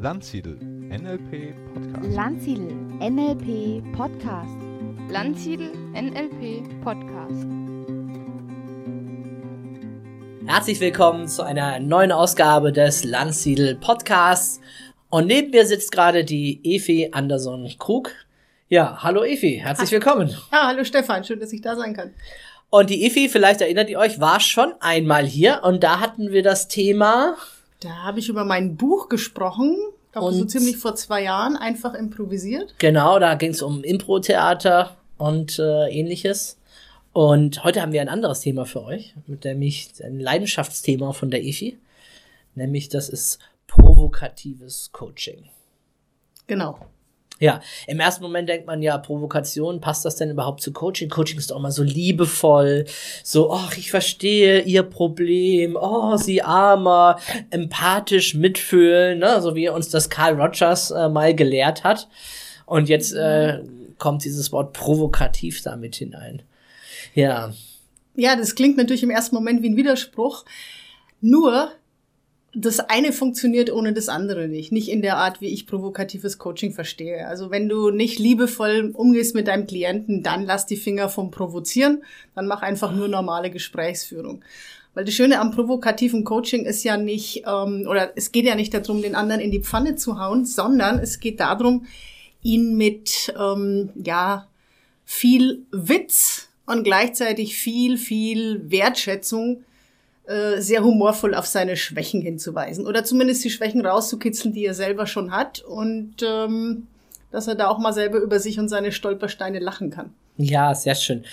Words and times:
Landsiedel 0.00 0.56
NLP 0.62 1.56
Podcast. 1.74 2.14
Landsiedel 2.14 2.72
NLP 3.00 3.82
Podcast. 3.96 4.56
Landsiedel 5.10 5.72
NLP 5.92 6.84
Podcast. 6.84 7.46
Herzlich 10.46 10.78
willkommen 10.78 11.26
zu 11.26 11.42
einer 11.42 11.80
neuen 11.80 12.12
Ausgabe 12.12 12.72
des 12.72 13.02
Landsiedel 13.02 13.74
Podcasts. 13.74 14.60
Und 15.10 15.26
neben 15.26 15.50
mir 15.50 15.66
sitzt 15.66 15.90
gerade 15.90 16.24
die 16.24 16.60
Efi 16.62 17.08
Anderson 17.10 17.68
Krug. 17.80 18.12
Ja, 18.68 19.02
hallo 19.02 19.24
Efi, 19.24 19.58
herzlich 19.60 19.90
willkommen. 19.90 20.28
Ja, 20.52 20.68
hallo 20.68 20.84
Stefan, 20.84 21.24
schön, 21.24 21.40
dass 21.40 21.52
ich 21.52 21.60
da 21.60 21.74
sein 21.74 21.94
kann. 21.94 22.14
Und 22.70 22.88
die 22.90 23.04
Efi, 23.04 23.28
vielleicht 23.28 23.62
erinnert 23.62 23.90
ihr 23.90 23.98
euch, 23.98 24.20
war 24.20 24.38
schon 24.38 24.74
einmal 24.78 25.26
hier 25.26 25.62
und 25.64 25.82
da 25.82 25.98
hatten 25.98 26.30
wir 26.30 26.44
das 26.44 26.68
Thema. 26.68 27.36
Da 27.80 27.90
habe 28.02 28.18
ich 28.18 28.28
über 28.28 28.44
mein 28.44 28.76
Buch 28.76 29.08
gesprochen, 29.08 29.76
glaube 30.12 30.32
so 30.32 30.44
ziemlich 30.44 30.76
vor 30.76 30.96
zwei 30.96 31.22
Jahren, 31.22 31.56
einfach 31.56 31.94
improvisiert. 31.94 32.74
Genau, 32.78 33.18
da 33.18 33.34
ging 33.34 33.50
es 33.50 33.62
um 33.62 33.84
Impro-Theater 33.84 34.96
und 35.16 35.58
äh, 35.58 35.88
ähnliches. 35.90 36.58
Und 37.12 37.64
heute 37.64 37.82
haben 37.82 37.92
wir 37.92 38.00
ein 38.00 38.08
anderes 38.08 38.40
Thema 38.40 38.64
für 38.64 38.84
euch, 38.84 39.14
mit 39.26 39.44
nämlich 39.44 39.92
ein 40.04 40.20
Leidenschaftsthema 40.20 41.12
von 41.12 41.30
der 41.30 41.42
Efi. 41.42 41.78
Nämlich 42.54 42.88
das 42.88 43.08
ist 43.08 43.38
provokatives 43.66 44.90
Coaching. 44.92 45.44
Genau. 46.46 46.78
Ja, 47.40 47.60
im 47.86 48.00
ersten 48.00 48.22
Moment 48.22 48.48
denkt 48.48 48.66
man 48.66 48.82
ja, 48.82 48.98
Provokation, 48.98 49.80
passt 49.80 50.04
das 50.04 50.16
denn 50.16 50.30
überhaupt 50.30 50.60
zu 50.60 50.72
Coaching? 50.72 51.08
Coaching 51.08 51.38
ist 51.38 51.50
doch 51.50 51.56
immer 51.56 51.70
so 51.70 51.84
liebevoll, 51.84 52.84
so, 53.22 53.52
ach, 53.52 53.76
ich 53.76 53.90
verstehe 53.90 54.62
ihr 54.62 54.82
Problem, 54.82 55.78
oh, 55.80 56.16
sie 56.16 56.42
armer, 56.42 57.18
empathisch 57.50 58.34
mitfühlen, 58.34 59.20
ne, 59.20 59.40
so 59.40 59.54
wie 59.54 59.68
uns 59.68 59.88
das 59.88 60.10
Carl 60.10 60.40
Rogers 60.40 60.90
äh, 60.90 61.08
mal 61.08 61.34
gelehrt 61.34 61.84
hat. 61.84 62.08
Und 62.66 62.88
jetzt 62.88 63.12
äh, 63.12 63.60
kommt 63.98 64.24
dieses 64.24 64.50
Wort 64.52 64.72
provokativ 64.72 65.62
damit 65.62 65.96
hinein. 65.96 66.42
Ja, 67.14 67.52
Ja, 68.14 68.34
das 68.34 68.56
klingt 68.56 68.76
natürlich 68.76 69.04
im 69.04 69.10
ersten 69.10 69.36
Moment 69.36 69.62
wie 69.62 69.70
ein 69.70 69.76
Widerspruch. 69.76 70.44
Nur, 71.20 71.70
das 72.54 72.80
eine 72.80 73.12
funktioniert 73.12 73.70
ohne 73.70 73.92
das 73.92 74.08
andere 74.08 74.48
nicht. 74.48 74.72
Nicht 74.72 74.88
in 74.88 75.02
der 75.02 75.18
Art, 75.18 75.40
wie 75.40 75.48
ich 75.48 75.66
provokatives 75.66 76.38
Coaching 76.38 76.72
verstehe. 76.72 77.26
Also 77.26 77.50
wenn 77.50 77.68
du 77.68 77.90
nicht 77.90 78.18
liebevoll 78.18 78.92
umgehst 78.94 79.34
mit 79.34 79.48
deinem 79.48 79.66
Klienten, 79.66 80.22
dann 80.22 80.44
lass 80.44 80.66
die 80.66 80.76
Finger 80.76 81.08
vom 81.08 81.30
Provozieren. 81.30 82.02
Dann 82.34 82.46
mach 82.46 82.62
einfach 82.62 82.94
nur 82.94 83.08
normale 83.08 83.50
Gesprächsführung. 83.50 84.42
Weil 84.94 85.04
das 85.04 85.14
Schöne 85.14 85.40
am 85.40 85.50
provokativen 85.50 86.24
Coaching 86.24 86.64
ist 86.64 86.84
ja 86.84 86.96
nicht, 86.96 87.44
ähm, 87.46 87.86
oder 87.88 88.12
es 88.16 88.32
geht 88.32 88.46
ja 88.46 88.54
nicht 88.54 88.72
darum, 88.72 89.02
den 89.02 89.14
anderen 89.14 89.40
in 89.40 89.50
die 89.50 89.62
Pfanne 89.62 89.96
zu 89.96 90.18
hauen, 90.18 90.46
sondern 90.46 90.98
es 90.98 91.20
geht 91.20 91.40
darum, 91.40 91.86
ihn 92.42 92.76
mit, 92.76 93.32
ähm, 93.38 93.90
ja, 94.02 94.48
viel 95.04 95.66
Witz 95.70 96.48
und 96.66 96.84
gleichzeitig 96.84 97.56
viel, 97.56 97.96
viel 97.96 98.70
Wertschätzung 98.70 99.64
äh, 100.28 100.60
sehr 100.60 100.84
humorvoll 100.84 101.34
auf 101.34 101.46
seine 101.46 101.76
Schwächen 101.76 102.20
hinzuweisen. 102.20 102.86
Oder 102.86 103.02
zumindest 103.02 103.44
die 103.44 103.50
Schwächen 103.50 103.84
rauszukitzeln, 103.84 104.52
die 104.52 104.66
er 104.66 104.74
selber 104.74 105.06
schon 105.06 105.32
hat. 105.32 105.60
Und 105.60 106.16
ähm, 106.22 106.86
dass 107.30 107.48
er 107.48 107.54
da 107.54 107.68
auch 107.68 107.78
mal 107.78 107.92
selber 107.92 108.18
über 108.18 108.38
sich 108.38 108.58
und 108.58 108.68
seine 108.68 108.92
Stolpersteine 108.92 109.58
lachen 109.58 109.90
kann. 109.90 110.12
Ja, 110.36 110.74
sehr 110.74 110.94
schön. 110.94 111.24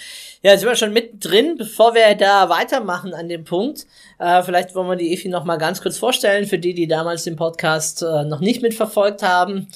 Ja, 0.42 0.52
jetzt 0.52 0.62
sind 0.62 0.70
wir 0.70 0.76
schon 0.76 0.94
mittendrin. 0.94 1.58
Bevor 1.58 1.94
wir 1.94 2.16
da 2.16 2.50
weitermachen 2.50 3.14
an 3.14 3.30
dem 3.30 3.44
Punkt, 3.44 3.86
äh, 4.18 4.42
vielleicht 4.42 4.74
wollen 4.74 4.88
wir 4.90 4.96
die 4.96 5.14
Efi 5.14 5.30
noch 5.30 5.44
mal 5.44 5.58
ganz 5.58 5.82
kurz 5.82 5.98
vorstellen, 5.98 6.48
für 6.48 6.58
die, 6.58 6.74
die 6.74 6.88
damals 6.88 7.24
den 7.24 7.36
Podcast 7.36 8.02
äh, 8.02 8.24
noch 8.24 8.40
nicht 8.40 8.62
mitverfolgt 8.62 9.22
haben. 9.22 9.68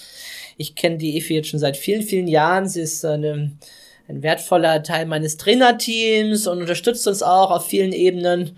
Ich 0.57 0.75
kenne 0.75 0.97
die 0.97 1.18
Efi 1.18 1.36
jetzt 1.36 1.50
schon 1.50 1.59
seit 1.59 1.78
vielen, 1.78 2.01
vielen 2.01 2.28
Jahren. 2.28 2.68
Sie 2.68 2.81
ist 2.81 3.06
eine, 3.06 3.51
ein 4.07 4.24
wertvoller 4.24 4.81
Teil 4.81 5.06
meines 5.06 5.38
Trainerteams 5.38 6.47
und 6.47 6.62
unterstützt 6.62 7.07
uns 7.07 7.22
auch 7.22 7.51
auf 7.51 7.68
vielen 7.68 7.91
Ebenen. 7.91 8.57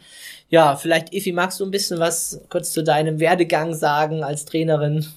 Ja, 0.51 0.75
vielleicht, 0.75 1.13
Efi, 1.13 1.31
magst 1.31 1.61
du 1.61 1.65
ein 1.65 1.71
bisschen 1.71 1.99
was 1.99 2.41
kurz 2.49 2.73
zu 2.73 2.83
deinem 2.83 3.21
Werdegang 3.21 3.73
sagen 3.73 4.21
als 4.21 4.43
Trainerin? 4.43 5.07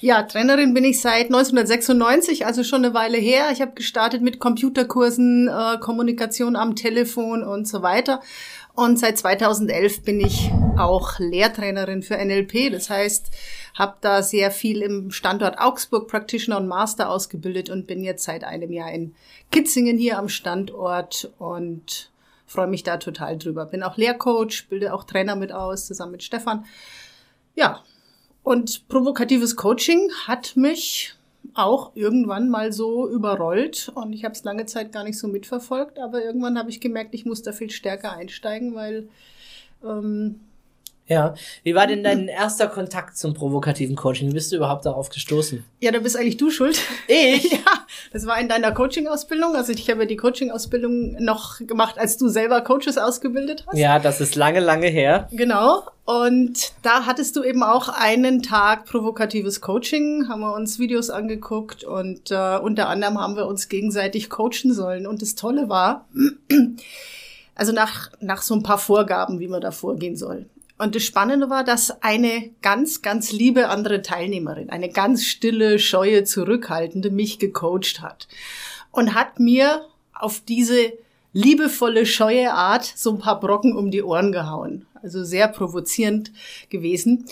Ja, 0.00 0.22
Trainerin 0.22 0.72
bin 0.72 0.84
ich 0.84 1.00
seit 1.00 1.26
1996, 1.26 2.46
also 2.46 2.62
schon 2.62 2.84
eine 2.84 2.94
Weile 2.94 3.18
her. 3.18 3.50
Ich 3.52 3.60
habe 3.60 3.72
gestartet 3.72 4.22
mit 4.22 4.38
Computerkursen, 4.38 5.48
äh, 5.48 5.78
Kommunikation 5.78 6.54
am 6.54 6.76
Telefon 6.76 7.42
und 7.42 7.66
so 7.66 7.82
weiter. 7.82 8.20
Und 8.74 9.00
seit 9.00 9.18
2011 9.18 10.02
bin 10.02 10.20
ich 10.20 10.52
auch 10.78 11.18
Lehrtrainerin 11.18 12.02
für 12.02 12.16
NLP. 12.16 12.70
Das 12.70 12.88
heißt, 12.88 13.32
habe 13.74 13.96
da 14.00 14.22
sehr 14.22 14.52
viel 14.52 14.82
im 14.82 15.10
Standort 15.10 15.58
Augsburg 15.58 16.06
Practitioner 16.06 16.58
und 16.58 16.68
Master 16.68 17.10
ausgebildet 17.10 17.68
und 17.68 17.88
bin 17.88 18.04
jetzt 18.04 18.22
seit 18.22 18.44
einem 18.44 18.70
Jahr 18.70 18.92
in 18.92 19.16
Kitzingen 19.50 19.98
hier 19.98 20.18
am 20.18 20.28
Standort 20.28 21.32
und 21.38 22.11
freue 22.52 22.68
mich 22.68 22.82
da 22.82 22.98
total 22.98 23.38
drüber. 23.38 23.66
Bin 23.66 23.82
auch 23.82 23.96
Lehrcoach, 23.96 24.68
bilde 24.68 24.92
auch 24.92 25.04
Trainer 25.04 25.36
mit 25.36 25.52
aus, 25.52 25.86
zusammen 25.86 26.12
mit 26.12 26.22
Stefan. 26.22 26.64
Ja, 27.54 27.82
und 28.42 28.88
provokatives 28.88 29.56
Coaching 29.56 30.10
hat 30.26 30.56
mich 30.56 31.14
auch 31.54 31.92
irgendwann 31.94 32.48
mal 32.48 32.72
so 32.72 33.08
überrollt 33.08 33.90
und 33.94 34.12
ich 34.12 34.24
habe 34.24 34.32
es 34.32 34.44
lange 34.44 34.66
Zeit 34.66 34.92
gar 34.92 35.04
nicht 35.04 35.18
so 35.18 35.28
mitverfolgt, 35.28 35.98
aber 35.98 36.24
irgendwann 36.24 36.58
habe 36.58 36.70
ich 36.70 36.80
gemerkt, 36.80 37.14
ich 37.14 37.24
muss 37.24 37.42
da 37.42 37.52
viel 37.52 37.70
stärker 37.70 38.12
einsteigen, 38.12 38.74
weil 38.74 39.08
ähm, 39.84 40.40
Ja. 41.06 41.34
Wie 41.64 41.74
war 41.74 41.86
denn 41.86 42.04
dein 42.04 42.28
erster 42.28 42.68
Kontakt 42.68 43.16
zum 43.16 43.34
provokativen 43.34 43.96
Coaching? 43.96 44.28
Wie 44.28 44.34
bist 44.34 44.52
du 44.52 44.56
überhaupt 44.56 44.86
darauf 44.86 45.10
gestoßen? 45.10 45.64
ja, 45.80 45.90
da 45.90 45.98
bist 45.98 46.16
eigentlich 46.16 46.36
du 46.36 46.50
schuld. 46.50 46.80
Ich? 47.08 47.42
ja, 47.52 47.58
das 48.12 48.26
war 48.26 48.38
in 48.40 48.48
deiner 48.48 48.72
Coaching-Ausbildung. 48.72 49.56
Also 49.56 49.72
ich 49.72 49.90
habe 49.90 50.02
ja 50.02 50.06
die 50.06 50.16
Coaching-Ausbildung 50.16 51.16
noch 51.22 51.58
gemacht, 51.58 51.98
als 51.98 52.18
du 52.18 52.28
selber 52.28 52.60
Coaches 52.60 52.98
ausgebildet 52.98 53.64
hast. 53.66 53.76
Ja, 53.76 53.98
das 53.98 54.20
ist 54.20 54.36
lange, 54.36 54.60
lange 54.60 54.86
her. 54.86 55.28
Genau. 55.32 55.82
Und 56.04 56.72
da 56.82 57.04
hattest 57.04 57.36
du 57.36 57.42
eben 57.42 57.62
auch 57.62 57.88
einen 57.88 58.42
Tag 58.42 58.86
provokatives 58.86 59.60
Coaching, 59.60 60.28
haben 60.28 60.40
wir 60.40 60.54
uns 60.54 60.78
Videos 60.78 61.10
angeguckt 61.10 61.84
und 61.84 62.30
äh, 62.30 62.58
unter 62.58 62.88
anderem 62.88 63.18
haben 63.18 63.36
wir 63.36 63.46
uns 63.46 63.68
gegenseitig 63.68 64.30
coachen 64.30 64.72
sollen. 64.72 65.06
Und 65.06 65.20
das 65.20 65.34
Tolle 65.34 65.68
war, 65.68 66.06
also 67.54 67.72
nach, 67.72 68.10
nach 68.20 68.42
so 68.42 68.54
ein 68.54 68.62
paar 68.62 68.78
Vorgaben, 68.78 69.40
wie 69.40 69.48
man 69.48 69.60
da 69.60 69.72
vorgehen 69.72 70.16
soll. 70.16 70.46
Und 70.82 70.96
das 70.96 71.04
Spannende 71.04 71.48
war, 71.48 71.62
dass 71.62 72.02
eine 72.02 72.50
ganz, 72.60 73.02
ganz 73.02 73.30
liebe 73.30 73.68
andere 73.68 74.02
Teilnehmerin, 74.02 74.68
eine 74.68 74.88
ganz 74.88 75.24
stille, 75.24 75.78
scheue, 75.78 76.24
zurückhaltende 76.24 77.12
mich 77.12 77.38
gecoacht 77.38 78.00
hat 78.00 78.26
und 78.90 79.14
hat 79.14 79.38
mir 79.38 79.86
auf 80.12 80.40
diese 80.40 80.92
liebevolle, 81.32 82.04
scheue 82.04 82.52
Art 82.52 82.84
so 82.84 83.12
ein 83.12 83.20
paar 83.20 83.38
Brocken 83.38 83.76
um 83.76 83.92
die 83.92 84.02
Ohren 84.02 84.32
gehauen. 84.32 84.84
Also 85.00 85.22
sehr 85.22 85.46
provozierend 85.46 86.32
gewesen. 86.68 87.26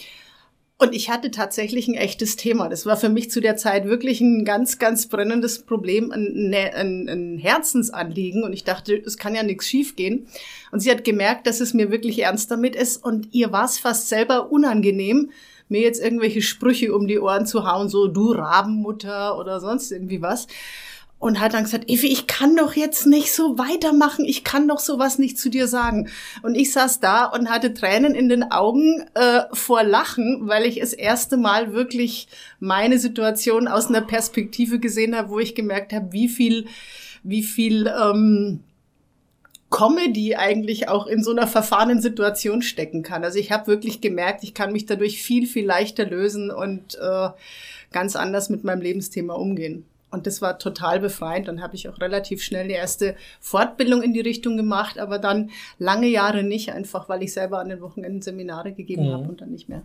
Und 0.81 0.95
ich 0.95 1.11
hatte 1.11 1.31
tatsächlich 1.31 1.89
ein 1.89 1.95
echtes 1.95 2.37
Thema. 2.37 2.71
Das 2.71 2.87
war 2.87 2.97
für 2.97 3.11
mich 3.11 3.31
zu 3.31 3.43
der 3.43 3.59
Zeit 3.59 3.85
wirklich 3.85 4.23
ein 4.23 4.47
ganz, 4.47 4.79
ganz 4.79 5.09
brennendes 5.09 5.59
Problem, 5.63 6.11
ein, 6.11 6.55
ein, 6.55 7.07
ein 7.07 7.37
Herzensanliegen. 7.37 8.45
Und 8.45 8.55
ich 8.55 8.65
dachte, 8.65 8.95
es 8.95 9.19
kann 9.19 9.35
ja 9.35 9.43
nichts 9.43 9.67
schiefgehen. 9.67 10.27
Und 10.73 10.81
sie 10.81 10.91
hat 10.91 11.05
gemerkt, 11.05 11.47
dass 11.47 11.61
es 11.61 11.75
mir 11.75 11.91
wirklich 11.91 12.21
ernst 12.21 12.51
damit 12.51 12.75
ist. 12.75 13.05
Und 13.05 13.29
ihr 13.33 13.53
war 13.53 13.67
es 13.67 13.79
fast 13.79 14.09
selber 14.09 14.51
unangenehm, 14.51 15.33
mir 15.69 15.83
jetzt 15.83 16.03
irgendwelche 16.03 16.41
Sprüche 16.41 16.95
um 16.95 17.07
die 17.07 17.19
Ohren 17.19 17.45
zu 17.45 17.71
hauen, 17.71 17.91
so 17.91 18.09
du 18.09 18.33
Rabenmutter 18.33 19.39
oder 19.39 19.61
sonst 19.61 19.93
irgendwie 19.93 20.23
was. 20.23 20.47
Und 21.21 21.39
hat 21.39 21.53
dann 21.53 21.65
gesagt, 21.65 21.89
Evi, 21.91 22.07
ich 22.07 22.27
kann 22.27 22.57
doch 22.57 22.75
jetzt 22.75 23.07
nicht 23.07 23.33
so 23.33 23.59
weitermachen, 23.59 24.25
ich 24.25 24.43
kann 24.43 24.67
doch 24.67 24.81
sowas 24.81 25.19
nicht 25.19 25.39
zu 25.39 25.51
dir 25.51 25.69
sagen. 25.69 26.09
Und 26.43 26.55
ich 26.55 26.73
saß 26.73 26.99
da 27.01 27.27
und 27.27 27.51
hatte 27.51 27.75
Tränen 27.75 28.15
in 28.15 28.31
den 28.31 28.51
Augen 28.51 29.05
äh, 29.15 29.43
vor 29.53 29.85
Lachen, 29.85 30.49
weil 30.49 30.65
ich 30.65 30.81
das 30.81 30.95
erste 30.95 31.37
Mal 31.37 31.75
wirklich 31.75 32.27
meine 32.59 32.99
Situation 32.99 33.69
aus 33.69 33.89
einer 33.89 34.01
Perspektive 34.01 34.79
gesehen 34.79 35.15
habe, 35.15 35.29
wo 35.29 35.39
ich 35.39 35.55
gemerkt 35.55 35.93
habe, 35.93 36.11
wie 36.13 36.29
viel, 36.29 36.67
wie 37.23 37.43
viel 37.43 37.87
ähm, 37.87 38.61
Comedy 39.71 40.35
eigentlich 40.37 40.89
auch 40.89 41.07
in 41.07 41.23
so 41.23 41.31
einer 41.31 41.47
verfahrenen 41.47 42.01
Situation 42.01 42.61
stecken 42.61 43.03
kann. 43.03 43.25
Also 43.25 43.39
ich 43.39 43.53
habe 43.53 43.69
wirklich 43.69 44.01
gemerkt, 44.01 44.43
ich 44.43 44.53
kann 44.53 44.73
mich 44.73 44.87
dadurch 44.87 45.23
viel, 45.23 45.47
viel 45.47 45.65
leichter 45.65 46.05
lösen 46.05 46.51
und 46.51 46.97
äh, 46.97 47.29
ganz 47.93 48.17
anders 48.17 48.51
mit 48.51 48.65
meinem 48.65 48.81
Lebensthema 48.81 49.35
umgehen. 49.35 49.85
Und 50.11 50.27
das 50.27 50.43
war 50.43 50.59
total 50.59 50.99
befreiend. 51.01 51.47
Dann 51.49 51.63
habe 51.63 51.77
ich 51.77 51.89
auch 51.89 52.01
relativ 52.01 52.43
schnell 52.43 52.67
die 52.67 52.75
erste 52.75 53.15
Fortbildung 53.41 54.03
in 54.03 54.13
die 54.13 54.21
Richtung 54.21 54.57
gemacht, 54.57 54.99
aber 54.99 55.19
dann 55.19 55.51
lange 55.79 56.09
Jahre 56.09 56.43
nicht, 56.43 56.73
einfach 56.73 57.09
weil 57.09 57.23
ich 57.23 57.33
selber 57.33 57.61
an 57.61 57.69
den 57.69 57.81
Wochenenden 57.81 58.21
Seminare 58.21 58.73
gegeben 58.73 59.07
Mhm. 59.09 59.13
habe 59.13 59.29
und 59.29 59.41
dann 59.41 59.51
nicht 59.51 59.69
mehr. 59.69 59.83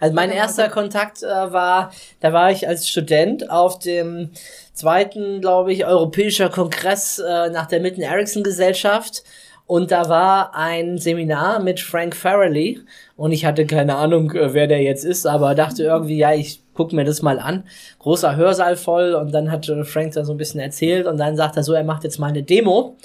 Also 0.00 0.14
mein 0.14 0.30
erster 0.32 0.68
Kontakt 0.68 1.22
äh, 1.22 1.26
war, 1.26 1.92
da 2.18 2.32
war 2.32 2.50
ich 2.50 2.66
als 2.66 2.88
Student 2.88 3.48
auf 3.50 3.78
dem 3.78 4.30
zweiten, 4.72 5.40
glaube 5.40 5.72
ich, 5.72 5.86
Europäischer 5.86 6.48
Kongress 6.48 7.20
äh, 7.20 7.50
nach 7.50 7.66
der 7.66 7.78
Mitten 7.80 8.02
Ericsson 8.02 8.42
Gesellschaft 8.42 9.22
Und 9.66 9.92
da 9.92 10.08
war 10.08 10.56
ein 10.56 10.98
Seminar 10.98 11.60
mit 11.60 11.78
Frank 11.78 12.16
Farrelly 12.16 12.80
und 13.16 13.30
ich 13.30 13.44
hatte 13.44 13.66
keine 13.66 13.94
Ahnung, 13.94 14.32
äh, 14.32 14.52
wer 14.52 14.66
der 14.66 14.82
jetzt 14.82 15.04
ist, 15.04 15.26
aber 15.26 15.54
dachte 15.54 15.84
irgendwie, 15.84 16.16
ja, 16.18 16.34
ich 16.34 16.60
guck 16.80 16.94
mir 16.94 17.04
das 17.04 17.20
mal 17.20 17.38
an. 17.38 17.64
Großer 17.98 18.36
Hörsaal 18.36 18.74
voll 18.74 19.12
und 19.12 19.32
dann 19.32 19.50
hat 19.50 19.68
äh, 19.68 19.84
Frank 19.84 20.14
da 20.14 20.24
so 20.24 20.32
ein 20.32 20.38
bisschen 20.38 20.60
erzählt 20.60 21.06
und 21.06 21.18
dann 21.18 21.36
sagt 21.36 21.58
er 21.58 21.62
so, 21.62 21.74
er 21.74 21.84
macht 21.84 22.04
jetzt 22.04 22.18
mal 22.18 22.28
eine 22.28 22.42
Demo 22.42 22.96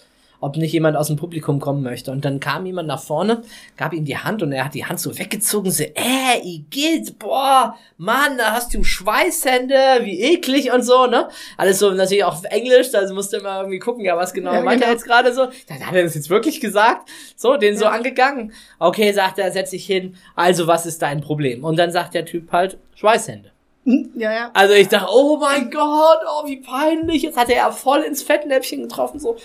ob 0.45 0.57
nicht 0.57 0.73
jemand 0.73 0.95
aus 0.95 1.07
dem 1.07 1.15
Publikum 1.15 1.59
kommen 1.59 1.81
möchte. 1.81 2.11
Und 2.11 2.23
dann 2.23 2.39
kam 2.39 2.67
jemand 2.67 2.87
nach 2.87 3.01
vorne, 3.01 3.41
gab 3.77 3.93
ihm 3.93 4.05
die 4.05 4.17
Hand 4.17 4.43
und 4.43 4.51
er 4.51 4.65
hat 4.65 4.75
die 4.75 4.85
Hand 4.85 4.99
so 4.99 5.17
weggezogen, 5.17 5.71
so, 5.71 5.83
äh, 5.83 6.39
Igitt, 6.43 7.17
boah, 7.17 7.75
Mann, 7.97 8.37
da 8.37 8.51
hast 8.51 8.73
du 8.73 8.83
Schweißhände, 8.83 9.75
wie 10.01 10.21
eklig 10.21 10.71
und 10.71 10.83
so, 10.83 11.07
ne? 11.07 11.29
Alles 11.57 11.79
so 11.79 11.89
natürlich 11.91 12.23
auch 12.23 12.33
auf 12.33 12.43
Englisch, 12.43 12.93
also 12.93 13.15
musste 13.15 13.37
immer 13.37 13.59
irgendwie 13.59 13.79
gucken, 13.79 14.05
ja, 14.05 14.15
was 14.17 14.33
genau 14.33 14.53
ja, 14.53 14.61
meint 14.61 14.81
genau. 14.81 14.91
er 14.91 14.93
jetzt 14.93 15.05
gerade 15.05 15.33
so? 15.33 15.47
Dann 15.67 15.85
hat 15.85 15.95
er 15.95 16.03
das 16.03 16.13
jetzt 16.13 16.29
wirklich 16.29 16.61
gesagt? 16.61 17.09
So, 17.35 17.57
den 17.57 17.73
ja. 17.73 17.79
so 17.79 17.85
angegangen. 17.85 18.53
Okay, 18.77 19.11
sagt 19.13 19.39
er, 19.39 19.51
setz 19.51 19.71
dich 19.71 19.85
hin, 19.85 20.15
also 20.35 20.67
was 20.67 20.85
ist 20.85 21.01
dein 21.01 21.21
Problem? 21.21 21.63
Und 21.63 21.77
dann 21.77 21.91
sagt 21.91 22.13
der 22.13 22.25
Typ 22.25 22.51
halt, 22.51 22.77
Schweißhände. 22.93 23.54
Hm, 23.85 24.11
ja, 24.15 24.33
ja. 24.33 24.51
Also 24.53 24.73
ich 24.73 24.87
dachte, 24.87 25.07
oh 25.13 25.37
mein 25.37 25.69
Gott, 25.69 26.19
oh 26.27 26.47
wie 26.47 26.57
peinlich. 26.57 27.21
Jetzt 27.21 27.37
hat 27.37 27.49
er 27.49 27.57
ja 27.57 27.71
voll 27.71 28.01
ins 28.01 28.23
Fettnäpfchen 28.23 28.81
getroffen, 28.83 29.19
so. 29.19 29.37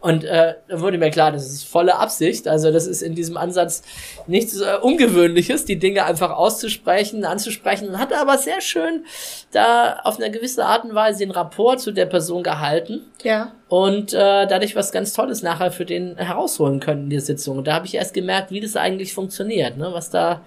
Und 0.00 0.24
äh, 0.24 0.56
da 0.68 0.80
wurde 0.80 0.98
mir 0.98 1.10
klar, 1.10 1.32
das 1.32 1.48
ist 1.48 1.64
volle 1.64 1.96
Absicht. 1.96 2.46
Also 2.46 2.72
das 2.72 2.86
ist 2.86 3.02
in 3.02 3.14
diesem 3.14 3.36
Ansatz 3.36 3.82
nichts 4.26 4.60
äh, 4.60 4.76
Ungewöhnliches, 4.82 5.64
die 5.64 5.78
Dinge 5.78 6.04
einfach 6.04 6.30
auszusprechen, 6.30 7.24
anzusprechen. 7.24 7.88
Und 7.88 7.98
hat 7.98 8.12
aber 8.12 8.36
sehr 8.36 8.60
schön 8.60 9.06
da 9.52 10.00
auf 10.02 10.16
eine 10.16 10.30
gewisse 10.30 10.66
Art 10.66 10.84
und 10.84 10.94
Weise 10.94 11.20
den 11.20 11.30
Rapport 11.30 11.80
zu 11.80 11.92
der 11.92 12.06
Person 12.06 12.42
gehalten. 12.42 13.02
Ja. 13.22 13.52
Und 13.68 14.12
äh, 14.12 14.46
dadurch 14.46 14.76
was 14.76 14.92
ganz 14.92 15.14
Tolles 15.14 15.42
nachher 15.42 15.70
für 15.70 15.86
den 15.86 16.16
herausholen 16.16 16.80
können 16.80 17.04
in 17.04 17.10
der 17.10 17.20
Sitzung. 17.22 17.58
Und 17.58 17.68
da 17.68 17.74
habe 17.74 17.86
ich 17.86 17.94
erst 17.94 18.12
gemerkt, 18.12 18.50
wie 18.50 18.60
das 18.60 18.76
eigentlich 18.76 19.14
funktioniert, 19.14 19.78
ne? 19.78 19.88
was 19.92 20.10
da, 20.10 20.42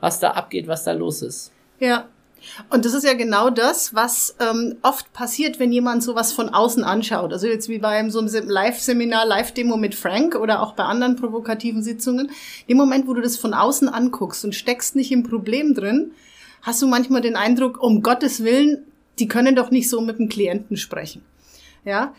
was 0.00 0.20
da 0.20 0.32
abgeht, 0.32 0.68
was 0.68 0.84
da 0.84 0.92
los 0.92 1.22
ist. 1.22 1.50
Ja, 1.80 2.04
und 2.70 2.84
das 2.84 2.94
ist 2.94 3.04
ja 3.04 3.14
genau 3.14 3.50
das, 3.50 3.94
was 3.94 4.36
ähm, 4.40 4.76
oft 4.82 5.12
passiert, 5.12 5.58
wenn 5.58 5.72
jemand 5.72 6.02
sowas 6.02 6.32
von 6.32 6.48
außen 6.48 6.84
anschaut. 6.84 7.32
Also 7.32 7.46
jetzt 7.46 7.68
wie 7.68 7.78
bei 7.78 8.08
so 8.10 8.18
einem 8.20 8.48
Live-Seminar, 8.48 9.26
Live-Demo 9.26 9.76
mit 9.76 9.94
Frank 9.94 10.34
oder 10.34 10.62
auch 10.62 10.72
bei 10.72 10.84
anderen 10.84 11.16
provokativen 11.16 11.82
Sitzungen. 11.82 12.30
Im 12.66 12.76
Moment, 12.76 13.06
wo 13.06 13.14
du 13.14 13.20
das 13.20 13.36
von 13.36 13.54
außen 13.54 13.88
anguckst 13.88 14.44
und 14.44 14.54
steckst 14.54 14.96
nicht 14.96 15.12
im 15.12 15.22
Problem 15.22 15.74
drin, 15.74 16.12
hast 16.62 16.82
du 16.82 16.86
manchmal 16.86 17.20
den 17.20 17.36
Eindruck, 17.36 17.82
um 17.82 18.02
Gottes 18.02 18.44
Willen, 18.44 18.84
die 19.18 19.28
können 19.28 19.54
doch 19.54 19.70
nicht 19.70 19.88
so 19.88 20.00
mit 20.00 20.18
dem 20.18 20.28
Klienten 20.28 20.76
sprechen. 20.76 21.22
Ja, 21.84 22.14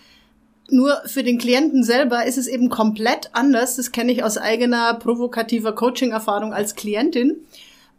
nur 0.70 1.02
für 1.06 1.22
den 1.22 1.38
Klienten 1.38 1.84
selber 1.84 2.26
ist 2.26 2.38
es 2.38 2.48
eben 2.48 2.70
komplett 2.70 3.30
anders. 3.34 3.76
Das 3.76 3.92
kenne 3.92 4.12
ich 4.12 4.24
aus 4.24 4.38
eigener 4.38 4.94
provokativer 4.94 5.74
Coaching-Erfahrung 5.74 6.54
als 6.54 6.76
Klientin. 6.76 7.36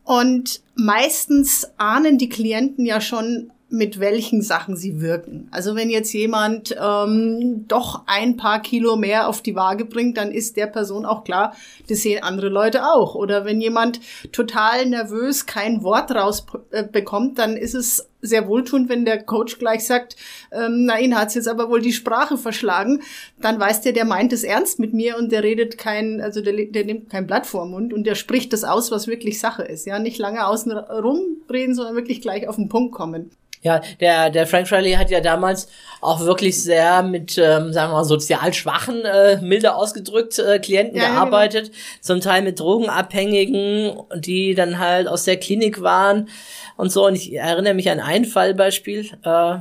Und 0.05 0.63
meistens 0.75 1.71
ahnen 1.77 2.19
die 2.19 2.29
Klienten 2.29 2.85
ja 2.85 3.01
schon, 3.01 3.53
mit 3.73 3.99
welchen 3.99 4.43
Sachen 4.43 4.77
sie 4.77 5.01
wirken. 5.01 5.49
Also 5.51 5.75
wenn 5.75 5.89
jetzt 5.89 6.13
jemand 6.13 6.77
ähm, 6.79 7.65
doch 7.69 8.03
ein 8.07 8.37
paar 8.37 8.61
Kilo 8.61 8.97
mehr 8.97 9.29
auf 9.29 9.41
die 9.41 9.57
Waage 9.57 9.87
bringt, 9.87 10.19
dann 10.19 10.31
ist 10.31 10.59
der 10.59 10.67
Person 10.67 11.07
auch 11.07 11.25
klar, 11.25 11.55
das 11.89 12.03
sehen 12.03 12.23
andere 12.23 12.51
Leute 12.51 12.85
auch. 12.85 13.15
Oder 13.15 13.47
wenn 13.47 13.63
jemand 13.63 14.01
total 14.31 14.85
nervös 14.85 15.47
kein 15.47 15.83
Wort 15.83 16.11
rausbekommt, 16.15 17.39
dann 17.39 17.57
ist 17.57 17.75
es 17.75 18.11
sehr 18.21 18.47
wohltuend, 18.47 18.91
wenn 18.91 19.07
der 19.07 19.23
Coach 19.23 19.59
gleich 19.59 19.87
sagt, 19.87 20.17
ähm, 20.53 20.85
na, 20.85 21.01
ihn 21.01 21.17
hat's 21.19 21.35
jetzt 21.35 21.49
aber 21.49 21.71
wohl 21.71 21.81
die 21.81 21.95
Sprache 21.95 22.37
verschlagen, 22.37 23.01
dann 23.41 23.59
weiß 23.59 23.81
der, 23.81 23.93
der 23.93 24.05
meint 24.05 24.35
es 24.35 24.45
ernst 24.45 24.79
mit 24.79 24.93
mir 24.93 25.17
und 25.17 25.33
der 25.33 25.43
redet 25.43 25.79
kein, 25.79 26.21
also 26.21 26.43
der, 26.43 26.67
der 26.67 26.85
nimmt 26.85 27.11
kein 27.11 27.27
Blatt 27.27 27.47
vor 27.47 27.65
Mund 27.65 27.93
und 27.95 28.05
der 28.05 28.15
spricht 28.15 28.53
das 28.53 28.65
aus, 28.65 28.91
was 28.91 29.09
wirklich 29.09 29.41
Sache 29.41 29.63
ist. 29.63 29.87
Ja, 29.87 29.99
nicht 29.99 30.19
lange 30.19 30.47
außen 30.47 30.73
rumreden, 30.73 31.75
sondern 31.75 31.97
wirklich 31.97 32.21
gleich 32.21 32.47
auf 32.47 32.57
den 32.57 32.69
Punkt 32.69 32.93
kommen. 32.93 33.31
Ja, 33.63 33.81
der, 34.01 34.31
der 34.31 34.47
Frank 34.49 34.71
Riley 34.73 34.95
hat 34.95 35.11
ja 35.11 35.21
damals 35.21 35.69
auch 36.01 36.21
wirklich 36.21 36.61
sehr 36.61 37.03
mit, 37.05 37.39
ähm, 37.39 37.73
sagen 37.73 37.93
wir 37.93 37.99
mal, 37.99 38.05
sozial 38.05 38.53
schwachen, 38.53 39.05
äh, 39.05 39.41
milder 39.41 39.77
ausgedrückt, 39.77 40.39
äh, 40.41 40.59
Klienten 40.59 40.97
ja, 40.97 41.11
gearbeitet. 41.11 41.67
Genau. 41.67 41.77
Zum 42.01 42.21
Teil 42.21 42.43
mit 42.43 42.59
Drogenabhängigen, 42.59 44.01
die 44.17 44.57
dann 44.57 44.81
halt 44.81 45.07
aus 45.07 45.25
der 45.25 45.37
Klinik 45.37 45.81
waren 45.81 46.29
und 46.77 46.91
so. 46.91 47.07
Und 47.07 47.15
ich 47.15 47.35
erinnere 47.35 47.75
mich 47.75 47.89
an 47.89 48.01
ein 48.01 48.25
Fallbeispiel, 48.25 49.11
äh, 49.23 49.59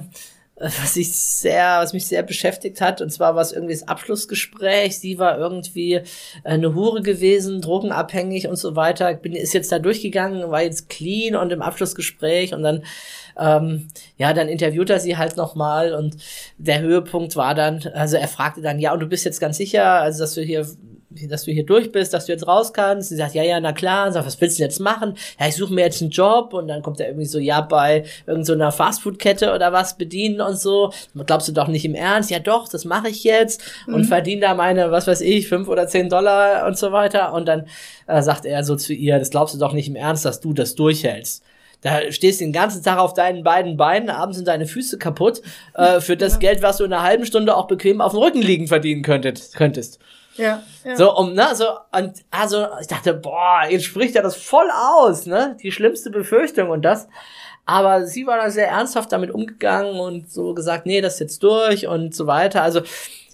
was 0.62 0.95
ich 0.95 1.12
sehr, 1.15 1.80
was 1.80 1.94
mich 1.94 2.07
sehr 2.07 2.24
beschäftigt 2.24 2.81
hat, 2.81 3.01
und 3.01 3.12
zwar 3.12 3.36
war 3.36 3.42
es 3.42 3.51
irgendwie 3.51 3.74
das 3.74 3.88
Abschlussgespräch. 3.88 5.00
Sie 5.00 5.18
war 5.18 5.38
irgendwie 5.39 6.01
eine 6.44 6.75
Hure 6.75 7.01
gewesen, 7.01 7.62
drogenabhängig 7.62 8.47
und 8.47 8.57
so 8.57 8.75
weiter. 8.75 9.13
Bin, 9.15 9.33
ist 9.33 9.54
jetzt 9.54 9.71
da 9.71 9.80
durchgegangen, 9.80 10.51
war 10.51 10.62
jetzt 10.62 10.89
clean 10.89 11.36
und 11.36 11.51
im 11.51 11.62
Abschlussgespräch 11.62 12.54
und 12.54 12.62
dann 12.63 12.83
ähm, 13.38 13.88
ja, 14.18 14.33
dann 14.33 14.48
interviewt 14.48 14.89
er 14.89 15.00
sie 15.00 15.18
halt 15.18 15.38
nochmal 15.38 15.94
und 15.94 16.18
der 16.57 16.81
Höhepunkt 16.81 17.36
war 17.36 17.56
dann, 17.56 17.81
also 17.94 18.18
er 18.18 18.28
fragte 18.28 18.62
dann, 18.62 18.80
ja, 18.80 18.94
und 18.94 19.00
du 19.00 19.07
bist 19.07 19.25
jetzt 19.25 19.39
ganz 19.39 19.57
sicher, 19.57 19.86
also 19.86 20.19
dass 20.19 20.33
du 20.33 20.42
hier 20.42 20.66
dass 21.30 21.44
du 21.44 21.51
hier 21.51 21.66
durch 21.66 21.92
bist, 21.92 22.13
dass 22.13 22.25
du 22.25 22.31
jetzt 22.31 22.48
raus 22.48 22.74
kannst. 22.74 23.10
Sie 23.10 23.16
sagt, 23.16 23.33
ja, 23.33 23.44
ja, 23.44 23.60
na 23.60 23.74
klar. 23.74 24.07
Und 24.07 24.13
sagt, 24.13 24.25
was 24.25 24.39
willst 24.39 24.60
du 24.60 24.63
jetzt 24.63 24.80
machen? 24.80 25.16
Ja, 25.39 25.48
ich 25.48 25.56
suche 25.56 25.74
mir 25.74 25.81
jetzt 25.81 26.01
einen 26.01 26.12
Job. 26.12 26.54
Und 26.54 26.68
dann 26.68 26.81
kommt 26.81 27.00
er 27.00 27.07
irgendwie 27.07 27.25
so, 27.25 27.39
ja, 27.39 27.62
bei 27.62 28.06
irgendeiner 28.25 28.72
so 28.72 28.78
Fastfood-Kette 28.78 29.54
oder 29.54 29.74
was 29.74 29.98
bedienen 29.98 30.42
und 30.42 30.57
so. 30.57 30.92
Glaubst 31.25 31.48
du 31.48 31.51
doch 31.51 31.68
nicht 31.68 31.86
im 31.86 31.95
Ernst? 31.95 32.31
Ja, 32.31 32.39
doch, 32.39 32.69
das 32.69 32.86
mache 32.86 33.10
ich 33.10 33.24
jetzt. 33.24 33.62
Mhm. 33.88 33.94
Und 33.94 34.06
verdiene 34.06 34.42
da 34.42 34.54
meine, 34.54 34.92
was 34.92 35.07
weiß 35.07 35.22
ich, 35.22 35.48
fünf 35.48 35.68
oder 35.68 35.88
zehn 35.88 36.10
Dollar 36.10 36.66
und 36.68 36.78
so 36.78 36.92
weiter. 36.92 37.33
Und 37.33 37.48
dann 37.48 37.68
äh, 38.07 38.22
sagt 38.22 38.45
er 38.45 38.63
so 38.63 38.75
zu 38.75 38.94
ihr, 38.94 39.19
das 39.19 39.31
glaubst 39.31 39.54
du 39.54 39.60
doch 39.60 39.74
nicht 39.74 39.88
im 39.88 39.95
Ernst, 39.95 40.25
dass 40.25 40.39
du 40.39 40.54
das 40.54 40.75
durchhältst. 40.75 41.44
Da 41.81 42.12
stehst 42.12 42.39
du 42.39 42.45
den 42.45 42.54
ganzen 42.54 42.83
Tag 42.83 43.00
auf 43.00 43.13
deinen 43.13 43.44
beiden 43.44 43.75
Beinen, 43.75 44.10
abends 44.10 44.38
sind 44.38 44.48
deine 44.48 44.68
Füße 44.68 44.98
kaputt, 44.98 45.42
äh, 45.74 46.00
für 46.00 46.16
das 46.16 46.33
ja. 46.33 46.39
Geld, 46.39 46.62
was 46.62 46.78
du 46.78 46.83
in 46.83 46.94
einer 46.94 47.04
halben 47.04 47.25
Stunde 47.25 47.56
auch 47.56 47.68
bequem 47.68 48.01
auf 48.01 48.12
dem 48.12 48.22
Rücken 48.22 48.42
liegen 48.42 48.68
verdienen 48.68 49.01
könntest. 49.01 49.56
könntest. 49.56 50.00
Ja, 50.38 50.63
ja. 50.86 50.95
So, 50.95 51.16
um, 51.16 51.33
ne, 51.33 51.48
so, 51.54 51.66
und, 51.92 52.13
also, 52.30 52.68
ich 52.80 52.88
dachte, 52.88 53.13
boah, 53.13 53.63
jetzt 53.69 53.86
spricht 53.86 54.16
er 54.16 54.24
das 54.24 54.36
voll 54.36 54.68
aus, 54.72 55.25
ne, 55.25 55.57
die 55.62 55.72
schlimmste 55.72 56.10
Befürchtung 56.10 56.69
und 56.69 56.83
das. 56.83 57.07
Aber 57.66 58.06
sie 58.06 58.25
war 58.25 58.38
da 58.38 58.50
sehr 58.50 58.68
ernsthaft 58.69 59.12
damit 59.12 59.31
umgegangen 59.31 60.00
und 60.00 60.31
so 60.31 60.54
gesagt, 60.54 60.86
nee, 60.86 61.01
das 61.01 61.16
ist 61.16 61.19
jetzt 61.19 61.44
durch 61.44 61.88
und 61.88 62.16
so 62.16 62.28
weiter. 62.28 62.63
Also, 62.63 62.81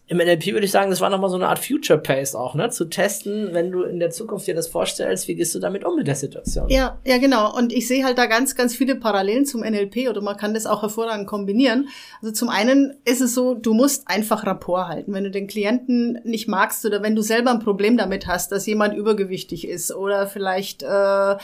im 0.09 0.17
NLP 0.19 0.47
würde 0.47 0.65
ich 0.65 0.71
sagen, 0.71 0.89
das 0.89 1.01
war 1.01 1.09
nochmal 1.09 1.29
so 1.29 1.35
eine 1.35 1.49
Art 1.49 1.59
Future 1.59 1.99
Pace 1.99 2.33
auch, 2.33 2.55
ne? 2.55 2.69
Zu 2.69 2.85
testen, 2.85 3.49
wenn 3.51 3.71
du 3.71 3.83
in 3.83 3.99
der 3.99 4.09
Zukunft 4.09 4.47
dir 4.47 4.55
das 4.55 4.69
vorstellst, 4.69 5.27
wie 5.27 5.35
gehst 5.35 5.53
du 5.53 5.59
damit 5.59 5.83
um 5.83 5.97
mit 5.97 6.07
der 6.07 6.15
Situation? 6.15 6.69
Ja, 6.69 6.97
ja, 7.05 7.17
genau. 7.17 7.53
Und 7.53 7.73
ich 7.73 7.89
sehe 7.89 8.05
halt 8.05 8.17
da 8.17 8.25
ganz, 8.25 8.55
ganz 8.55 8.73
viele 8.73 8.95
Parallelen 8.95 9.45
zum 9.45 9.61
NLP 9.61 10.09
oder 10.09 10.21
man 10.21 10.37
kann 10.37 10.53
das 10.53 10.65
auch 10.65 10.81
hervorragend 10.81 11.27
kombinieren. 11.27 11.89
Also 12.21 12.33
zum 12.33 12.47
einen 12.47 12.95
ist 13.03 13.19
es 13.19 13.33
so, 13.33 13.53
du 13.53 13.73
musst 13.73 14.07
einfach 14.07 14.45
Rapport 14.45 14.87
halten. 14.87 15.13
Wenn 15.13 15.25
du 15.25 15.31
den 15.31 15.45
Klienten 15.45 16.21
nicht 16.23 16.47
magst 16.47 16.85
oder 16.85 17.03
wenn 17.03 17.15
du 17.15 17.21
selber 17.21 17.51
ein 17.51 17.59
Problem 17.59 17.97
damit 17.97 18.27
hast, 18.27 18.53
dass 18.53 18.65
jemand 18.65 18.95
übergewichtig 18.95 19.67
ist 19.67 19.93
oder 19.93 20.25
vielleicht 20.27 20.83
äh, 20.83 21.31
äh, 21.31 21.37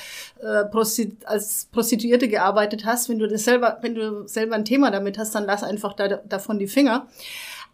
als 1.26 1.68
Prostituierte 1.70 2.30
gearbeitet 2.30 2.86
hast, 2.86 3.10
wenn 3.10 3.20
du 3.20 3.28
das 3.28 3.44
selber, 3.44 3.80
wenn 3.82 3.94
du 3.94 4.26
selber 4.26 4.56
ein 4.56 4.64
Thema 4.64 4.90
damit 4.90 5.18
hast, 5.18 5.36
dann 5.36 5.44
lass 5.46 5.64
einfach 5.64 5.92
da, 5.92 6.08
davon 6.08 6.60
die 6.60 6.68
Finger. 6.68 7.08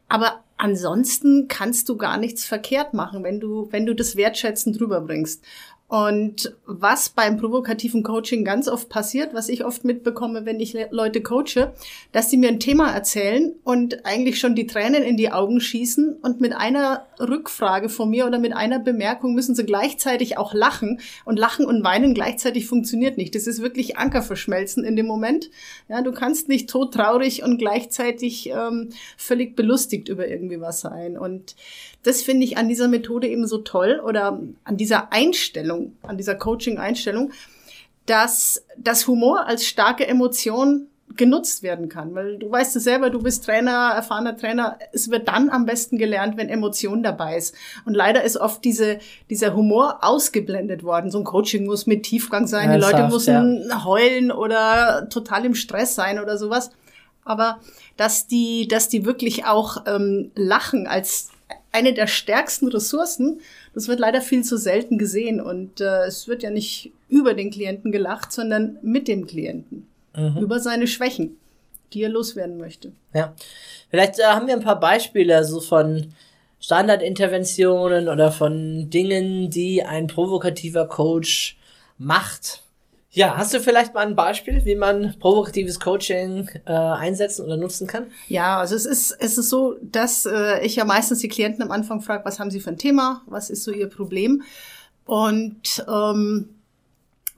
Aber 0.07 0.39
ansonsten 0.59 1.47
kannst 1.47 1.89
du 1.89 1.97
gar 1.97 2.17
nichts 2.17 2.45
verkehrt 2.45 2.93
machen, 2.93 3.23
wenn 3.23 3.39
du, 3.39 3.67
wenn 3.71 3.85
du 3.85 3.95
das 3.95 4.15
wertschätzend 4.15 4.79
rüberbringst. 4.79 5.43
Und 5.89 6.55
was 6.67 7.09
beim 7.09 7.37
provokativen 7.37 8.03
Coaching 8.03 8.45
ganz 8.45 8.67
oft 8.67 8.89
passiert, 8.89 9.33
was 9.33 9.49
ich 9.49 9.65
oft 9.65 9.83
mitbekomme, 9.83 10.45
wenn 10.45 10.59
ich 10.59 10.77
Leute 10.91 11.23
coache, 11.23 11.73
dass 12.11 12.29
sie 12.29 12.37
mir 12.37 12.49
ein 12.49 12.59
Thema 12.59 12.91
erzählen 12.91 13.55
und 13.63 14.05
eigentlich 14.05 14.39
schon 14.39 14.53
die 14.53 14.67
Tränen 14.67 15.01
in 15.01 15.17
die 15.17 15.31
Augen 15.31 15.59
schießen 15.59 16.17
und 16.21 16.41
mit 16.41 16.55
einer 16.55 17.07
Rückfrage 17.19 17.89
von 17.89 18.11
mir 18.11 18.27
oder 18.27 18.37
mit 18.37 18.55
einer 18.55 18.77
Bemerkung 18.77 19.33
müssen 19.33 19.55
sie 19.55 19.65
gleichzeitig 19.65 20.37
auch 20.37 20.53
lachen 20.53 20.99
und 21.25 21.39
lachen 21.39 21.65
und 21.65 21.83
weinen 21.83 22.13
gleichzeitig 22.13 22.67
funktioniert 22.67 23.17
nicht. 23.17 23.33
Das 23.33 23.47
ist 23.47 23.59
wirklich 23.59 23.97
Ankerverschmelzen 23.97 24.83
in 24.83 24.95
dem 24.95 25.07
Moment. 25.07 25.49
Ja, 25.87 26.03
du 26.03 26.11
kannst 26.11 26.49
nicht 26.49 26.69
todtraurig 26.69 27.41
und 27.41 27.57
gleichzeitig 27.57 28.51
ähm, 28.51 28.89
völlig 29.17 29.55
belustigt 29.55 30.07
über 30.07 30.27
irgendwie 30.27 30.61
was 30.61 30.81
sein. 30.81 31.17
Und 31.17 31.55
das 32.03 32.21
finde 32.21 32.45
ich 32.45 32.57
an 32.57 32.69
dieser 32.69 32.87
Methode 32.87 33.27
eben 33.27 33.45
so 33.45 33.57
toll 33.57 34.01
oder 34.05 34.39
an 34.63 34.77
dieser 34.77 35.11
Einstellung, 35.11 35.78
an 36.03 36.17
dieser 36.17 36.35
Coaching-Einstellung, 36.35 37.31
dass 38.05 38.65
das 38.77 39.07
Humor 39.07 39.45
als 39.45 39.65
starke 39.65 40.07
Emotion 40.07 40.87
genutzt 41.15 41.63
werden 41.63 41.89
kann. 41.89 42.15
Weil 42.15 42.37
du 42.37 42.49
weißt 42.49 42.75
es 42.75 42.83
selber, 42.83 43.09
du 43.09 43.21
bist 43.21 43.45
Trainer, 43.45 43.91
erfahrener 43.95 44.37
Trainer. 44.37 44.77
Es 44.93 45.09
wird 45.09 45.27
dann 45.27 45.49
am 45.49 45.65
besten 45.65 45.97
gelernt, 45.97 46.37
wenn 46.37 46.49
Emotion 46.49 47.03
dabei 47.03 47.37
ist. 47.37 47.55
Und 47.85 47.93
leider 47.93 48.23
ist 48.23 48.37
oft 48.37 48.63
diese, 48.63 48.99
dieser 49.29 49.55
Humor 49.55 49.99
ausgeblendet 50.01 50.83
worden. 50.83 51.11
So 51.11 51.19
ein 51.19 51.23
Coaching 51.23 51.65
muss 51.65 51.87
mit 51.87 52.03
Tiefgang 52.03 52.47
sein. 52.47 52.69
Ja, 52.69 52.75
die 52.75 52.81
Leute 52.81 53.07
müssen 53.07 53.67
ja. 53.67 53.83
heulen 53.85 54.31
oder 54.31 55.09
total 55.09 55.45
im 55.45 55.55
Stress 55.55 55.95
sein 55.95 56.19
oder 56.19 56.37
sowas. 56.37 56.71
Aber 57.25 57.59
dass 57.97 58.27
die, 58.27 58.67
dass 58.67 58.87
die 58.87 59.05
wirklich 59.05 59.45
auch 59.45 59.85
ähm, 59.85 60.31
lachen 60.35 60.87
als 60.87 61.29
eine 61.71 61.93
der 61.93 62.07
stärksten 62.07 62.67
Ressourcen. 62.67 63.41
Das 63.73 63.87
wird 63.87 63.99
leider 63.99 64.21
viel 64.21 64.43
zu 64.43 64.57
selten 64.57 64.97
gesehen 64.97 65.39
und 65.41 65.81
äh, 65.81 66.05
es 66.05 66.27
wird 66.27 66.43
ja 66.43 66.49
nicht 66.49 66.91
über 67.07 67.33
den 67.33 67.51
Klienten 67.51 67.91
gelacht, 67.91 68.31
sondern 68.31 68.77
mit 68.81 69.07
dem 69.07 69.27
Klienten. 69.27 69.87
Über 70.15 70.59
seine 70.59 70.87
Schwächen, 70.87 71.37
die 71.93 72.01
er 72.01 72.09
loswerden 72.09 72.57
möchte. 72.57 72.91
Ja. 73.13 73.33
Vielleicht 73.89 74.19
äh, 74.19 74.23
haben 74.23 74.47
wir 74.47 74.55
ein 74.55 74.63
paar 74.63 74.79
Beispiele 74.79 75.45
so 75.45 75.61
von 75.61 76.13
Standardinterventionen 76.59 78.09
oder 78.09 78.31
von 78.31 78.89
Dingen, 78.89 79.49
die 79.49 79.83
ein 79.83 80.07
provokativer 80.07 80.87
Coach 80.87 81.57
macht. 81.97 82.63
Ja, 83.11 83.37
hast 83.37 83.53
du 83.55 83.59
vielleicht 83.59 83.95
mal 83.95 84.05
ein 84.05 84.15
Beispiel, 84.15 84.63
wie 84.65 84.75
man 84.75 85.15
provokatives 85.19 85.79
Coaching 85.79 86.47
äh, 86.65 86.71
einsetzen 86.71 87.43
oder 87.43 87.57
nutzen 87.57 87.87
kann? 87.87 88.07
Ja, 88.27 88.59
also 88.59 88.75
es 88.75 88.85
ist, 88.85 89.17
es 89.19 89.37
ist 89.39 89.49
so, 89.49 89.77
dass 89.81 90.27
äh, 90.27 90.63
ich 90.63 90.75
ja 90.75 90.85
meistens 90.85 91.19
die 91.19 91.27
Klienten 91.27 91.63
am 91.63 91.71
Anfang 91.71 92.01
frage, 92.01 92.23
was 92.25 92.39
haben 92.39 92.51
sie 92.51 92.59
für 92.59 92.69
ein 92.69 92.77
Thema, 92.77 93.23
was 93.25 93.49
ist 93.49 93.63
so 93.63 93.71
ihr 93.71 93.87
Problem? 93.87 94.43
Und 95.05 95.83
ähm, 95.87 96.49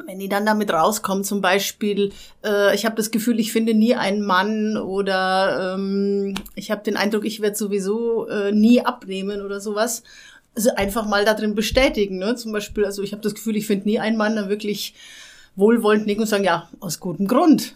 wenn 0.05 0.19
die 0.19 0.27
dann 0.27 0.45
damit 0.45 0.73
rauskommen, 0.73 1.23
zum 1.23 1.39
Beispiel, 1.39 2.11
äh, 2.43 2.75
ich 2.75 2.85
habe 2.85 2.97
das 2.97 3.11
Gefühl, 3.11 3.39
ich 3.39 3.53
finde 3.53 3.73
nie 3.73 3.95
einen 3.95 4.25
Mann 4.25 4.75
oder 4.75 5.75
ähm, 5.75 6.35
ich 6.55 6.69
habe 6.69 6.83
den 6.83 6.97
Eindruck, 6.97 7.23
ich 7.23 7.41
werde 7.41 7.55
sowieso 7.55 8.27
äh, 8.27 8.51
nie 8.51 8.81
abnehmen 8.81 9.41
oder 9.41 9.61
sowas. 9.61 10.03
Also 10.53 10.71
einfach 10.75 11.07
mal 11.07 11.23
da 11.23 11.33
drin 11.33 11.55
bestätigen. 11.55 12.17
Ne? 12.17 12.35
Zum 12.35 12.51
Beispiel, 12.51 12.83
also 12.83 13.03
ich 13.03 13.13
habe 13.13 13.21
das 13.21 13.35
Gefühl, 13.35 13.55
ich 13.55 13.67
finde 13.67 13.87
nie 13.87 13.99
einen 13.99 14.17
Mann, 14.17 14.35
dann 14.35 14.49
wirklich 14.49 14.95
wohlwollend 15.55 16.05
nicken 16.05 16.21
und 16.21 16.27
sagen, 16.27 16.43
ja, 16.43 16.69
aus 16.79 16.99
gutem 16.99 17.27
Grund. 17.27 17.75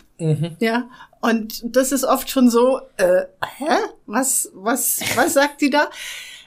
Ja, 0.60 0.90
und 1.22 1.76
das 1.76 1.92
ist 1.92 2.04
oft 2.06 2.30
schon 2.30 2.50
so, 2.50 2.80
äh, 2.98 3.24
hä? 3.58 3.74
Was, 4.06 4.50
was, 4.54 5.02
was 5.16 5.34
sagt 5.34 5.62
die 5.62 5.70
da? 5.70 5.90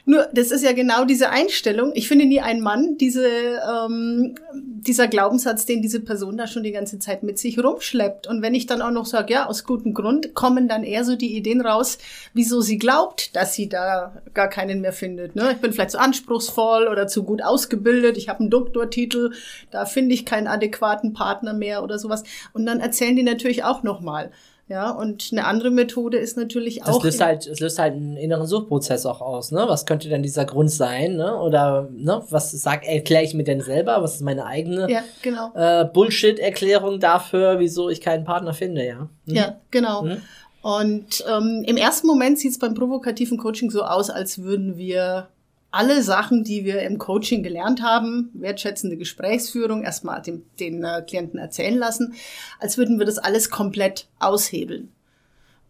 Nur, 0.09 0.27
das 0.33 0.49
ist 0.49 0.63
ja 0.63 0.71
genau 0.71 1.05
diese 1.05 1.29
Einstellung. 1.29 1.91
Ich 1.93 2.07
finde 2.07 2.25
nie 2.25 2.41
einen 2.41 2.61
Mann, 2.61 2.97
diese, 2.97 3.27
ähm, 3.27 4.33
dieser 4.55 5.07
Glaubenssatz, 5.07 5.67
den 5.67 5.83
diese 5.83 5.99
Person 5.99 6.35
da 6.35 6.47
schon 6.47 6.63
die 6.63 6.71
ganze 6.71 6.97
Zeit 6.97 7.21
mit 7.21 7.37
sich 7.37 7.63
rumschleppt. 7.63 8.25
Und 8.25 8.41
wenn 8.41 8.55
ich 8.55 8.65
dann 8.65 8.81
auch 8.81 8.89
noch 8.89 9.05
sage, 9.05 9.33
ja, 9.33 9.45
aus 9.45 9.65
gutem 9.65 9.93
Grund, 9.93 10.33
kommen 10.33 10.67
dann 10.67 10.83
eher 10.83 11.05
so 11.05 11.15
die 11.15 11.37
Ideen 11.37 11.61
raus, 11.61 11.99
wieso 12.33 12.59
sie 12.61 12.79
glaubt, 12.79 13.35
dass 13.35 13.53
sie 13.53 13.69
da 13.69 14.19
gar 14.33 14.47
keinen 14.47 14.81
mehr 14.81 14.93
findet. 14.93 15.35
Ne? 15.35 15.51
Ich 15.51 15.57
bin 15.59 15.73
vielleicht 15.73 15.91
zu 15.91 15.99
anspruchsvoll 15.99 16.87
oder 16.87 17.05
zu 17.05 17.21
gut 17.21 17.43
ausgebildet, 17.43 18.17
ich 18.17 18.29
habe 18.29 18.39
einen 18.39 18.49
Doktortitel, 18.49 19.29
da 19.69 19.85
finde 19.85 20.15
ich 20.15 20.25
keinen 20.25 20.47
adäquaten 20.47 21.13
Partner 21.13 21.53
mehr 21.53 21.83
oder 21.83 21.99
sowas. 21.99 22.23
Und 22.51 22.65
dann 22.65 22.79
erzählen 22.79 23.15
die 23.15 23.21
natürlich 23.21 23.63
auch 23.63 23.83
nochmal. 23.83 24.31
Ja, 24.69 24.91
und 24.91 25.29
eine 25.31 25.45
andere 25.45 25.71
Methode 25.71 26.19
ist 26.19 26.37
natürlich 26.37 26.81
Das 26.85 26.95
auch. 26.95 27.03
löst 27.03 27.19
halt, 27.19 27.47
es 27.47 27.59
löst 27.59 27.79
halt 27.79 27.95
einen 27.95 28.15
inneren 28.17 28.45
Suchprozess 28.45 29.03
auch 29.07 29.19
aus, 29.19 29.51
ne? 29.51 29.65
Was 29.67 29.87
könnte 29.87 30.09
denn 30.09 30.21
dieser 30.21 30.45
Grund 30.45 30.69
sein, 30.69 31.15
ne? 31.15 31.35
Oder, 31.37 31.89
ne? 31.91 32.21
Was 32.29 32.51
sag, 32.51 32.85
erkläre 32.85 33.23
ich 33.23 33.33
mir 33.33 33.43
denn 33.43 33.61
selber? 33.61 34.03
Was 34.03 34.15
ist 34.15 34.21
meine 34.21 34.45
eigene 34.45 34.87
ja, 34.87 35.03
genau. 35.23 35.51
äh, 35.55 35.85
Bullshit-Erklärung 35.85 36.99
dafür, 36.99 37.57
wieso 37.57 37.89
ich 37.89 37.99
keinen 37.99 38.25
Partner 38.25 38.53
finde, 38.53 38.85
ja? 38.85 39.09
Mhm. 39.25 39.35
Ja, 39.35 39.55
genau. 39.71 40.03
Mhm. 40.03 40.21
Und 40.61 41.25
ähm, 41.27 41.63
im 41.65 41.77
ersten 41.77 42.05
Moment 42.05 42.37
sieht 42.37 42.51
es 42.51 42.59
beim 42.59 42.75
provokativen 42.75 43.39
Coaching 43.39 43.71
so 43.71 43.81
aus, 43.81 44.11
als 44.11 44.43
würden 44.43 44.77
wir 44.77 45.29
alle 45.71 46.01
Sachen, 46.01 46.43
die 46.43 46.65
wir 46.65 46.81
im 46.81 46.97
Coaching 46.97 47.43
gelernt 47.43 47.81
haben, 47.81 48.31
wertschätzende 48.33 48.97
Gesprächsführung, 48.97 49.83
erstmal 49.83 50.21
dem, 50.21 50.43
den 50.59 50.83
äh, 50.83 51.03
Klienten 51.05 51.39
erzählen 51.39 51.77
lassen, 51.77 52.15
als 52.59 52.77
würden 52.77 52.97
wir 52.97 53.05
das 53.05 53.19
alles 53.19 53.49
komplett 53.49 54.07
aushebeln. 54.19 54.91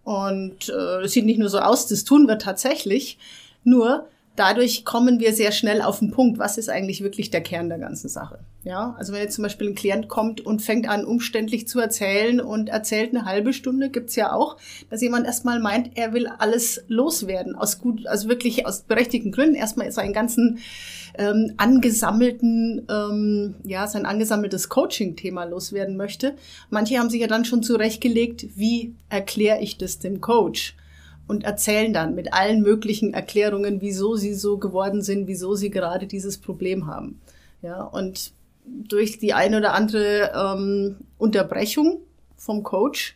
Und 0.03 0.70
äh, 0.70 1.03
es 1.03 1.12
sieht 1.12 1.25
nicht 1.25 1.39
nur 1.39 1.50
so 1.50 1.60
aus, 1.60 1.88
das 1.88 2.06
tun 2.06 2.27
wir 2.27 2.39
tatsächlich, 2.39 3.18
nur 3.63 4.08
dadurch 4.36 4.86
kommen 4.86 5.20
wir 5.20 5.34
sehr 5.34 5.51
schnell 5.51 5.82
auf 5.82 6.00
den 6.00 6.12
Punkt, 6.12 6.39
was 6.39 6.58
ist 6.58 6.70
eigentlich 6.70 7.03
wirklich 7.03 7.29
der 7.29 7.41
Kern 7.41 7.68
der 7.68 7.79
ganzen 7.79 8.08
Sache. 8.10 8.39
Ja, 8.63 8.94
also 8.98 9.13
wenn 9.13 9.22
jetzt 9.22 9.36
zum 9.36 9.44
Beispiel 9.44 9.70
ein 9.70 9.75
Klient 9.75 10.10
kommt 10.10 10.42
und 10.42 10.62
fängt 10.62 10.89
an, 10.89 11.06
umständlich 11.06 11.66
zu 11.68 11.80
erzählen 11.80 12.42
und 12.42 12.68
erzählt 12.68 13.16
eine 13.16 13.24
halbe 13.24 13.54
Stunde, 13.54 13.89
gibt's 13.89 14.18
ja 14.18 14.34
auch, 14.34 14.58
dass 14.89 15.01
jemand 15.01 15.25
erstmal 15.25 15.62
meint, 15.62 15.92
er 15.96 16.13
will 16.13 16.28
alles 16.28 16.84
loswerden, 16.89 17.56
aus 17.56 17.80
gut, 17.80 18.06
also 18.06 18.28
wirklich 18.28 18.66
aus 18.66 18.82
berechtigten 18.82 19.32
Gründen, 19.32 19.56
erstmal 19.56 19.89
seinen 19.94 20.12
ganzen 20.12 20.60
ähm, 21.18 21.54
angesammelten, 21.56 22.86
ähm, 22.89 23.56
ja, 23.63 23.88
sein 23.88 24.06
angesammeltes 24.06 24.68
Coaching-Thema 24.68 25.46
loswerden 25.46 25.96
möchte. 25.96 26.36
Manche 26.70 27.00
haben 27.00 27.10
sich 27.10 27.22
ja 27.22 27.28
dann 27.28 27.46
schon 27.46 27.63
zurechtgelegt, 27.63 28.46
wie 28.58 28.94
erkläre 29.08 29.62
ich 29.62 29.78
das 29.78 30.00
dem 30.00 30.22
Coach? 30.22 30.75
und 31.28 31.44
erzählen 31.44 31.94
dann 31.94 32.16
mit 32.16 32.34
allen 32.34 32.63
möglichen 32.63 33.13
Erklärungen, 33.13 33.82
wieso 33.82 34.16
sie 34.16 34.34
so 34.34 34.58
geworden 34.58 35.04
sind, 35.04 35.28
wieso 35.28 35.54
sie 35.54 35.70
gerade 35.70 36.08
dieses 36.08 36.39
Problem 36.39 36.88
haben. 36.88 37.22
Ja, 37.62 37.84
und 37.84 38.32
durch 38.88 39.20
die 39.20 39.34
eine 39.34 39.58
oder 39.58 39.74
andere 39.74 40.32
ähm, 40.36 40.98
Unterbrechung 41.18 42.02
vom 42.38 42.64
Coach 42.64 43.16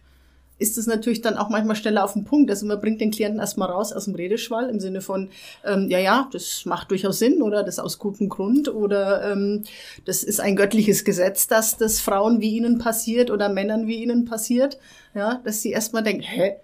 ist 0.60 0.78
es 0.78 0.88
natürlich 0.88 1.22
dann 1.22 1.38
auch 1.38 1.50
manchmal 1.50 1.76
schneller 1.76 2.04
auf 2.04 2.14
den 2.14 2.24
Punkt. 2.24 2.50
Also 2.50 2.66
man 2.66 2.80
bringt 2.80 3.02
den 3.02 3.12
Klienten 3.12 3.40
erstmal 3.40 3.70
raus 3.70 3.92
aus 3.92 4.06
dem 4.06 4.16
Redeschwall 4.16 4.70
im 4.70 4.80
Sinne 4.80 5.02
von, 5.02 5.30
ähm, 5.66 5.90
ja, 5.90 6.00
ja, 6.00 6.30
das 6.32 6.66
macht 6.66 6.92
durchaus 6.92 7.20
Sinn 7.20 7.42
oder 7.42 7.64
das 7.64 7.80
aus 7.80 8.00
gutem 8.00 8.30
Grund 8.30 8.74
oder 8.74 9.32
ähm, 9.32 9.64
das 10.06 10.24
ist 10.24 10.40
ein 10.40 10.56
göttliches 10.56 11.04
Gesetz, 11.04 11.48
dass 11.48 11.78
das 11.78 12.00
Frauen 12.00 12.40
wie 12.40 12.56
ihnen 12.56 12.78
passiert 12.78 13.30
oder 13.32 13.50
Männern 13.50 13.88
wie 13.88 14.02
ihnen 14.02 14.26
passiert. 14.26 14.78
Ja, 15.16 15.42
dass 15.44 15.62
sie 15.62 15.72
erstmal 15.72 16.04
denken, 16.04 16.24
hä, 16.24 16.56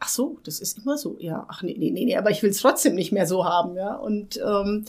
ach 0.00 0.08
so, 0.08 0.38
das 0.44 0.60
ist 0.60 0.78
immer 0.78 0.96
so. 0.96 1.16
Ja, 1.18 1.44
ach 1.48 1.62
nee, 1.62 1.76
nee, 1.78 1.90
nee, 1.90 2.04
nee 2.04 2.16
aber 2.16 2.30
ich 2.30 2.42
will 2.42 2.50
es 2.50 2.60
trotzdem 2.60 2.94
nicht 2.94 3.12
mehr 3.12 3.26
so 3.26 3.44
haben, 3.44 3.76
ja. 3.76 3.94
Und 3.94 4.38
ähm, 4.38 4.84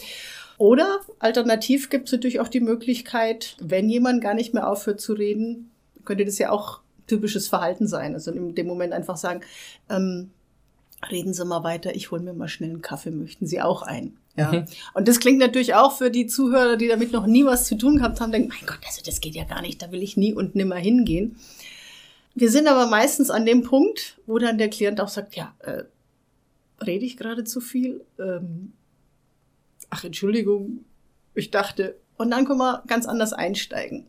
oder 0.57 1.01
alternativ 1.19 1.89
gibt 1.89 2.07
es 2.07 2.11
natürlich 2.13 2.39
auch 2.39 2.47
die 2.47 2.61
Möglichkeit, 2.61 3.57
wenn 3.59 3.89
jemand 3.89 4.21
gar 4.21 4.33
nicht 4.33 4.53
mehr 4.53 4.69
aufhört 4.69 5.01
zu 5.01 5.13
reden, 5.13 5.71
könnte 6.05 6.25
das 6.25 6.37
ja 6.37 6.51
auch 6.51 6.79
typisches 7.07 7.47
Verhalten 7.47 7.87
sein. 7.87 8.13
Also 8.13 8.31
in 8.31 8.55
dem 8.55 8.67
Moment 8.67 8.93
einfach 8.93 9.17
sagen, 9.17 9.41
ähm, 9.89 10.31
reden 11.11 11.33
Sie 11.33 11.45
mal 11.45 11.63
weiter, 11.63 11.95
ich 11.95 12.11
hole 12.11 12.21
mir 12.21 12.33
mal 12.33 12.47
schnell 12.47 12.69
einen 12.69 12.81
Kaffee, 12.81 13.11
möchten 13.11 13.47
Sie 13.47 13.61
auch 13.61 13.81
ein? 13.81 14.17
Ja. 14.37 14.51
Mhm. 14.51 14.65
Und 14.93 15.07
das 15.07 15.19
klingt 15.19 15.39
natürlich 15.39 15.75
auch 15.75 15.97
für 15.97 16.11
die 16.11 16.27
Zuhörer, 16.27 16.77
die 16.77 16.87
damit 16.87 17.11
noch 17.11 17.25
nie 17.25 17.45
was 17.45 17.65
zu 17.65 17.77
tun 17.77 17.97
gehabt 17.97 18.19
haben, 18.19 18.31
denken, 18.31 18.49
mein 18.49 18.65
Gott, 18.65 18.79
also 18.85 19.01
das 19.05 19.21
geht 19.21 19.35
ja 19.35 19.43
gar 19.43 19.61
nicht, 19.61 19.81
da 19.81 19.91
will 19.91 20.03
ich 20.03 20.17
nie 20.17 20.33
und 20.33 20.55
nimmer 20.55 20.75
hingehen. 20.75 21.37
Wir 22.33 22.51
sind 22.51 22.67
aber 22.67 22.87
meistens 22.87 23.29
an 23.29 23.45
dem 23.45 23.63
Punkt, 23.63 24.17
wo 24.25 24.37
dann 24.37 24.57
der 24.57 24.69
Klient 24.69 24.99
auch 24.99 25.07
sagt, 25.07 25.35
ja, 25.35 25.53
äh, 25.59 25.83
rede 26.83 27.05
ich 27.05 27.15
gerade 27.15 27.45
zu 27.45 27.61
viel? 27.61 28.03
Ähm, 28.19 28.73
ach, 29.89 30.03
Entschuldigung, 30.03 30.85
ich 31.33 31.51
dachte. 31.51 31.95
Und 32.17 32.31
dann 32.31 32.45
können 32.45 32.59
wir 32.59 32.83
ganz 32.87 33.05
anders 33.07 33.33
einsteigen. 33.33 34.07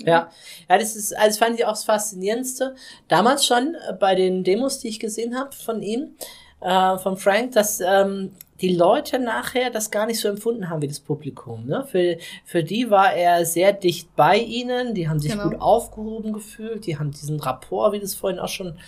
Ja, 0.00 0.30
ja, 0.68 0.78
das 0.78 0.94
ist, 0.94 1.12
also 1.16 1.26
das 1.28 1.38
fand 1.38 1.58
ich 1.58 1.64
auch 1.64 1.70
das 1.72 1.84
Faszinierendste. 1.84 2.76
Damals 3.08 3.44
schon 3.44 3.74
äh, 3.74 3.92
bei 3.94 4.14
den 4.14 4.44
Demos, 4.44 4.78
die 4.78 4.88
ich 4.88 5.00
gesehen 5.00 5.36
habe 5.36 5.52
von 5.52 5.82
ihm, 5.82 6.14
äh, 6.60 6.98
von 6.98 7.16
Frank, 7.16 7.52
dass 7.52 7.80
ähm, 7.80 8.30
die 8.60 8.74
Leute 8.74 9.18
nachher 9.18 9.70
das 9.70 9.90
gar 9.90 10.06
nicht 10.06 10.20
so 10.20 10.28
empfunden 10.28 10.68
haben 10.68 10.82
wie 10.82 10.88
das 10.88 11.00
Publikum. 11.00 11.66
Ne? 11.66 11.84
Für, 11.84 12.16
für 12.44 12.62
die 12.64 12.90
war 12.90 13.12
er 13.12 13.44
sehr 13.44 13.72
dicht 13.72 14.14
bei 14.16 14.36
ihnen, 14.38 14.94
die 14.94 15.08
haben 15.08 15.18
sich 15.20 15.32
Genau. 15.32 15.44
gut 15.50 15.60
aufgehoben 15.60 16.32
gefühlt, 16.32 16.86
die 16.86 16.98
haben 16.98 17.10
diesen 17.12 17.40
Rapport, 17.40 17.92
wie 17.92 17.98
du 17.98 18.04
es 18.04 18.14
vorhin 18.14 18.38
auch 18.40 18.48
schon 18.48 18.78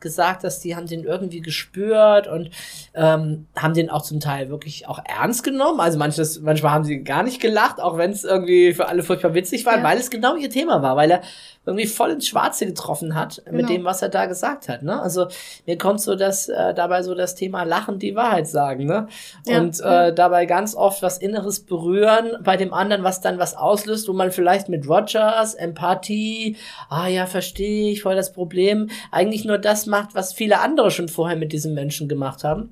gesagt 0.00 0.44
hast, 0.44 0.60
die 0.60 0.76
haben 0.76 0.86
den 0.86 1.04
irgendwie 1.04 1.40
gespürt 1.40 2.26
und 2.28 2.50
ähm, 2.94 3.46
haben 3.56 3.74
den 3.74 3.88
auch 3.90 4.02
zum 4.02 4.20
Teil 4.20 4.50
wirklich 4.50 4.86
auch 4.86 5.00
ernst 5.04 5.42
genommen. 5.42 5.80
Also 5.80 5.98
manches, 5.98 6.40
manchmal 6.40 6.72
haben 6.72 6.84
sie 6.84 7.02
gar 7.02 7.22
nicht 7.22 7.40
gelacht, 7.40 7.80
auch 7.80 7.96
wenn 7.96 8.10
es 8.10 8.22
irgendwie 8.24 8.74
für 8.74 8.88
alle 8.88 9.02
furchtbar 9.02 9.34
witzig 9.34 9.64
war, 9.66 9.78
Ja. 9.78 9.82
weil 9.82 9.98
es 9.98 10.10
genau 10.10 10.36
ihr 10.36 10.50
Thema 10.50 10.82
war, 10.82 10.96
weil 10.96 11.10
er 11.10 11.22
irgendwie 11.66 11.86
voll 11.86 12.12
ins 12.12 12.28
Schwarze 12.28 12.64
getroffen 12.64 13.14
hat 13.14 13.42
mit 13.50 13.66
Genau. 13.66 13.68
dem, 13.68 13.84
was 13.84 14.00
er 14.00 14.08
da 14.08 14.26
gesagt 14.26 14.68
hat. 14.68 14.82
Ne? 14.82 15.02
Also 15.02 15.26
mir 15.66 15.76
kommt 15.76 16.00
so 16.00 16.14
das 16.14 16.48
äh, 16.48 16.72
dabei 16.72 17.02
so 17.02 17.14
das 17.14 17.34
Thema 17.34 17.64
Lachen 17.64 17.98
die 17.98 18.14
Wahrheit 18.14 18.46
sagen, 18.48 18.86
ne? 18.86 19.08
Ja. 19.46 19.60
Und 19.60 19.80
äh, 19.80 20.14
dabei 20.14 20.46
ganz 20.46 20.74
oft 20.74 21.02
was 21.02 21.18
Inneres 21.18 21.60
berühren 21.60 22.36
bei 22.42 22.56
dem 22.56 22.72
anderen, 22.72 23.02
was 23.02 23.20
dann 23.20 23.38
was 23.38 23.56
auslöst, 23.56 24.08
wo 24.08 24.12
man 24.12 24.30
vielleicht 24.30 24.68
mit 24.68 24.88
Rogers, 24.88 25.54
Empathie, 25.54 26.56
ah 26.88 27.08
ja, 27.08 27.26
verstehe 27.26 27.90
ich, 27.90 28.02
voll 28.02 28.14
das 28.16 28.32
Problem, 28.32 28.88
eigentlich 29.10 29.44
nur 29.44 29.58
das 29.58 29.86
macht, 29.86 30.14
was 30.14 30.32
viele 30.32 30.60
andere 30.60 30.90
schon 30.90 31.08
vorher 31.08 31.36
mit 31.36 31.52
diesem 31.52 31.74
Menschen 31.74 32.08
gemacht 32.08 32.44
haben. 32.44 32.70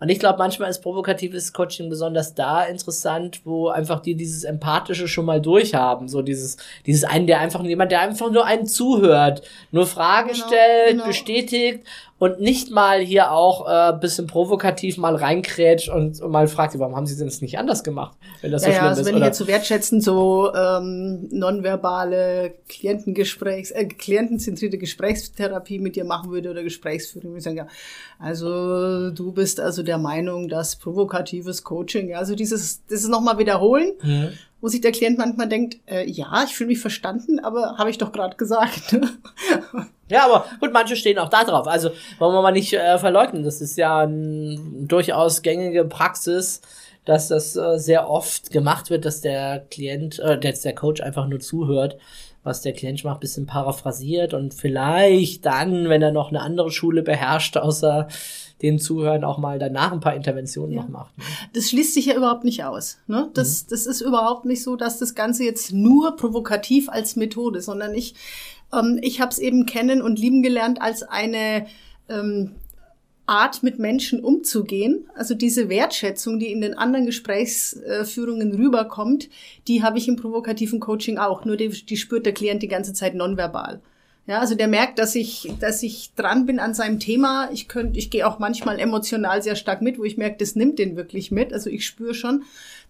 Und 0.00 0.08
ich 0.10 0.18
glaube, 0.18 0.38
manchmal 0.38 0.70
ist 0.70 0.80
provokatives 0.80 1.52
Coaching 1.52 1.88
besonders 1.90 2.34
da 2.34 2.62
interessant, 2.64 3.40
wo 3.44 3.68
einfach 3.68 4.00
die 4.00 4.14
dieses 4.14 4.44
Empathische 4.44 5.08
schon 5.08 5.24
mal 5.24 5.40
durchhaben. 5.40 6.08
So 6.08 6.22
dieses, 6.22 6.56
dieses 6.86 7.04
einen, 7.04 7.26
der 7.26 7.40
einfach 7.40 7.62
jemand, 7.64 7.90
der 7.90 8.00
einfach 8.00 8.30
nur 8.30 8.44
einen 8.44 8.66
zuhört, 8.66 9.42
nur 9.72 9.86
Fragen 9.86 10.28
Genau, 10.28 10.46
stellt, 10.46 10.90
genau. 10.90 11.06
bestätigt 11.06 11.84
und 12.18 12.40
nicht 12.40 12.70
mal 12.70 12.98
hier 13.00 13.30
auch 13.30 13.68
äh, 13.68 13.96
bisschen 13.96 14.26
provokativ 14.26 14.96
mal 14.98 15.14
reinkrätscht 15.14 15.88
und, 15.88 16.20
und 16.20 16.30
mal 16.30 16.48
fragt, 16.48 16.76
warum 16.78 16.96
haben 16.96 17.06
sie 17.06 17.16
denn 17.16 17.26
das 17.26 17.40
nicht 17.40 17.58
anders 17.58 17.84
gemacht, 17.84 18.16
wenn 18.40 18.50
das 18.50 18.62
so 18.62 18.68
ja, 18.68 18.74
schlimm 18.74 18.84
ja, 18.84 18.88
also 18.90 19.00
ist? 19.02 19.06
wenn 19.06 19.14
oder? 19.14 19.22
ich 19.22 19.28
jetzt 19.28 19.38
so 19.38 19.46
wertschätzen, 19.46 20.00
so 20.00 20.52
ähm, 20.54 21.28
nonverbale 21.30 22.54
Klientengesprächs, 22.68 23.70
äh, 23.70 23.84
klientenzentrierte 23.86 24.78
Gesprächstherapie 24.78 25.78
mit 25.78 25.94
dir 25.96 26.04
machen 26.04 26.30
würde 26.30 26.50
oder 26.50 26.62
Gesprächsführung, 26.62 27.30
würde 27.30 27.38
ich 27.38 27.44
sagen, 27.44 27.56
ja, 27.56 27.66
also 28.18 29.10
du 29.10 29.32
bist 29.32 29.60
also 29.60 29.82
der 29.82 29.98
Meinung, 29.98 30.48
dass 30.48 30.76
provokatives 30.76 31.62
Coaching, 31.62 32.08
ja, 32.08 32.18
also 32.18 32.34
dieses, 32.34 32.84
das 32.86 33.02
ist 33.02 33.08
nochmal 33.08 33.38
wiederholen, 33.38 33.92
Mhm. 34.02 34.30
wo 34.60 34.68
sich 34.68 34.80
der 34.80 34.92
Klient 34.92 35.18
manchmal 35.18 35.48
denkt, 35.48 35.78
äh, 35.86 36.04
ja, 36.08 36.44
ich 36.44 36.54
fühle 36.54 36.68
mich 36.68 36.80
verstanden, 36.80 37.38
aber 37.38 37.78
habe 37.78 37.90
ich 37.90 37.98
doch 37.98 38.10
gerade 38.10 38.36
gesagt. 38.36 38.92
ne? 38.92 39.08
Ja, 40.10 40.24
aber 40.24 40.46
gut, 40.60 40.72
manche 40.72 40.96
stehen 40.96 41.18
auch 41.18 41.28
da 41.28 41.44
drauf. 41.44 41.66
Also 41.66 41.90
wollen 42.18 42.34
wir 42.34 42.42
mal 42.42 42.52
nicht 42.52 42.72
äh, 42.72 42.98
verleugnen. 42.98 43.42
Das 43.42 43.60
ist 43.60 43.76
ja 43.76 44.00
ein, 44.00 44.86
durchaus 44.88 45.42
gängige 45.42 45.84
Praxis, 45.84 46.60
dass 47.04 47.28
das 47.28 47.56
äh, 47.56 47.78
sehr 47.78 48.08
oft 48.08 48.50
gemacht 48.50 48.90
wird, 48.90 49.04
dass 49.04 49.20
der 49.20 49.60
Klient, 49.70 50.18
äh, 50.18 50.38
dass 50.38 50.62
der 50.62 50.74
Coach 50.74 51.00
einfach 51.00 51.26
nur 51.26 51.40
zuhört, 51.40 51.96
was 52.44 52.62
der 52.62 52.72
Klient 52.72 53.04
macht, 53.04 53.20
bisschen 53.20 53.46
paraphrasiert 53.46 54.32
und 54.32 54.54
vielleicht 54.54 55.44
dann, 55.44 55.88
wenn 55.88 56.00
er 56.02 56.12
noch 56.12 56.28
eine 56.28 56.40
andere 56.40 56.70
Schule 56.70 57.02
beherrscht, 57.02 57.56
außer 57.56 58.08
dem 58.62 58.78
Zuhören 58.78 59.22
auch 59.24 59.38
mal 59.38 59.58
danach 59.58 59.92
ein 59.92 60.00
paar 60.00 60.14
Interventionen 60.14 60.72
Ja. 60.74 60.82
noch 60.82 60.88
macht. 60.88 61.18
Ne? 61.18 61.24
das 61.54 61.68
schließt 61.68 61.94
sich 61.94 62.06
ja 62.06 62.14
überhaupt 62.14 62.44
nicht 62.44 62.64
aus. 62.64 62.98
Ne? 63.06 63.30
Das, 63.34 63.66
das 63.66 63.86
ist 63.86 64.00
überhaupt 64.00 64.44
nicht 64.46 64.62
so, 64.62 64.76
dass 64.76 64.98
das 64.98 65.14
Ganze 65.14 65.44
jetzt 65.44 65.72
nur 65.72 66.16
provokativ 66.16 66.88
als 66.88 67.16
Methode, 67.16 67.60
sondern 67.60 67.94
ich, 67.94 68.14
ähm, 68.72 68.98
ich 69.02 69.20
habe 69.20 69.30
es 69.30 69.38
eben 69.38 69.66
kennen 69.66 70.02
und 70.02 70.18
lieben 70.18 70.42
gelernt 70.42 70.80
als 70.80 71.02
eine 71.02 71.66
ähm, 72.08 72.52
Art, 73.28 73.62
mit 73.62 73.78
Menschen 73.78 74.24
umzugehen. 74.24 75.06
Also 75.14 75.34
diese 75.34 75.68
Wertschätzung, 75.68 76.38
die 76.38 76.50
in 76.50 76.62
den 76.62 76.76
anderen 76.76 77.04
Gesprächsführungen 77.04 78.54
rüberkommt, 78.54 79.28
die 79.68 79.82
habe 79.82 79.98
ich 79.98 80.08
im 80.08 80.16
provokativen 80.16 80.80
Coaching 80.80 81.18
auch. 81.18 81.44
Nur 81.44 81.58
die, 81.58 81.68
die 81.68 81.98
spürt 81.98 82.24
der 82.24 82.32
Klient 82.32 82.62
die 82.62 82.68
ganze 82.68 82.94
Zeit 82.94 83.14
nonverbal. 83.14 83.82
Ja, 84.26 84.40
also 84.40 84.54
der 84.54 84.68
merkt, 84.68 84.98
dass 84.98 85.14
ich, 85.14 85.52
dass 85.60 85.82
ich 85.82 86.12
dran 86.14 86.46
bin 86.46 86.58
an 86.58 86.74
seinem 86.74 87.00
Thema. 87.00 87.50
Ich 87.52 87.68
könnte, 87.68 87.98
ich 87.98 88.10
gehe 88.10 88.26
auch 88.26 88.38
manchmal 88.38 88.78
emotional 88.78 89.42
sehr 89.42 89.56
stark 89.56 89.82
mit, 89.82 89.98
wo 89.98 90.04
ich 90.04 90.16
merke, 90.16 90.38
das 90.38 90.54
nimmt 90.54 90.78
den 90.78 90.96
wirklich 90.96 91.30
mit. 91.30 91.52
Also 91.52 91.70
ich 91.70 91.86
spüre 91.86 92.14
schon, 92.14 92.44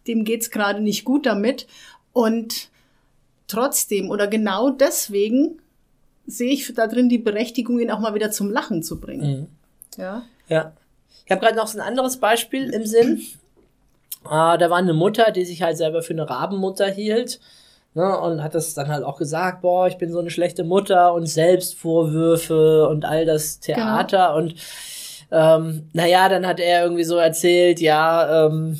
dem 0.07 0.25
geht's 0.25 0.51
gerade 0.51 0.81
nicht 0.81 1.05
gut 1.05 1.27
damit. 1.27 1.67
Und 2.13 2.71
trotzdem 3.49 4.11
oder 4.11 4.29
genau 4.29 4.71
deswegen 4.71 5.61
sehe 6.29 6.53
ich 6.53 6.73
da 6.75 6.87
drin 6.87 7.09
die 7.09 7.19
Berechtigung, 7.19 7.81
ihn 7.81 7.91
auch 7.91 7.99
mal 7.99 8.15
wieder 8.15 8.31
zum 8.31 8.51
Lachen 8.51 8.83
zu 8.83 9.01
bringen. 9.01 9.41
Mhm. 9.41 9.47
Ja. 10.01 10.23
Ja. 10.49 10.73
Ich 11.25 11.31
habe 11.33 11.41
gerade 11.41 11.57
noch 11.57 11.67
so 11.67 11.79
ein 11.79 11.87
anderes 11.87 12.19
Beispiel 12.19 12.71
im 12.71 12.87
Sinn. 12.87 13.21
Äh, 14.25 14.59
da 14.59 14.71
war 14.71 14.77
eine 14.77 14.95
Mutter, 14.95 15.31
die 15.33 15.45
sich 15.45 15.63
halt 15.63 15.77
selber 15.77 16.03
für 16.03 16.13
eine 16.13 16.29
Rabenmutter 16.29 16.87
hielt. 16.87 17.41
Ne, 17.95 18.19
und 18.21 18.43
hat 18.43 18.55
das 18.55 18.75
dann 18.75 18.89
halt 18.89 19.03
auch 19.03 19.17
gesagt, 19.17 19.63
boah, 19.63 19.89
ich 19.89 19.97
bin 19.97 20.13
so 20.13 20.19
eine 20.21 20.31
schlechte 20.31 20.63
Mutter 20.63 21.15
und 21.15 21.27
Selbstvorwürfe 21.27 22.87
und 22.89 23.05
all 23.05 23.25
das 23.25 23.61
Theater. 23.61 24.35
Und 24.37 24.55
ähm, 25.31 25.89
naja, 25.95 26.29
dann 26.29 26.47
hat 26.47 26.61
er 26.61 26.85
irgendwie 26.85 27.05
so 27.05 27.17
erzählt, 27.17 27.81
ja, 27.81 28.47
ähm, 28.47 28.79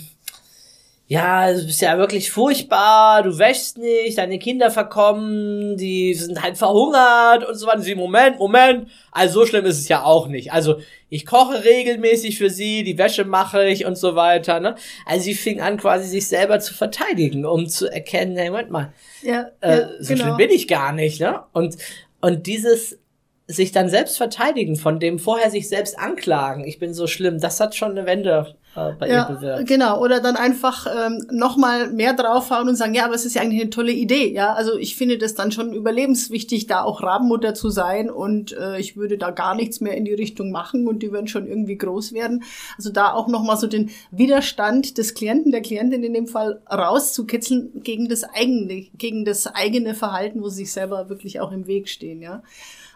ja, 1.11 1.51
du 1.55 1.65
bist 1.65 1.81
ja 1.81 1.97
wirklich 1.97 2.31
furchtbar, 2.31 3.23
du 3.23 3.39
wäschst 3.39 3.79
nicht, 3.79 4.19
deine 4.19 4.39
Kinder 4.39 4.71
verkommen, 4.71 5.79
die 5.79 6.13
sind 6.13 6.43
halt 6.43 6.59
verhungert 6.59 7.49
und 7.49 7.55
so 7.55 7.67
weiter. 7.67 7.81
Sie, 7.81 7.95
Moment, 7.95 8.39
Moment, 8.39 8.91
also 9.11 9.41
so 9.41 9.47
schlimm 9.47 9.65
ist 9.65 9.79
es 9.79 9.89
ja 9.89 10.05
auch 10.05 10.29
nicht. 10.29 10.53
Also 10.53 10.81
ich 11.09 11.25
koche 11.25 11.65
regelmäßig 11.65 12.37
für 12.37 12.51
sie, 12.51 12.85
die 12.85 12.99
Wäsche 12.99 13.25
mache 13.25 13.67
ich 13.67 13.87
und 13.87 13.97
so 13.97 14.17
weiter. 14.17 14.61
Ne? 14.61 14.75
Also 15.07 15.25
sie 15.25 15.35
fing 15.35 15.63
an, 15.63 15.79
quasi 15.79 16.07
sich 16.07 16.29
selber 16.29 16.61
zu 16.61 16.75
verteidigen, 16.75 17.47
um 17.47 17.67
zu 17.67 17.91
erkennen, 17.91 18.37
hey, 18.37 18.51
Moment 18.51 18.71
mal, 18.71 18.93
Ja, 19.23 19.47
äh, 19.63 19.79
ja, 19.79 19.89
so 20.01 20.15
schlimm 20.15 20.37
bin 20.37 20.51
ich 20.51 20.69
gar 20.69 20.93
nicht. 20.93 21.23
Ne? 21.23 21.41
Und, 21.55 21.79
und 22.21 22.47
dieses 22.47 22.99
sich 23.47 23.73
dann 23.73 23.89
selbst 23.89 24.19
verteidigen, 24.19 24.77
von 24.77 25.01
dem 25.01 25.19
vorher 25.19 25.51
sich 25.51 25.71
selbst 25.71 25.99
anklagen, 25.99 26.67
ich 26.67 26.79
bin 26.79 26.93
so 26.93 27.07
schlimm, 27.07 27.41
das 27.41 27.61
hat 27.61 27.75
schon 27.75 27.93
eine 27.93 28.05
Wende 28.05 28.55
äh, 28.77 28.93
bei 28.93 29.09
ihr 29.09 29.15
Ja, 29.15 29.25
bewirkt. 29.25 29.67
genau. 29.67 30.01
Oder 30.03 30.21
dann 30.21 30.37
einfach 30.37 30.87
ähm, 30.87 31.27
nochmal 31.31 31.91
mehr 31.91 32.13
draufhauen 32.15 32.69
und 32.69 32.77
sagen, 32.77 32.95
ja, 32.95 33.05
aber 33.05 33.15
es 33.15 33.25
ist 33.25 33.35
ja 33.35 33.43
eigentlich 33.43 33.61
eine 33.61 33.71
tolle 33.71 33.93
Idee. 33.93 34.33
Ja, 34.33 34.55
also 34.55 34.77
ich 34.77 34.97
finde 34.97 35.19
das 35.19 35.35
dann 35.35 35.53
schon 35.53 35.73
überlebenswichtig, 35.73 36.67
da 36.67 36.83
auch 36.83 37.03
Rabenmutter 37.03 37.55
zu 37.55 37.71
sein 37.71 38.11
und 38.11 38.53
äh, 38.53 38.79
ich 38.79 38.97
würde 38.97 39.19
da 39.19 39.31
gar 39.31 39.55
nichts 39.55 39.81
mehr 39.81 39.97
in 39.97 40.05
die 40.05 40.15
Richtung 40.15 40.51
machen 40.51 40.87
und 40.87 41.03
die 41.03 41.13
werden 41.13 41.29
schon 41.29 41.47
irgendwie 41.47 41.77
groß 41.79 42.13
werden. 42.13 42.45
Also 42.77 42.91
da 42.91 43.13
auch 43.13 43.29
nochmal 43.29 43.57
so 43.57 43.67
den 43.67 43.91
Widerstand 44.11 44.99
des 44.99 45.15
Klienten, 45.15 45.53
der 45.53 45.63
Klientin 45.63 46.03
in 46.03 46.15
dem 46.15 46.27
Fall 46.27 46.61
rauszukitzeln 46.71 47.83
gegen 47.83 48.09
das 48.09 48.25
eigene, 48.25 48.87
gegen 48.97 49.25
das 49.25 49.47
eigene 49.47 49.95
Verhalten, 49.95 50.43
wo 50.43 50.49
sie 50.49 50.65
sich 50.65 50.73
selber 50.73 51.09
wirklich 51.09 51.41
auch 51.41 51.53
im 51.53 51.67
Weg 51.67 51.89
stehen, 51.89 52.21
ja. 52.23 52.43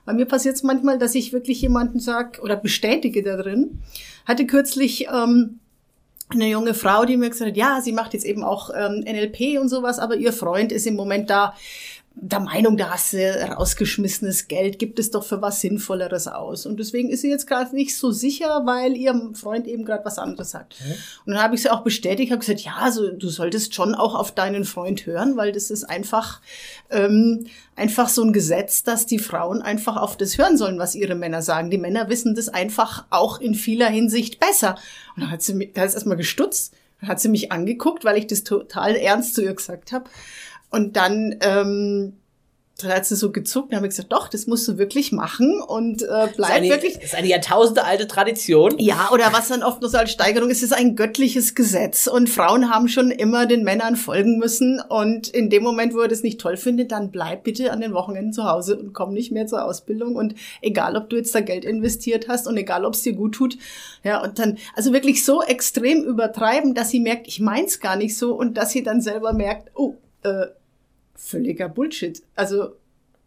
Bei 0.04 0.12
mir 0.12 0.26
passiert 0.26 0.56
es 0.56 0.64
manchmal, 0.64 0.98
dass 0.98 1.14
ich 1.14 1.32
wirklich 1.32 1.60
jemanden 1.62 2.00
sag 2.00 2.40
oder 2.42 2.56
bestätige 2.56 3.22
da 3.22 3.36
drin. 3.36 3.82
Hatte 4.24 4.46
kürzlich 4.46 5.06
ähm, 5.06 5.60
eine 6.34 6.48
junge 6.48 6.74
Frau, 6.74 7.04
die 7.04 7.16
mir 7.16 7.30
gesagt 7.30 7.50
hat, 7.50 7.56
ja, 7.56 7.80
sie 7.80 7.92
macht 7.92 8.14
jetzt 8.14 8.24
eben 8.24 8.44
auch 8.44 8.70
ähm, 8.74 9.04
NLP 9.06 9.60
und 9.60 9.68
sowas, 9.68 9.98
aber 9.98 10.16
ihr 10.16 10.32
Freund 10.32 10.72
ist 10.72 10.86
im 10.86 10.96
Moment 10.96 11.30
da 11.30 11.54
der 12.14 12.40
Meinung, 12.40 12.76
da 12.76 12.90
hast 12.90 13.14
du 13.14 13.52
rausgeschmissenes 13.56 14.46
Geld, 14.46 14.78
gibt 14.78 14.98
es 14.98 15.10
doch 15.10 15.24
für 15.24 15.40
was 15.40 15.60
Sinnvolleres 15.60 16.28
aus. 16.28 16.66
Und 16.66 16.78
deswegen 16.78 17.10
ist 17.10 17.22
sie 17.22 17.30
jetzt 17.30 17.46
gerade 17.46 17.74
nicht 17.74 17.96
so 17.96 18.10
sicher, 18.10 18.62
weil 18.64 18.96
ihr 18.96 19.30
Freund 19.34 19.66
eben 19.66 19.84
gerade 19.84 20.04
was 20.04 20.18
anderes 20.18 20.50
sagt. 20.50 20.76
Und 21.24 21.32
dann 21.32 21.42
habe 21.42 21.54
ich 21.54 21.62
sie 21.62 21.70
auch 21.70 21.82
bestätigt, 21.82 22.30
habe 22.30 22.40
gesagt, 22.40 22.60
ja, 22.60 22.76
also 22.76 23.10
du 23.10 23.28
solltest 23.28 23.74
schon 23.74 23.94
auch 23.94 24.14
auf 24.14 24.32
deinen 24.32 24.64
Freund 24.64 25.06
hören, 25.06 25.36
weil 25.36 25.52
das 25.52 25.70
ist 25.70 25.84
einfach 25.84 26.40
ähm, 26.90 27.46
einfach 27.76 28.08
so 28.08 28.22
ein 28.22 28.32
Gesetz, 28.32 28.82
dass 28.82 29.06
die 29.06 29.18
Frauen 29.18 29.62
einfach 29.62 29.96
auf 29.96 30.16
das 30.16 30.36
hören 30.38 30.56
sollen, 30.58 30.78
was 30.78 30.94
ihre 30.94 31.14
Männer 31.14 31.42
sagen. 31.42 31.70
Die 31.70 31.78
Männer 31.78 32.08
wissen 32.08 32.34
das 32.34 32.48
einfach 32.48 33.04
auch 33.10 33.40
in 33.40 33.54
vieler 33.54 33.88
Hinsicht 33.88 34.38
besser. 34.38 34.76
Und 35.16 35.22
dann 35.22 35.30
hat 35.30 35.42
sie 35.42 35.54
mich, 35.54 35.72
da 35.72 35.84
ist 35.84 35.94
erstmal 35.94 36.16
gestutzt, 36.16 36.74
dann 37.00 37.08
hat 37.08 37.20
sie 37.20 37.28
mich 37.28 37.50
angeguckt, 37.50 38.04
weil 38.04 38.18
ich 38.18 38.26
das 38.26 38.44
total 38.44 38.96
ernst 38.96 39.34
zu 39.34 39.42
ihr 39.42 39.54
gesagt 39.54 39.92
habe. 39.92 40.04
Und 40.72 40.96
dann, 40.96 41.36
ähm, 41.42 42.14
dann 42.80 42.92
hat 42.92 43.06
sie 43.06 43.14
so 43.14 43.30
gezuckt 43.30 43.70
und 43.70 43.76
habe 43.76 43.86
ich 43.86 43.90
gesagt, 43.90 44.10
doch, 44.10 44.26
das 44.26 44.46
musst 44.46 44.66
du 44.66 44.78
wirklich 44.78 45.12
machen 45.12 45.60
und 45.60 46.02
äh, 46.02 46.28
bleib 46.34 46.50
eine, 46.50 46.70
wirklich. 46.70 46.94
das 46.94 47.04
ist 47.04 47.14
eine 47.14 47.28
Jahrtausende 47.28 47.84
alte 47.84 48.08
Tradition. 48.08 48.78
Ja, 48.78 49.10
oder 49.12 49.32
was 49.34 49.48
dann 49.48 49.62
oft 49.62 49.82
nur 49.82 49.90
so 49.90 49.98
als 49.98 50.10
Steigerung 50.10 50.48
ist, 50.48 50.62
ist 50.62 50.72
ein 50.72 50.96
göttliches 50.96 51.54
Gesetz 51.54 52.06
und 52.06 52.30
Frauen 52.30 52.70
haben 52.70 52.88
schon 52.88 53.10
immer 53.10 53.44
den 53.44 53.64
Männern 53.64 53.96
folgen 53.96 54.38
müssen 54.38 54.80
und 54.80 55.28
in 55.28 55.50
dem 55.50 55.62
Moment, 55.62 55.92
wo 55.92 56.00
er 56.00 56.08
das 56.08 56.22
nicht 56.22 56.40
toll 56.40 56.56
findet, 56.56 56.90
dann 56.90 57.10
bleib 57.10 57.44
bitte 57.44 57.70
an 57.70 57.82
den 57.82 57.92
Wochenenden 57.92 58.32
zu 58.32 58.44
Hause 58.44 58.78
und 58.78 58.94
komm 58.94 59.12
nicht 59.12 59.30
mehr 59.30 59.46
zur 59.46 59.64
Ausbildung 59.64 60.16
und 60.16 60.34
egal, 60.62 60.96
ob 60.96 61.10
du 61.10 61.16
jetzt 61.16 61.34
da 61.34 61.40
Geld 61.40 61.66
investiert 61.66 62.28
hast 62.28 62.46
und 62.46 62.56
egal, 62.56 62.86
ob 62.86 62.94
es 62.94 63.02
dir 63.02 63.12
gut 63.12 63.34
tut, 63.34 63.58
ja, 64.04 64.22
und 64.22 64.38
dann, 64.38 64.56
also 64.74 64.94
wirklich 64.94 65.24
so 65.24 65.42
extrem 65.42 66.02
übertreiben, 66.02 66.74
dass 66.74 66.88
sie 66.88 67.00
merkt, 67.00 67.28
ich 67.28 67.40
meins 67.40 67.78
gar 67.78 67.96
nicht 67.96 68.16
so 68.16 68.34
und 68.34 68.56
dass 68.56 68.70
sie 68.70 68.82
dann 68.82 69.02
selber 69.02 69.34
merkt, 69.34 69.70
oh, 69.74 69.96
äh, 70.22 70.46
völliger 71.14 71.68
Bullshit. 71.68 72.22
Also 72.34 72.72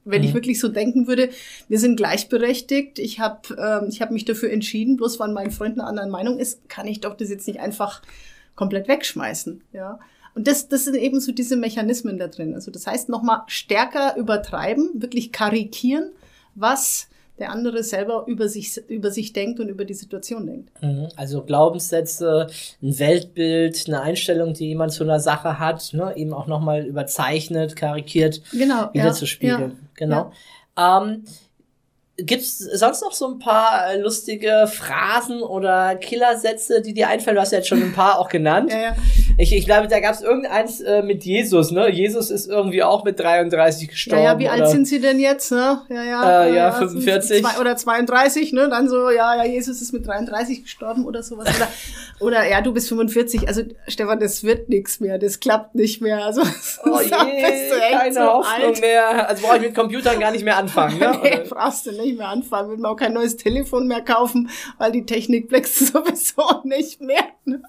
wenn 0.06 0.24
ich 0.24 0.36
wirklich 0.36 0.60
so 0.60 0.67
denken 0.67 1.08
würde, 1.08 1.30
wir 1.67 1.80
sind 1.80 1.98
gleichberechtigt, 1.98 3.00
ich 3.00 3.19
habe 3.19 3.56
ähm, 3.58 3.89
ich 3.89 4.02
hab 4.02 4.12
mich 4.12 4.24
dafür 4.24 4.52
entschieden, 4.52 4.98
bloß 4.98 5.19
weil 5.19 5.30
mein 5.30 5.50
Freund 5.50 5.80
einer 5.80 5.88
anderen 5.88 6.12
Meinung 6.12 6.38
ist, 6.38 6.69
kann 6.69 6.88
ich 6.88 7.02
doch 7.02 7.15
das 7.15 7.30
jetzt 7.30 7.48
nicht 7.48 7.60
einfach 7.60 8.04
komplett 8.56 8.88
wegschmeißen. 8.88 9.63
Ja. 9.74 10.00
Und 10.36 10.48
das, 10.48 10.67
das 10.67 10.86
sind 10.86 10.95
eben 10.95 11.19
so 11.19 11.32
diese 11.32 11.56
Mechanismen 11.56 12.19
da 12.19 12.28
drin. 12.28 12.54
Also 12.54 12.69
das 12.69 12.86
heißt 12.86 13.10
nochmal 13.10 13.41
stärker 13.48 14.15
übertreiben, 14.17 15.02
wirklich 15.02 15.32
karikieren, 15.32 16.12
was 16.54 17.08
der 17.39 17.52
andere 17.52 17.84
selber 17.84 18.24
über 18.28 18.48
sich, 18.48 18.78
über 18.88 19.12
sich 19.12 19.34
denkt 19.34 19.60
und 19.60 19.67
über 19.67 19.84
die 19.86 19.93
Situation 19.93 20.45
denkt. 20.45 20.71
Mhm. 20.82 21.10
Also 21.15 21.43
Glaubenssätze, 21.43 22.48
ein 22.82 23.00
Weltbild, 23.00 23.84
eine 23.88 24.02
Einstellung, 24.02 24.54
die 24.54 24.67
jemand 24.67 24.93
zu 24.93 25.04
einer 25.04 25.19
Sache 25.19 25.60
hat, 25.60 25.93
ne, 25.93 26.13
eben 26.15 26.34
auch 26.34 26.48
nochmal 26.48 26.86
überzeichnet, 26.86 27.76
karikiert 27.76 28.41
Genau. 28.52 28.89
wiederzuspiegeln. 28.93 29.78
Genau. 29.95 30.32
Ähm, 30.78 31.24
Gibt 32.17 32.43
es 32.43 32.60
sonst 32.60 33.02
noch 33.02 33.12
so 33.12 33.28
ein 33.28 33.39
paar 33.39 33.91
äh, 33.91 34.00
lustige 34.00 34.67
Phrasen 34.71 35.41
oder 35.41 35.95
Killersätze, 35.98 36.82
die 36.82 36.93
dir 36.93 37.10
einfallen? 37.10 37.36
Du 37.36 37.41
hast 37.41 37.52
ja 37.52 37.58
jetzt 37.58 37.67
schon 37.67 37.84
ein 37.84 37.91
paar 37.91 38.19
auch 38.19 38.30
genannt. 38.30 38.71
Ja, 38.71 38.80
ja. 38.80 38.95
Ich, 39.38 39.54
ich 39.54 39.65
glaube, 39.65 39.88
da 39.88 40.00
gab 40.00 40.13
es 40.13 40.21
irgendeins 40.21 40.80
äh, 40.80 41.02
mit 41.02 41.26
Jesus, 41.26 41.71
ne? 41.71 41.89
Jesus 41.89 42.32
ist 42.32 42.48
irgendwie 42.48 42.84
auch 42.84 43.04
mit 43.04 43.19
33 43.19 43.89
gestorben. 43.89 44.24
Ja, 44.24 44.34
ja, 44.34 44.39
wie 44.39 44.48
alt 44.48 44.62
oder? 44.62 44.69
sind 44.69 44.88
sie 44.88 45.02
denn 45.02 45.19
jetzt, 45.19 45.52
ne? 45.52 45.82
Ja, 45.89 46.04
ja. 46.04 46.43
Äh, 46.45 46.56
ja, 46.56 46.71
45. 46.71 47.43
Zwei, 47.43 47.60
oder 47.60 47.76
32, 47.76 48.54
ne? 48.54 48.69
Dann 48.69 48.88
so, 48.88 49.10
ja, 49.10 49.36
ja, 49.36 49.45
Jesus 49.45 49.82
ist 49.82 49.91
mit 49.91 50.08
33 50.08 50.63
gestorben 50.63 51.06
oder 51.06 51.21
sowas. 51.21 51.48
Oder, 51.50 51.67
oder 52.28 52.50
ja, 52.50 52.62
du 52.62 52.74
bist 52.74 52.88
45. 52.88 53.48
Also, 53.48 53.63
Stefan, 53.88 54.19
das 54.19 54.43
wird 54.43 54.69
nichts 54.69 55.00
mehr. 55.02 55.19
Das 55.19 55.39
klappt 55.39 55.76
nicht 55.76 56.02
mehr. 56.02 56.24
Also, 56.24 56.41
Oh 56.86 57.00
je, 57.02 57.10
keine 57.10 58.26
Hoffnung 58.26 58.80
mehr. 58.80 59.28
Also 59.28 59.45
brauche 59.45 59.58
ich 59.58 59.62
mit 59.63 59.76
Computern 59.76 60.19
gar 60.19 60.32
nicht 60.32 60.45
mehr 60.45 60.58
anfangen, 60.58 60.98
ne? 61.00 61.19
Nee, 61.24 61.39
Oder- 61.41 61.50
brauchst 61.50 61.86
du 61.86 61.91
nicht 61.91 62.17
mehr 62.17 62.30
anfangen. 62.30 62.69
Will 62.69 62.78
man 62.78 62.91
auch 62.91 62.95
kein 62.95 63.13
neues 63.13 63.36
Telefon 63.36 63.88
mehr 63.88 64.02
kaufen, 64.02 64.50
weil 64.78 64.91
die 64.91 65.06
Technik 65.06 65.52
wächst 65.52 65.88
sowieso 65.93 66.62
nicht 66.63 67.02
mehr. 67.02 67.24
Ne? 67.45 67.62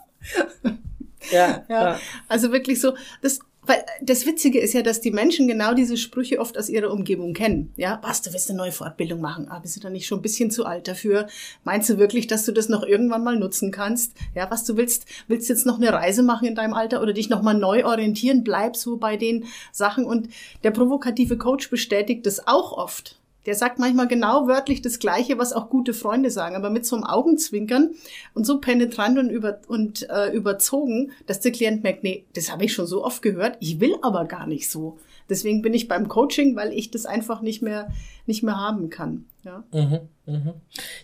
Ja, 1.31 1.65
Ja, 1.69 1.91
ja. 1.91 2.01
also 2.29 2.53
wirklich 2.53 2.81
so, 2.81 2.95
das, 3.23 3.41
weil 3.67 3.85
das 4.01 4.27
Witzige 4.27 4.61
ist 4.61 4.75
ja, 4.75 4.83
dass 4.83 5.01
die 5.01 5.11
Menschen 5.11 5.49
genau 5.49 5.75
diese 5.75 5.97
Sprüche 5.97 6.39
oft 6.39 6.57
aus 6.57 6.69
ihrer 6.69 6.93
Umgebung 6.93 7.33
kennen. 7.35 7.73
Ja, 7.77 7.99
was, 8.03 8.23
du 8.23 8.33
willst 8.33 8.49
eine 8.49 8.59
neue 8.59 8.73
Fortbildung 8.73 9.21
machen, 9.21 9.49
aber 9.49 9.61
bist 9.61 9.77
du 9.77 9.81
dann 9.81 9.93
nicht 9.93 10.07
schon 10.07 10.21
ein 10.21 10.23
bisschen 10.23 10.51
zu 10.51 10.65
alt 10.65 10.87
dafür? 10.87 11.27
Meinst 11.65 11.91
du 11.91 11.99
wirklich, 11.99 12.29
dass 12.29 12.45
du 12.45 12.53
das 12.53 12.69
noch 12.69 12.85
irgendwann 12.85 13.25
mal 13.25 13.37
nutzen 13.37 13.73
kannst? 13.73 14.13
Ja, 14.35 14.51
was 14.51 14.65
du 14.65 14.77
willst, 14.77 15.07
willst 15.27 15.49
du 15.49 15.53
jetzt 15.53 15.67
noch 15.67 15.79
eine 15.79 15.93
Reise 15.93 16.23
machen 16.23 16.47
in 16.47 16.55
deinem 16.55 16.75
Alter 16.75 17.03
oder 17.03 17.13
dich 17.13 17.29
nochmal 17.29 17.55
neu 17.55 17.85
orientieren? 17.85 18.45
Bleib 18.45 18.77
so 18.77 18.99
bei 18.99 19.17
den 19.17 19.47
Sachen 19.73 20.05
und 20.05 20.29
der 20.63 20.71
provokative 20.71 21.37
Coach 21.37 21.69
bestätigt 21.69 22.25
das 22.27 22.47
auch 22.47 22.73
oft. 22.73 23.19
Der 23.47 23.55
sagt 23.55 23.79
manchmal 23.79 24.09
genau 24.09 24.49
wörtlich 24.49 24.83
das 24.83 24.99
Gleiche, 24.99 25.39
was 25.39 25.53
auch 25.53 25.71
gute 25.71 25.95
Freunde 25.95 26.31
sagen, 26.31 26.57
aber 26.57 26.69
mit 26.69 26.85
so 26.85 26.97
einem 26.97 27.05
Augenzwinkern 27.05 27.95
und 28.35 28.45
so 28.45 28.61
penetrant 28.61 29.19
und, 29.19 29.31
über, 29.31 29.61
und 29.69 30.09
äh, 30.11 30.31
überzogen, 30.33 31.13
dass 31.27 31.41
der 31.41 31.53
Klient 31.53 31.85
merkt, 31.85 32.03
nee, 32.03 32.27
das 32.35 32.51
habe 32.51 32.65
ich 32.65 32.73
schon 32.73 32.87
so 32.87 33.05
oft 33.05 33.23
gehört, 33.23 33.57
ich 33.61 33.81
will 33.81 33.97
aber 34.03 34.25
gar 34.25 34.47
nicht 34.47 34.69
so. 34.69 34.99
Deswegen 35.29 35.63
bin 35.63 35.75
ich 35.75 35.89
beim 35.89 36.09
Coaching, 36.09 36.57
weil 36.57 36.73
ich 36.73 36.91
das 36.91 37.07
einfach 37.07 37.41
nicht 37.41 37.63
mehr, 37.63 37.89
nicht 38.27 38.43
mehr 38.43 38.57
haben 38.57 38.91
kann. 38.91 39.27
Ja. 39.45 39.65
Mhm, 39.73 40.01
mhm. 40.27 40.53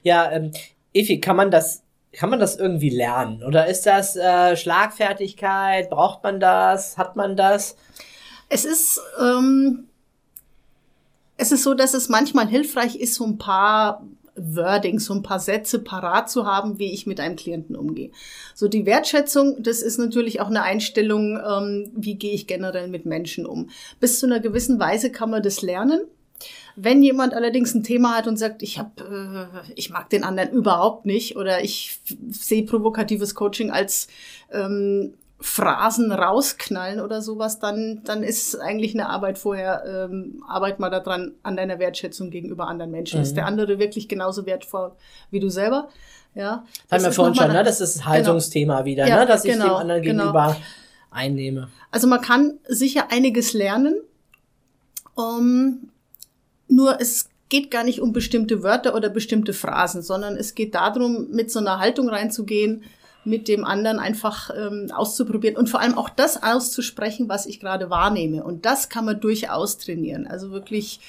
Ja, 0.02 0.31
ähm, 0.31 0.52
Efi, 0.92 1.20
kann 1.20 1.37
man 1.37 1.50
das, 1.50 1.83
kann 2.12 2.31
man 2.31 2.40
das 2.40 2.57
irgendwie 2.57 2.90
lernen? 2.90 3.42
Oder 3.42 3.66
ist 3.66 3.87
das 3.87 4.16
äh, 4.16 4.57
Schlagfertigkeit? 4.57 5.90
Braucht 5.90 6.22
man 6.22 6.40
das? 6.40 6.98
Hat 6.98 7.16
man 7.16 7.37
das? 7.37 7.76
Es 8.48 8.64
ist, 8.64 9.00
ähm, 9.20 9.88
es 11.42 11.50
ist 11.50 11.64
so, 11.64 11.74
dass 11.74 11.92
es 11.92 12.09
manchmal 12.09 12.46
hilfreich 12.46 12.94
ist, 12.94 13.14
so 13.14 13.24
ein 13.24 13.37
paar 13.37 14.07
Wordings, 14.37 15.07
so 15.07 15.14
ein 15.14 15.24
paar 15.24 15.40
Sätze 15.40 15.81
parat 15.81 16.31
zu 16.31 16.46
haben, 16.46 16.78
wie 16.78 16.92
ich 16.92 17.05
mit 17.05 17.18
einem 17.18 17.35
Klienten 17.35 17.74
umgehe. 17.74 18.12
So 18.55 18.68
die 18.68 18.87
Wertschätzung, 18.87 19.61
das 19.61 19.83
ist 19.83 19.98
natürlich 19.98 20.40
auch 20.40 20.46
eine 20.46 20.62
Einstellung, 20.62 21.37
ähm, 21.37 21.90
wie 21.96 22.14
gehe 22.14 22.33
ich 22.33 22.46
generell 22.46 22.87
mit 22.87 23.07
Menschen 23.07 23.44
um. 23.44 23.70
Bis 23.98 24.20
zu 24.20 24.26
einer 24.26 24.38
gewissen 24.38 24.78
Weise 24.78 25.11
kann 25.11 25.31
man 25.31 25.42
das 25.42 25.62
lernen. 25.62 26.02
Wenn 26.76 27.02
jemand 27.02 27.35
allerdings 27.35 27.74
ein 27.74 27.83
Thema 27.83 28.16
hat 28.16 28.28
und 28.28 28.38
sagt, 28.38 28.62
ich 28.62 28.78
hab, 28.78 29.00
äh, 29.00 29.46
ich 29.74 29.90
mag 29.90 30.11
den 30.11 30.22
anderen 30.22 30.52
überhaupt 30.52 31.07
nicht 31.07 31.37
oder 31.37 31.62
ich 31.62 31.98
sehe 32.31 32.62
provokatives 32.62 33.35
Coaching 33.35 33.72
als 33.72 34.07
ähm, 34.52 35.14
Phrasen 35.42 36.12
rausknallen 36.12 37.00
oder 37.00 37.20
sowas, 37.20 37.59
dann, 37.59 38.00
dann 38.05 38.22
ist 38.22 38.55
eigentlich 38.57 38.94
eine 38.94 39.09
Arbeit 39.09 39.38
vorher, 39.38 39.85
ähm, 39.87 40.42
arbeit 40.46 40.78
mal 40.78 40.88
daran 40.88 41.35
an 41.42 41.57
deiner 41.57 41.78
Wertschätzung 41.78 42.31
gegenüber 42.31 42.68
anderen 42.68 42.90
Menschen. 42.90 43.20
Ist 43.20 43.37
der 43.37 43.46
andere 43.46 43.78
wirklich 43.78 44.09
genauso 44.09 44.46
wertvoll 44.46 44.92
wie 45.31 45.40
du 45.40 45.48
selber? 45.48 45.88
Ja. 46.35 46.64
Haben 46.90 47.05
wir 47.05 47.12
vorhin 47.12 47.35
schon, 47.35 47.52
ne? 47.52 47.62
Das 47.62 47.81
ist 47.81 47.96
das 47.96 48.05
Haltungsthema 48.07 48.85
wieder, 48.85 49.07
Ja, 49.07 49.20
ne? 49.20 49.26
Dass 49.26 49.44
ich 49.44 49.52
dem 49.52 49.61
genau, 49.61 49.76
anderen 49.76 50.02
genau. 50.02 50.22
gegenüber 50.33 50.57
einnehme. 51.11 51.68
Also 51.90 52.07
man 52.07 52.20
kann 52.20 52.59
sicher 52.68 53.11
einiges 53.11 53.52
lernen. 53.52 54.00
Um, 55.14 55.90
nur 56.68 57.00
es 57.00 57.28
geht 57.50 57.70
gar 57.70 57.85
nicht 57.85 58.00
um 58.00 58.14
bestimmte 58.14 58.62
Wörter 58.62 58.94
oder 58.94 59.11
bestimmte 59.11 59.52
Phrasen, 59.52 60.00
sondern 60.00 60.38
es 60.38 60.55
geht 60.55 60.74
darum, 60.74 61.28
mit 61.31 61.50
so 61.50 61.59
einer 61.59 61.78
Haltung 61.81 62.09
reinzugehen, 62.09 62.85
mit 63.24 63.48
dem 63.48 63.64
anderen 63.64 63.98
einfach 63.98 64.50
ähm, 64.56 64.90
auszuprobieren 64.92 65.56
und 65.56 65.68
vor 65.68 65.80
allem 65.80 65.96
auch 65.96 66.08
das 66.08 66.42
auszusprechen, 66.42 67.28
was 67.28 67.46
ich 67.46 67.61
gerade 67.61 67.90
wahrnehme. 67.90 68.42
Und 68.42 68.64
das 68.66 68.88
kann 68.88 69.04
man 69.04 69.20
durchaus 69.20 69.78
trainieren. 69.78 70.26
Also 70.26 70.50
wirklich 70.50 71.00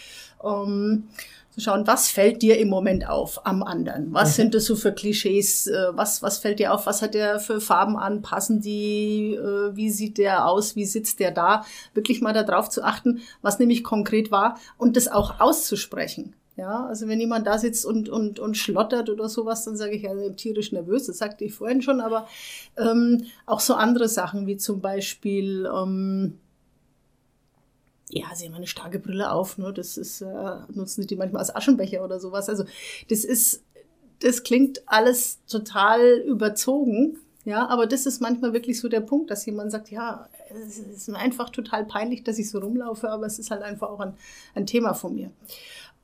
ähm, 0.44 1.06
zu 1.54 1.62
schauen, 1.62 1.86
was 1.86 2.10
fällt 2.10 2.42
dir 2.42 2.58
im 2.58 2.68
Moment 2.68 3.08
auf 3.08 3.46
am 3.46 3.62
anderen? 3.62 4.12
Was 4.12 4.36
sind 4.36 4.56
das 4.56 4.66
so 4.66 4.76
für 4.76 4.92
Klischees? 4.92 5.68
Äh, 5.68 5.90
Was, 5.92 6.24
was 6.24 6.40
fällt 6.40 6.60
dir 6.60 6.74
auf? 6.74 6.88
Was 6.88 7.02
hat 7.02 7.14
der 7.14 7.40
für 7.40 7.62
Farben 7.62 7.96
an? 7.96 8.22
Passen 8.24 8.60
die? 8.60 9.36
Äh, 9.36 9.76
Wie 9.76 9.90
sieht 9.90 10.18
der 10.18 10.48
aus? 10.48 10.76
Wie 10.76 10.86
sitzt 10.86 11.20
der 11.20 11.32
da? 11.32 11.64
Wirklich 11.94 12.22
mal 12.22 12.34
darauf 12.34 12.70
zu 12.70 12.84
achten, 12.84 13.22
was 13.42 13.60
nämlich 13.60 13.84
konkret 13.84 14.32
war 14.32 14.60
und 14.78 14.98
das 14.98 15.08
auch 15.08 15.40
auszusprechen. 15.40 16.36
Ja, 16.56 16.86
also 16.86 17.08
wenn 17.08 17.20
jemand 17.20 17.48
da 17.48 17.58
sitzt 17.58 17.84
und, 17.84 18.10
und, 18.10 18.40
und 18.40 18.56
schlottert 18.58 19.10
oder 19.10 19.28
sowas, 19.28 19.66
dann 19.66 19.76
sage 19.76 19.96
ich 19.96 20.04
ja 20.04 20.14
tierisch 20.30 20.72
nervös, 20.72 21.08
das 21.08 21.18
sagte 21.18 21.46
ich 21.46 21.54
vorhin 21.56 21.82
schon, 21.82 22.00
aber 22.00 22.28
ähm, 22.78 23.26
auch 23.48 23.60
so 23.60 23.74
andere 23.74 24.08
Sachen 24.08 24.46
wie 24.46 24.58
zum 24.58 24.80
Beispiel, 24.80 25.68
ähm, 25.76 26.38
ja, 28.10 28.26
sie 28.36 28.46
haben 28.46 28.54
eine 28.54 28.68
starke 28.68 29.00
Brille 29.00 29.32
auf, 29.32 29.58
ne? 29.58 29.74
Das 29.74 29.98
ist, 29.98 30.22
äh, 30.22 30.56
nutzen 30.72 31.08
die 31.08 31.16
manchmal 31.16 31.40
als 31.40 31.56
Aschenbecher 31.56 32.04
oder 32.04 32.20
sowas. 32.20 32.48
Also 32.50 32.66
das 33.10 33.24
ist, 33.26 33.64
das 34.20 34.44
klingt 34.44 34.84
alles 34.86 35.40
total 35.48 36.18
überzogen. 36.20 37.18
Ja, 37.46 37.68
aber 37.68 37.88
das 37.88 38.06
ist 38.06 38.22
manchmal 38.22 38.54
wirklich 38.54 38.80
so 38.80 38.88
der 38.88 39.02
Punkt, 39.02 39.30
dass 39.30 39.46
jemand 39.46 39.72
sagt, 39.72 39.90
ja, 39.92 40.30
es 40.66 40.78
ist 40.78 41.10
mir 41.10 41.18
einfach 41.18 41.50
total 41.50 41.84
peinlich, 41.84 42.24
dass 42.24 42.38
ich 42.38 42.50
so 42.50 42.60
rumlaufe, 42.60 43.10
aber 43.10 43.26
es 43.26 43.38
ist 43.38 43.52
halt 43.52 43.64
einfach 43.64 43.90
auch 43.90 44.00
ein, 44.00 44.14
ein 44.56 44.66
Thema 44.66 44.94
von 44.94 45.16
mir. 45.16 45.30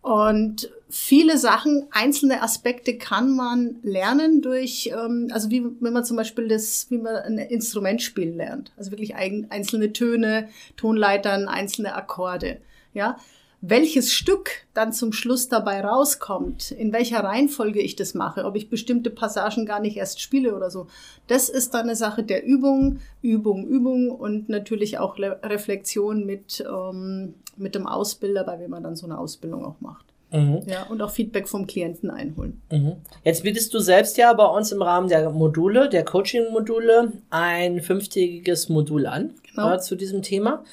Und 0.02 0.70
viele 0.90 1.38
Sachen, 1.38 1.88
einzelne 1.92 2.42
Aspekte 2.42 2.98
kann 2.98 3.36
man 3.36 3.76
lernen 3.84 4.42
durch, 4.42 4.92
ähm, 4.94 5.30
also 5.32 5.50
wie 5.52 5.64
wenn 5.82 5.94
man 5.94 6.06
zum 6.06 6.18
Beispiel 6.18 6.48
das, 6.48 6.90
wie 6.90 6.98
man 6.98 7.16
ein 7.16 7.38
Instrument 7.38 8.02
spielen 8.02 8.38
lernt. 8.38 8.72
Also 8.78 8.92
wirklich 8.92 9.16
ein, 9.16 9.48
einzelne 9.50 9.92
Töne, 9.92 10.50
Tonleitern, 10.78 11.48
einzelne 11.48 11.96
Akkorde. 11.96 12.62
Ja, 12.94 13.18
welches 13.62 14.14
Stück 14.14 14.50
dann 14.74 14.94
zum 14.94 15.12
Schluss 15.12 15.50
dabei 15.50 15.82
rauskommt, 15.82 16.72
in 16.72 16.94
welcher 16.94 17.24
Reihenfolge 17.24 17.82
ich 17.82 17.96
das 17.96 18.14
mache, 18.14 18.46
ob 18.46 18.56
ich 18.56 18.70
bestimmte 18.70 19.10
Passagen 19.10 19.66
gar 19.66 19.82
nicht 19.82 19.98
erst 19.98 20.22
spiele 20.22 20.56
oder 20.56 20.70
so, 20.70 20.88
das 21.28 21.50
ist 21.50 21.74
dann 21.74 21.84
eine 21.84 21.96
Sache 21.96 22.24
der 22.24 22.46
Übung, 22.46 23.00
Übung, 23.22 23.68
Übung 23.68 24.12
und 24.12 24.48
natürlich 24.48 24.98
auch 24.98 25.18
Le 25.18 25.40
Reflexion 25.44 26.26
mit, 26.26 26.64
ähm, 26.66 27.34
mit 27.58 27.76
dem 27.76 27.86
Ausbilder, 27.86 28.46
bei 28.46 28.60
wem 28.60 28.72
man 28.72 28.84
dann 28.84 28.96
so 28.96 29.06
eine 29.06 29.18
Ausbildung 29.18 29.66
auch 29.66 29.82
macht. 29.82 30.06
Mhm. 30.32 30.62
Ja, 30.68 30.84
und 30.84 31.02
auch 31.02 31.10
Feedback 31.10 31.48
vom 31.48 31.66
Klienten 31.68 32.12
einholen. 32.12 32.62
Mhm. 32.72 32.98
Jetzt 33.24 33.44
bietest 33.44 33.74
du 33.74 33.80
selbst 33.80 34.16
ja 34.18 34.32
bei 34.34 34.46
uns 34.46 34.72
im 34.72 34.82
Rahmen 34.82 35.10
der 35.10 35.32
Module, 35.32 35.90
der 35.90 36.06
Coaching-Module, 36.06 37.14
ein 37.32 37.82
fünftägiges 37.82 38.70
Modul 38.70 39.08
an 39.08 39.34
Genau. 39.50 39.74
äh, 39.74 39.80
zu 39.80 39.96
diesem 39.96 40.22
Thema. 40.22 40.64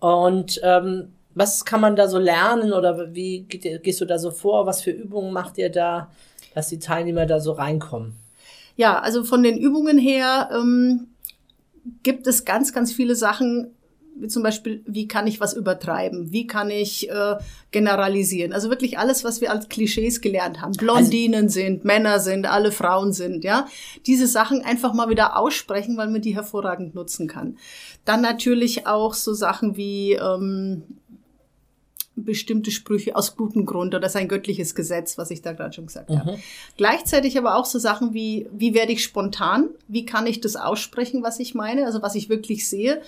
Und 0.00 0.60
ähm, 0.64 1.12
was 1.34 1.64
kann 1.64 1.80
man 1.80 1.96
da 1.96 2.08
so 2.08 2.18
lernen 2.18 2.72
oder 2.72 3.14
wie 3.14 3.42
geht, 3.42 3.82
gehst 3.82 4.00
du 4.00 4.04
da 4.04 4.18
so 4.18 4.30
vor? 4.30 4.66
Was 4.66 4.82
für 4.82 4.90
Übungen 4.90 5.32
macht 5.32 5.58
ihr 5.58 5.70
da, 5.70 6.10
dass 6.54 6.68
die 6.68 6.78
Teilnehmer 6.78 7.26
da 7.26 7.40
so 7.40 7.52
reinkommen? 7.52 8.14
Ja, 8.76 8.98
also 9.00 9.24
von 9.24 9.42
den 9.42 9.58
Übungen 9.58 9.98
her 9.98 10.50
ähm, 10.52 11.08
gibt 12.02 12.26
es 12.26 12.44
ganz, 12.44 12.72
ganz 12.72 12.92
viele 12.92 13.16
Sachen, 13.16 13.70
wie 14.14 14.28
zum 14.28 14.42
Beispiel, 14.42 14.82
wie 14.86 15.08
kann 15.08 15.26
ich 15.26 15.40
was 15.40 15.54
übertreiben? 15.54 16.32
Wie 16.32 16.46
kann 16.46 16.70
ich 16.70 17.10
äh, 17.10 17.36
generalisieren? 17.70 18.52
Also 18.52 18.68
wirklich 18.68 18.98
alles, 18.98 19.24
was 19.24 19.40
wir 19.40 19.50
als 19.50 19.68
Klischees 19.68 20.20
gelernt 20.20 20.60
haben. 20.60 20.72
Blondinen 20.72 21.48
sind, 21.48 21.84
Männer 21.84 22.20
sind, 22.20 22.46
alle 22.46 22.72
Frauen 22.72 23.12
sind, 23.12 23.42
ja. 23.42 23.66
Diese 24.06 24.26
Sachen 24.26 24.62
einfach 24.62 24.92
mal 24.92 25.08
wieder 25.08 25.38
aussprechen, 25.38 25.96
weil 25.96 26.08
man 26.08 26.20
die 26.20 26.34
hervorragend 26.34 26.94
nutzen 26.94 27.26
kann. 27.26 27.56
Dann 28.04 28.20
natürlich 28.20 28.86
auch 28.86 29.14
so 29.14 29.32
Sachen 29.32 29.76
wie 29.76 30.12
ähm, 30.12 30.82
bestimmte 32.14 32.70
Sprüche 32.70 33.16
aus 33.16 33.36
gutem 33.36 33.64
Grund 33.64 33.94
oder 33.94 34.08
sein 34.08 34.28
göttliches 34.28 34.74
Gesetz, 34.74 35.16
was 35.16 35.30
ich 35.30 35.40
da 35.42 35.52
gerade 35.52 35.72
schon 35.72 35.86
gesagt 35.86 36.10
habe. 36.10 36.38
Gleichzeitig 36.76 37.38
aber 37.38 37.56
auch 37.56 37.64
so 37.64 37.78
Sachen 37.78 38.12
wie, 38.12 38.46
wie 38.52 38.74
werde 38.74 38.92
ich 38.92 39.02
spontan? 39.02 39.70
Wie 39.88 40.04
kann 40.04 40.26
ich 40.26 40.40
das 40.40 40.56
aussprechen, 40.56 41.22
was 41.22 41.40
ich 41.40 41.54
meine? 41.54 41.86
Also 41.86 42.02
was 42.02 42.14
ich 42.14 42.28
wirklich 42.28 42.68
sehe. 42.68 43.00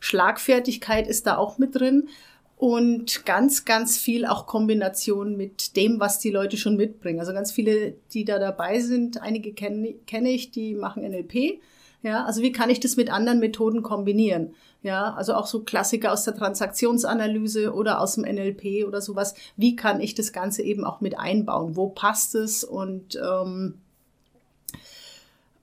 Schlagfertigkeit 0.00 1.08
ist 1.08 1.26
da 1.26 1.36
auch 1.36 1.58
mit 1.58 1.74
drin. 1.74 2.08
Und 2.56 3.26
ganz, 3.26 3.64
ganz 3.64 3.98
viel 3.98 4.24
auch 4.24 4.46
Kombination 4.46 5.36
mit 5.36 5.74
dem, 5.74 5.98
was 5.98 6.20
die 6.20 6.30
Leute 6.30 6.56
schon 6.56 6.76
mitbringen. 6.76 7.18
Also 7.18 7.32
ganz 7.32 7.50
viele, 7.50 7.94
die 8.14 8.24
da 8.24 8.38
dabei 8.38 8.78
sind, 8.78 9.20
einige 9.20 9.52
kenne 9.52 9.94
kenne 10.06 10.30
ich, 10.30 10.52
die 10.52 10.74
machen 10.74 11.02
NLP. 11.02 11.60
Ja, 12.04 12.24
also 12.24 12.40
wie 12.40 12.52
kann 12.52 12.70
ich 12.70 12.78
das 12.78 12.96
mit 12.96 13.10
anderen 13.10 13.40
Methoden 13.40 13.82
kombinieren? 13.82 14.54
Ja, 14.82 15.14
also 15.14 15.34
auch 15.34 15.46
so 15.46 15.62
Klassiker 15.62 16.12
aus 16.12 16.24
der 16.24 16.34
Transaktionsanalyse 16.34 17.72
oder 17.72 18.00
aus 18.00 18.16
dem 18.16 18.24
NLP 18.24 18.84
oder 18.86 19.00
sowas. 19.00 19.34
Wie 19.56 19.76
kann 19.76 20.00
ich 20.00 20.14
das 20.14 20.32
Ganze 20.32 20.62
eben 20.62 20.84
auch 20.84 21.00
mit 21.00 21.18
einbauen? 21.18 21.76
Wo 21.76 21.88
passt 21.88 22.34
es 22.34 22.64
und 22.64 23.16
ähm, 23.16 23.74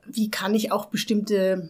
wie 0.05 0.31
kann 0.31 0.55
ich 0.55 0.71
auch 0.71 0.85
bestimmte 0.85 1.69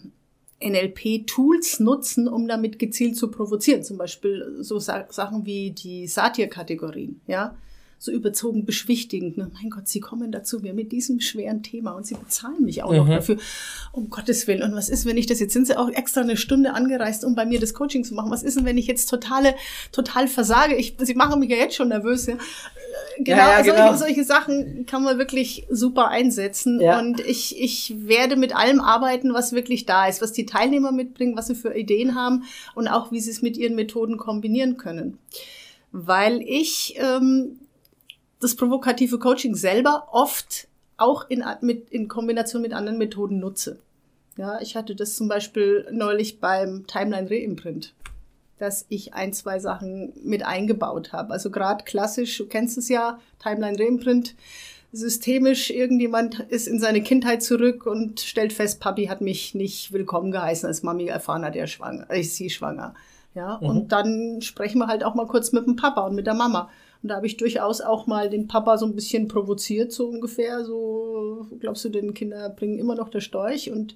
NLP-Tools 0.62 1.80
nutzen, 1.80 2.28
um 2.28 2.48
damit 2.48 2.80
gezielt 2.80 3.16
zu 3.18 3.32
provozieren. 3.32 3.84
Zum 3.84 3.98
Beispiel 3.98 4.58
so 4.60 4.80
Sa 4.80 5.06
Sachen 5.10 5.46
wie 5.46 5.72
die 5.72 6.08
Satir-Kategorien, 6.08 7.22
ja. 7.28 7.56
So 8.02 8.12
überzogen 8.12 8.66
beschwichtigend. 8.66 9.38
Ne? 9.38 9.52
Mein 9.54 9.70
Gott, 9.70 9.88
Sie 9.88 10.00
kommen 10.00 10.32
dazu 10.32 10.60
mir 10.60 10.74
mit 10.74 10.92
diesem 10.92 11.20
schweren 11.20 11.64
Thema 11.64 11.92
und 11.92 12.08
Sie 12.08 12.16
bezahlen 12.16 12.64
mich 12.64 12.82
auch 12.82 12.92
mhm. 12.92 12.98
noch 12.98 13.10
dafür. 13.10 13.38
Um 13.92 14.10
Gottes 14.10 14.48
Willen. 14.48 14.64
Und 14.64 14.74
was 14.74 14.90
ist, 14.90 15.06
wenn 15.06 15.18
ich 15.18 15.26
das 15.26 15.40
jetzt 15.40 15.54
sind 15.54 15.68
Sie 15.68 15.78
auch 15.78 15.90
extra 15.90 16.22
eine 16.22 16.38
Stunde 16.38 16.74
angereist, 16.74 17.26
um 17.26 17.36
bei 17.36 17.46
mir 17.46 17.60
das 17.60 17.74
Coaching 17.74 18.04
zu 18.04 18.14
machen? 18.14 18.32
Was 18.32 18.44
ist 18.44 18.58
denn, 18.58 18.66
wenn 18.66 18.78
ich 18.78 18.88
jetzt 18.88 19.08
totale, 19.08 19.54
total 19.92 20.28
versage? 20.28 20.76
Ich, 20.76 20.96
Sie 21.00 21.14
machen 21.14 21.40
mich 21.40 21.50
ja 21.50 21.58
jetzt 21.58 21.76
schon 21.76 21.90
nervös. 21.90 22.26
Ja? 22.26 22.38
genau, 23.20 23.38
ja, 23.38 23.50
ja, 23.50 23.62
genau. 23.62 23.88
Solche, 23.94 23.98
solche, 23.98 24.24
Sachen 24.24 24.86
kann 24.86 25.04
man 25.04 25.18
wirklich 25.18 25.66
super 25.70 26.10
einsetzen. 26.10 26.80
Ja. 26.80 27.00
Und 27.00 27.20
ich, 27.20 27.60
ich 27.62 27.94
werde 28.08 28.36
mit 28.36 28.56
allem 28.56 28.80
arbeiten, 28.80 29.34
was 29.34 29.54
wirklich 29.54 29.86
da 29.86 30.08
ist, 30.08 30.22
was 30.22 30.32
die 30.32 30.46
Teilnehmer 30.46 30.92
mitbringen, 30.92 31.36
was 31.36 31.48
sie 31.48 31.56
für 31.56 31.76
Ideen 31.76 32.16
haben 32.16 32.44
und 32.76 32.88
auch, 32.88 33.12
wie 33.12 33.20
sie 33.20 33.32
es 33.32 33.42
mit 33.42 33.58
ihren 33.58 33.76
Methoden 33.76 34.18
kombinieren 34.18 34.78
können. 34.78 35.18
Weil 35.92 36.42
ich 36.42 36.96
ähm, 37.00 37.60
das 38.40 38.56
provokative 38.56 39.20
Coaching 39.20 39.56
selber 39.56 40.08
oft 40.12 40.68
auch 40.98 41.30
in, 41.30 41.44
mit, 41.62 41.90
in 41.90 42.08
Kombination 42.08 42.62
mit 42.62 42.74
anderen 42.74 42.98
Methoden 42.98 43.40
nutze. 43.40 43.80
Ja, 44.38 44.62
ich 44.62 44.76
hatte 44.76 44.96
das 44.96 45.16
zum 45.16 45.28
Beispiel 45.28 45.88
neulich 45.92 46.40
beim 46.40 46.88
Timeline 46.88 47.30
Reimprint 47.30 47.94
dass 48.60 48.86
ich 48.90 49.14
ein, 49.14 49.34
zwei 49.34 49.60
Sachen 49.60 50.14
mit 50.24 50.46
eingebaut 50.46 51.14
habe. 51.14 51.34
Also 51.34 51.50
gerade 51.50 51.86
klassisch, 51.86 52.38
du 52.38 52.46
kennst 52.46 52.78
es 52.78 52.90
ja, 52.90 53.20
Timeline 53.42 53.80
Reimprint, 53.80 54.36
systemisch, 54.92 55.70
irgendjemand 55.70 56.40
ist 56.40 56.68
in 56.68 56.80
seine 56.80 57.02
Kindheit 57.02 57.42
zurück 57.42 57.86
und 57.86 58.20
stellt 58.20 58.54
fest, 58.54 58.80
Papi 58.80 59.06
hat 59.06 59.22
mich 59.22 59.56
nicht 59.56 59.94
willkommen 59.94 60.32
geheißen, 60.32 60.68
als 60.68 60.84
Mami 60.84 61.06
erfahren 61.06 61.46
hat, 61.46 61.56
er 61.56 61.68
schwanger, 61.68 62.10
ist 62.10 62.36
sie 62.36 62.50
schwanger. 62.50 62.94
Ja, 63.36 63.60
mhm. 63.62 63.68
und 63.68 63.92
dann 63.92 64.42
sprechen 64.42 64.80
wir 64.80 64.88
halt 64.88 65.04
auch 65.04 65.16
mal 65.16 65.28
kurz 65.28 65.52
mit 65.52 65.66
dem 65.66 65.76
Papa 65.76 66.08
und 66.08 66.16
mit 66.16 66.28
der 66.28 66.34
Mama. 66.34 66.70
Und 67.02 67.10
da 67.10 67.16
habe 67.16 67.28
ich 67.28 67.38
durchaus 67.38 67.82
auch 67.82 68.08
mal 68.08 68.30
den 68.30 68.48
Papa 68.48 68.78
so 68.78 68.86
ein 68.86 68.96
bisschen 68.96 69.28
provoziert, 69.28 69.92
so 69.92 70.08
ungefähr. 70.08 70.66
So, 70.66 71.48
glaubst 71.60 71.86
du, 71.86 71.90
den 71.90 72.14
Kinder 72.14 72.50
bringen 72.50 72.78
immer 72.78 72.96
noch 72.96 73.10
der 73.10 73.22
Storch? 73.22 73.72
Und 73.72 73.96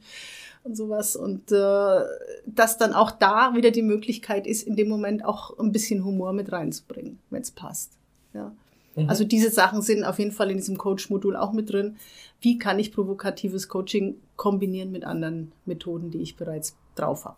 und 0.63 0.75
sowas. 0.75 1.15
Und 1.15 1.51
äh, 1.51 2.01
dass 2.45 2.77
dann 2.77 2.93
auch 2.93 3.11
da 3.11 3.53
wieder 3.55 3.71
die 3.71 3.81
Möglichkeit 3.81 4.47
ist, 4.47 4.63
in 4.63 4.75
dem 4.75 4.89
Moment 4.89 5.25
auch 5.25 5.57
ein 5.59 5.71
bisschen 5.71 6.03
Humor 6.03 6.33
mit 6.33 6.51
reinzubringen, 6.51 7.19
wenn 7.29 7.41
es 7.41 7.51
passt. 7.51 7.93
Ja. 8.33 8.53
Mhm. 8.95 9.09
Also 9.09 9.23
diese 9.23 9.49
Sachen 9.49 9.81
sind 9.81 10.03
auf 10.03 10.19
jeden 10.19 10.31
Fall 10.31 10.51
in 10.51 10.57
diesem 10.57 10.77
Coach-Modul 10.77 11.35
auch 11.35 11.51
mit 11.51 11.71
drin. 11.71 11.97
Wie 12.41 12.57
kann 12.57 12.79
ich 12.79 12.91
provokatives 12.91 13.67
Coaching 13.67 14.15
kombinieren 14.35 14.91
mit 14.91 15.05
anderen 15.05 15.51
Methoden, 15.65 16.11
die 16.11 16.21
ich 16.21 16.35
bereits 16.35 16.75
drauf 16.95 17.25
habe? 17.25 17.37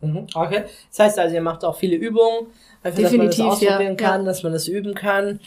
Mhm. 0.00 0.26
Okay. 0.34 0.64
Das 0.90 0.98
heißt 0.98 1.18
also, 1.18 1.34
ihr 1.34 1.42
macht 1.42 1.64
auch 1.64 1.76
viele 1.76 1.96
Übungen, 1.96 2.46
einfach, 2.82 3.02
dass 3.02 3.12
man 3.12 3.26
das 3.26 3.40
ausprobieren 3.40 3.82
ja, 3.82 3.94
kann, 3.94 4.20
ja. 4.22 4.26
dass 4.26 4.42
man 4.42 4.52
das 4.52 4.68
üben 4.68 4.94
kann, 4.94 5.40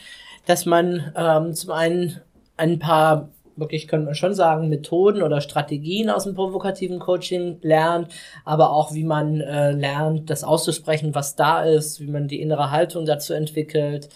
dass 0.46 0.66
man 0.66 1.12
ähm, 1.16 1.54
zum 1.54 1.70
einen 1.72 2.20
ein 2.56 2.78
paar 2.78 3.30
wirklich, 3.56 3.88
könnte 3.88 4.06
man 4.06 4.14
schon 4.14 4.34
sagen, 4.34 4.68
Methoden 4.68 5.22
oder 5.22 5.40
Strategien 5.40 6.10
aus 6.10 6.24
dem 6.24 6.34
provokativen 6.34 6.98
Coaching 6.98 7.58
lernt, 7.62 8.08
aber 8.44 8.72
auch 8.72 8.92
wie 8.94 9.04
man 9.04 9.40
äh, 9.40 9.72
lernt, 9.72 10.30
das 10.30 10.44
auszusprechen, 10.44 11.14
was 11.14 11.36
da 11.36 11.62
ist, 11.62 12.00
wie 12.00 12.08
man 12.08 12.28
die 12.28 12.40
innere 12.40 12.70
Haltung 12.70 13.06
dazu 13.06 13.32
entwickelt 13.32 14.08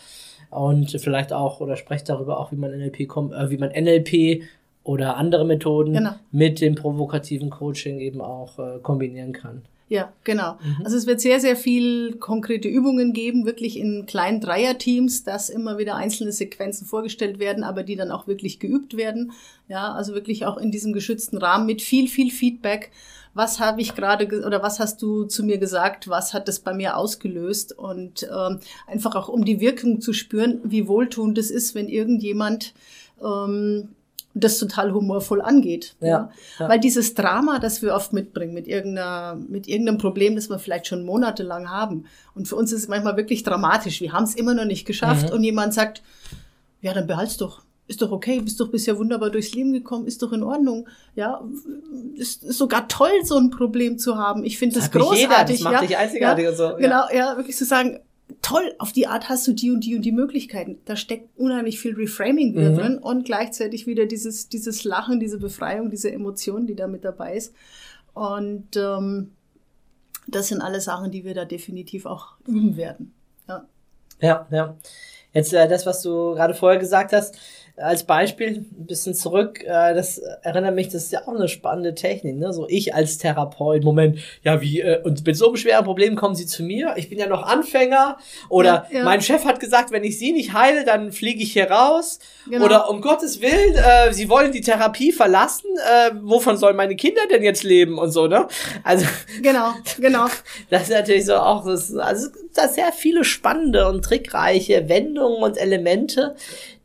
und 0.50 0.90
vielleicht 1.00 1.32
auch 1.32 1.60
oder 1.60 1.76
sprecht 1.76 2.08
darüber 2.08 2.40
auch, 2.40 2.52
wie 2.52 2.56
man 2.56 2.72
NLP 2.72 3.08
kommt, 3.08 3.32
äh, 3.32 3.50
wie 3.50 3.58
man 3.58 3.70
NLP 3.70 4.42
oder 4.82 5.16
andere 5.16 5.44
Methoden 5.44 5.94
genau. 5.94 6.12
mit 6.32 6.60
dem 6.60 6.74
provokativen 6.74 7.50
Coaching 7.50 8.00
eben 8.00 8.20
auch 8.20 8.58
äh, 8.58 8.78
kombinieren 8.82 9.32
kann. 9.32 9.62
Ja, 9.88 10.12
genau. 10.22 10.58
Mhm. 10.62 10.84
Also 10.84 10.96
es 10.98 11.06
wird 11.06 11.20
sehr, 11.20 11.40
sehr 11.40 11.56
viel 11.56 12.16
konkrete 12.16 12.68
Übungen 12.68 13.14
geben, 13.14 13.46
wirklich 13.46 13.78
in 13.78 14.04
kleinen 14.04 14.40
Dreierteams, 14.40 15.24
dass 15.24 15.48
immer 15.48 15.78
wieder 15.78 15.96
einzelne 15.96 16.32
Sequenzen 16.32 16.86
vorgestellt 16.86 17.38
werden, 17.38 17.64
aber 17.64 17.82
die 17.82 17.96
dann 17.96 18.10
auch 18.10 18.26
wirklich 18.26 18.58
geübt 18.58 18.96
werden. 18.96 19.32
Ja, 19.66 19.92
also 19.92 20.12
wirklich 20.14 20.44
auch 20.44 20.58
in 20.58 20.70
diesem 20.70 20.92
geschützten 20.92 21.38
Rahmen 21.38 21.64
mit 21.64 21.80
viel, 21.80 22.08
viel 22.08 22.30
Feedback. 22.30 22.90
Was 23.32 23.60
habe 23.60 23.80
ich 23.80 23.94
gerade 23.94 24.44
oder 24.44 24.62
was 24.62 24.78
hast 24.78 25.00
du 25.00 25.24
zu 25.24 25.42
mir 25.44 25.58
gesagt? 25.58 26.08
Was 26.08 26.34
hat 26.34 26.48
das 26.48 26.60
bei 26.60 26.74
mir 26.74 26.96
ausgelöst? 26.96 27.76
Und 27.76 28.28
ähm, 28.30 28.60
einfach 28.86 29.14
auch 29.14 29.28
um 29.28 29.44
die 29.44 29.60
Wirkung 29.60 30.00
zu 30.00 30.12
spüren, 30.12 30.60
wie 30.64 30.88
wohltuend 30.88 31.38
es 31.38 31.50
ist, 31.50 31.74
wenn 31.74 31.88
irgendjemand 31.88 32.74
ähm, 33.22 33.90
das 34.40 34.58
total 34.58 34.92
humorvoll 34.92 35.40
angeht. 35.40 35.96
Ja, 36.00 36.08
ja. 36.08 36.30
ja, 36.58 36.68
Weil 36.68 36.80
dieses 36.80 37.14
Drama, 37.14 37.58
das 37.58 37.82
wir 37.82 37.94
oft 37.94 38.12
mitbringen 38.12 38.54
mit, 38.54 38.66
irgendeiner, 38.66 39.36
mit 39.36 39.68
irgendeinem 39.68 39.98
Problem, 39.98 40.34
das 40.34 40.48
wir 40.48 40.58
vielleicht 40.58 40.86
schon 40.86 41.04
monatelang 41.04 41.70
haben. 41.70 42.06
Und 42.34 42.48
für 42.48 42.56
uns 42.56 42.72
ist 42.72 42.82
es 42.82 42.88
manchmal 42.88 43.16
wirklich 43.16 43.42
dramatisch. 43.42 44.00
Wir 44.00 44.12
haben 44.12 44.24
es 44.24 44.34
immer 44.34 44.54
noch 44.54 44.64
nicht 44.64 44.86
geschafft. 44.86 45.30
Mhm. 45.30 45.36
Und 45.36 45.44
jemand 45.44 45.74
sagt, 45.74 46.02
ja, 46.80 46.94
dann 46.94 47.06
behalt's 47.06 47.36
doch. 47.36 47.62
Ist 47.86 48.02
doch 48.02 48.12
okay, 48.12 48.40
bist 48.40 48.60
doch 48.60 48.68
bisher 48.70 48.98
wunderbar 48.98 49.30
durchs 49.30 49.54
Leben 49.54 49.72
gekommen, 49.72 50.06
ist 50.06 50.22
doch 50.22 50.32
in 50.32 50.42
Ordnung. 50.42 50.86
Ja, 51.14 51.42
ist, 52.16 52.44
ist 52.44 52.58
sogar 52.58 52.86
toll, 52.86 53.10
so 53.24 53.38
ein 53.38 53.48
Problem 53.48 53.96
zu 53.96 54.18
haben. 54.18 54.44
Ich 54.44 54.58
finde 54.58 54.74
das, 54.74 54.90
das 54.90 54.92
großartig. 54.92 55.20
Jeder, 55.20 55.44
das 55.44 55.60
macht 55.60 55.72
ja, 55.72 55.80
dich 55.80 55.96
einzigartig 55.96 56.44
ja, 56.44 56.50
und 56.50 56.56
so. 56.56 56.76
Genau, 56.76 57.04
ja, 57.14 57.36
wirklich 57.38 57.56
zu 57.56 57.64
sagen, 57.64 58.00
toll, 58.42 58.74
auf 58.78 58.92
die 58.92 59.06
Art 59.06 59.28
hast 59.28 59.46
du 59.46 59.52
die 59.52 59.70
und 59.70 59.84
die 59.84 59.96
und 59.96 60.02
die 60.02 60.12
Möglichkeiten. 60.12 60.78
Da 60.84 60.96
steckt 60.96 61.36
unheimlich 61.38 61.78
viel 61.78 61.94
Reframing 61.94 62.54
wieder 62.54 62.70
mhm. 62.70 62.76
drin 62.76 62.98
und 62.98 63.24
gleichzeitig 63.24 63.86
wieder 63.86 64.06
dieses, 64.06 64.48
dieses 64.48 64.84
Lachen, 64.84 65.20
diese 65.20 65.38
Befreiung, 65.38 65.90
diese 65.90 66.10
Emotion, 66.12 66.66
die 66.66 66.74
da 66.74 66.86
mit 66.86 67.04
dabei 67.04 67.34
ist. 67.34 67.54
Und 68.14 68.76
ähm, 68.76 69.32
das 70.26 70.48
sind 70.48 70.60
alle 70.60 70.80
Sachen, 70.80 71.10
die 71.10 71.24
wir 71.24 71.34
da 71.34 71.44
definitiv 71.44 72.06
auch 72.06 72.34
üben 72.46 72.76
werden. 72.76 73.14
Ja, 73.48 73.66
ja. 74.20 74.46
ja. 74.50 74.76
Jetzt 75.32 75.52
äh, 75.52 75.68
das, 75.68 75.86
was 75.86 76.02
du 76.02 76.34
gerade 76.34 76.54
vorher 76.54 76.78
gesagt 76.78 77.12
hast, 77.12 77.38
als 77.80 78.04
Beispiel 78.04 78.66
ein 78.78 78.86
bisschen 78.86 79.14
zurück, 79.14 79.62
äh, 79.64 79.94
das 79.94 80.18
erinnert 80.42 80.74
mich, 80.74 80.88
das 80.88 81.04
ist 81.04 81.12
ja 81.12 81.22
auch 81.22 81.34
eine 81.34 81.48
spannende 81.48 81.94
Technik, 81.94 82.36
ne? 82.36 82.52
So 82.52 82.66
ich 82.68 82.94
als 82.94 83.18
Therapeut, 83.18 83.84
Moment, 83.84 84.18
ja, 84.42 84.60
wie, 84.60 84.80
äh, 84.80 85.02
und 85.02 85.26
mit 85.26 85.36
so 85.36 85.46
einem 85.46 85.56
schweren 85.56 85.84
Problem 85.84 86.16
kommen 86.16 86.34
sie 86.34 86.46
zu 86.46 86.62
mir, 86.62 86.94
ich 86.96 87.08
bin 87.08 87.18
ja 87.18 87.26
noch 87.26 87.42
Anfänger, 87.42 88.18
oder 88.48 88.86
ja, 88.90 88.98
ja. 88.98 89.04
mein 89.04 89.20
Chef 89.20 89.44
hat 89.44 89.60
gesagt, 89.60 89.90
wenn 89.90 90.04
ich 90.04 90.18
sie 90.18 90.32
nicht 90.32 90.52
heile, 90.52 90.84
dann 90.84 91.12
fliege 91.12 91.42
ich 91.42 91.52
hier 91.52 91.70
raus, 91.70 92.18
genau. 92.48 92.64
oder 92.64 92.90
um 92.90 93.00
Gottes 93.00 93.40
Willen, 93.40 93.74
äh, 93.74 94.12
sie 94.12 94.28
wollen 94.28 94.52
die 94.52 94.60
Therapie 94.60 95.12
verlassen, 95.12 95.68
äh, 95.76 96.10
wovon 96.22 96.56
sollen 96.56 96.76
meine 96.76 96.96
Kinder 96.96 97.22
denn 97.30 97.42
jetzt 97.42 97.62
leben 97.62 97.98
und 97.98 98.10
so, 98.10 98.26
ne? 98.26 98.48
Also. 98.84 99.06
Genau, 99.42 99.72
genau. 100.00 100.26
Das 100.70 100.82
ist 100.82 100.90
natürlich 100.90 101.24
so 101.26 101.36
auch, 101.36 101.64
das, 101.64 101.94
also, 101.94 102.28
da 102.54 102.68
sehr 102.68 102.92
viele 102.92 103.24
spannende 103.24 103.88
und 103.88 104.04
trickreiche 104.04 104.88
Wendungen 104.88 105.42
und 105.42 105.56
Elemente, 105.56 106.34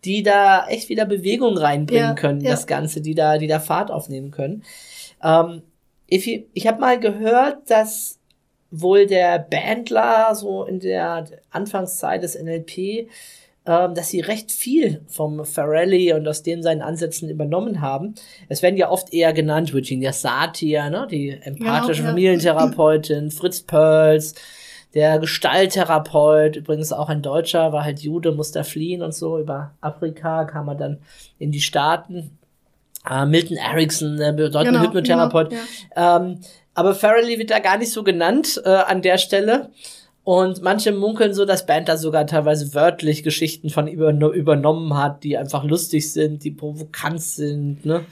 die 0.05 0.23
da 0.23 0.67
echt 0.67 0.89
wieder 0.89 1.05
Bewegung 1.05 1.57
reinbringen 1.57 2.09
ja, 2.09 2.13
können, 2.13 2.41
ja. 2.41 2.51
das 2.51 2.67
Ganze, 2.67 3.01
die 3.01 3.15
da, 3.15 3.37
die 3.37 3.47
da 3.47 3.59
Fahrt 3.59 3.91
aufnehmen 3.91 4.31
können. 4.31 4.63
Ähm, 5.23 5.61
ich 6.07 6.45
ich 6.53 6.67
habe 6.67 6.79
mal 6.79 6.99
gehört, 6.99 7.69
dass 7.69 8.19
wohl 8.69 9.05
der 9.05 9.39
Bandler 9.39 10.33
so 10.35 10.63
in 10.65 10.79
der 10.79 11.25
Anfangszeit 11.51 12.23
des 12.23 12.35
NLP, 12.41 13.07
ähm, 13.65 13.93
dass 13.93 14.09
sie 14.09 14.19
recht 14.19 14.51
viel 14.51 15.01
vom 15.07 15.45
Farrelly 15.45 16.11
und 16.13 16.27
aus 16.27 16.43
den 16.43 16.63
seinen 16.63 16.81
Ansätzen 16.81 17.29
übernommen 17.29 17.81
haben. 17.81 18.15
Es 18.49 18.61
werden 18.61 18.75
ja 18.75 18.89
oft 18.89 19.13
eher 19.13 19.31
genannt 19.31 19.73
Virginia 19.73 20.11
Satir, 20.11 20.89
ne, 20.89 21.07
die 21.09 21.29
empathische 21.29 22.01
genau, 22.01 22.09
Familientherapeutin, 22.09 23.31
Fritz 23.31 23.61
Perls, 23.61 24.35
der 24.93 25.19
Gestalttherapeut, 25.19 26.56
übrigens 26.56 26.93
auch 26.93 27.10
ein 27.10 27.21
Deutscher, 27.21 27.73
war 27.73 27.84
halt 27.84 27.99
Jude, 27.99 28.32
musste 28.32 28.63
fliehen 28.63 29.01
und 29.01 29.13
so. 29.13 29.39
Über 29.39 29.71
Afrika 29.82 30.45
kam 30.45 30.67
er 30.67 30.75
dann 30.75 30.99
in 31.39 31.51
die 31.51 31.62
Staaten. 31.62 32.38
Äh, 33.10 33.25
Milton 33.25 33.58
Erickson, 33.58 34.17
der 34.17 34.32
bedeutende 34.32 34.79
genau, 34.79 34.84
Hypnotherapeut. 34.84 35.49
Genau, 35.49 35.62
ja. 35.95 36.17
ähm, 36.17 36.39
aber 36.73 36.95
Farrelly 36.95 37.38
wird 37.38 37.51
da 37.51 37.60
gar 37.60 37.77
nicht 37.77 37.91
so 37.91 38.03
genannt 38.03 38.62
äh, 38.65 38.69
an 38.69 39.01
der 39.01 39.17
Stelle. 39.17 39.69
Und 40.23 40.62
manche 40.62 40.93
munkeln 40.93 41.34
so, 41.34 41.43
dass 41.43 41.65
Band 41.65 41.89
da 41.89 41.97
sogar 41.97 42.25
teilweise 42.25 42.73
wörtlich 42.73 43.23
Geschichten 43.23 43.69
von 43.69 43.88
über, 43.88 44.12
übernommen 44.12 44.95
hat, 44.95 45.23
die 45.23 45.38
einfach 45.38 45.65
lustig 45.65 46.13
sind, 46.13 46.45
die 46.45 46.51
provokant 46.51 47.21
sind, 47.21 47.86
ne? 47.86 48.06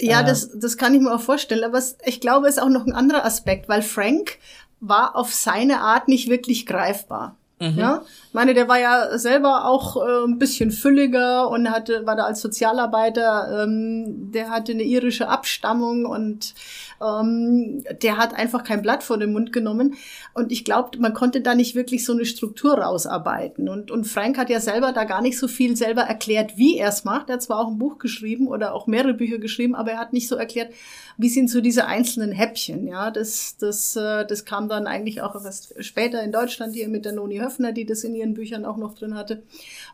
Ja, 0.00 0.22
äh, 0.22 0.24
das, 0.24 0.58
das 0.58 0.78
kann 0.78 0.94
ich 0.94 1.02
mir 1.02 1.14
auch 1.14 1.20
vorstellen. 1.20 1.64
Aber 1.64 1.76
es, 1.76 1.98
ich 2.06 2.20
glaube, 2.20 2.48
es 2.48 2.56
ist 2.56 2.62
auch 2.62 2.70
noch 2.70 2.86
ein 2.86 2.94
anderer 2.94 3.26
Aspekt, 3.26 3.68
weil 3.68 3.82
Frank 3.82 4.38
war 4.82 5.16
auf 5.16 5.32
seine 5.32 5.80
Art 5.80 6.08
nicht 6.08 6.28
wirklich 6.28 6.66
greifbar. 6.66 7.36
Mhm. 7.60 7.78
Ja, 7.78 8.02
ich 8.26 8.34
meine, 8.34 8.54
der 8.54 8.66
war 8.66 8.80
ja 8.80 9.16
selber 9.18 9.66
auch 9.66 9.96
äh, 9.96 10.24
ein 10.26 10.38
bisschen 10.38 10.72
fülliger 10.72 11.48
und 11.48 11.70
hatte, 11.70 12.04
war 12.06 12.16
da 12.16 12.24
als 12.24 12.40
Sozialarbeiter, 12.40 13.62
ähm, 13.62 14.32
der 14.32 14.50
hatte 14.50 14.72
eine 14.72 14.82
irische 14.82 15.28
Abstammung 15.28 16.04
und 16.04 16.54
ähm, 17.02 17.84
der 18.02 18.16
hat 18.16 18.34
einfach 18.34 18.64
kein 18.64 18.82
Blatt 18.82 19.02
vor 19.02 19.18
den 19.18 19.32
Mund 19.32 19.52
genommen. 19.52 19.94
Und 20.34 20.52
ich 20.52 20.64
glaube, 20.64 20.98
man 20.98 21.14
konnte 21.14 21.40
da 21.40 21.54
nicht 21.54 21.74
wirklich 21.74 22.04
so 22.04 22.12
eine 22.12 22.24
Struktur 22.24 22.78
rausarbeiten. 22.78 23.68
Und, 23.68 23.90
und 23.90 24.04
Frank 24.04 24.38
hat 24.38 24.50
ja 24.50 24.60
selber 24.60 24.92
da 24.92 25.04
gar 25.04 25.22
nicht 25.22 25.38
so 25.38 25.48
viel 25.48 25.76
selber 25.76 26.02
erklärt, 26.02 26.56
wie 26.56 26.78
er 26.78 26.88
es 26.88 27.04
macht. 27.04 27.28
Er 27.28 27.34
hat 27.34 27.42
zwar 27.42 27.58
auch 27.58 27.68
ein 27.68 27.78
Buch 27.78 27.98
geschrieben 27.98 28.46
oder 28.46 28.74
auch 28.74 28.86
mehrere 28.86 29.14
Bücher 29.14 29.38
geschrieben, 29.38 29.74
aber 29.74 29.92
er 29.92 29.98
hat 29.98 30.12
nicht 30.12 30.28
so 30.28 30.36
erklärt, 30.36 30.72
wie 31.16 31.28
sind 31.28 31.50
so 31.50 31.60
diese 31.60 31.86
einzelnen 31.86 32.32
Häppchen. 32.32 32.86
Ja, 32.86 33.10
das, 33.10 33.56
das, 33.58 33.96
äh, 33.96 34.24
das 34.26 34.44
kam 34.44 34.68
dann 34.68 34.86
eigentlich 34.86 35.22
auch 35.22 35.34
erst 35.34 35.74
später 35.82 36.22
in 36.22 36.32
Deutschland 36.32 36.74
hier 36.74 36.88
mit 36.88 37.04
der 37.04 37.12
Noni 37.12 37.38
Höfner, 37.38 37.72
die 37.72 37.86
das 37.86 38.04
in 38.04 38.14
ihren 38.14 38.34
Büchern 38.34 38.64
auch 38.64 38.76
noch 38.76 38.94
drin 38.94 39.14
hatte. 39.14 39.42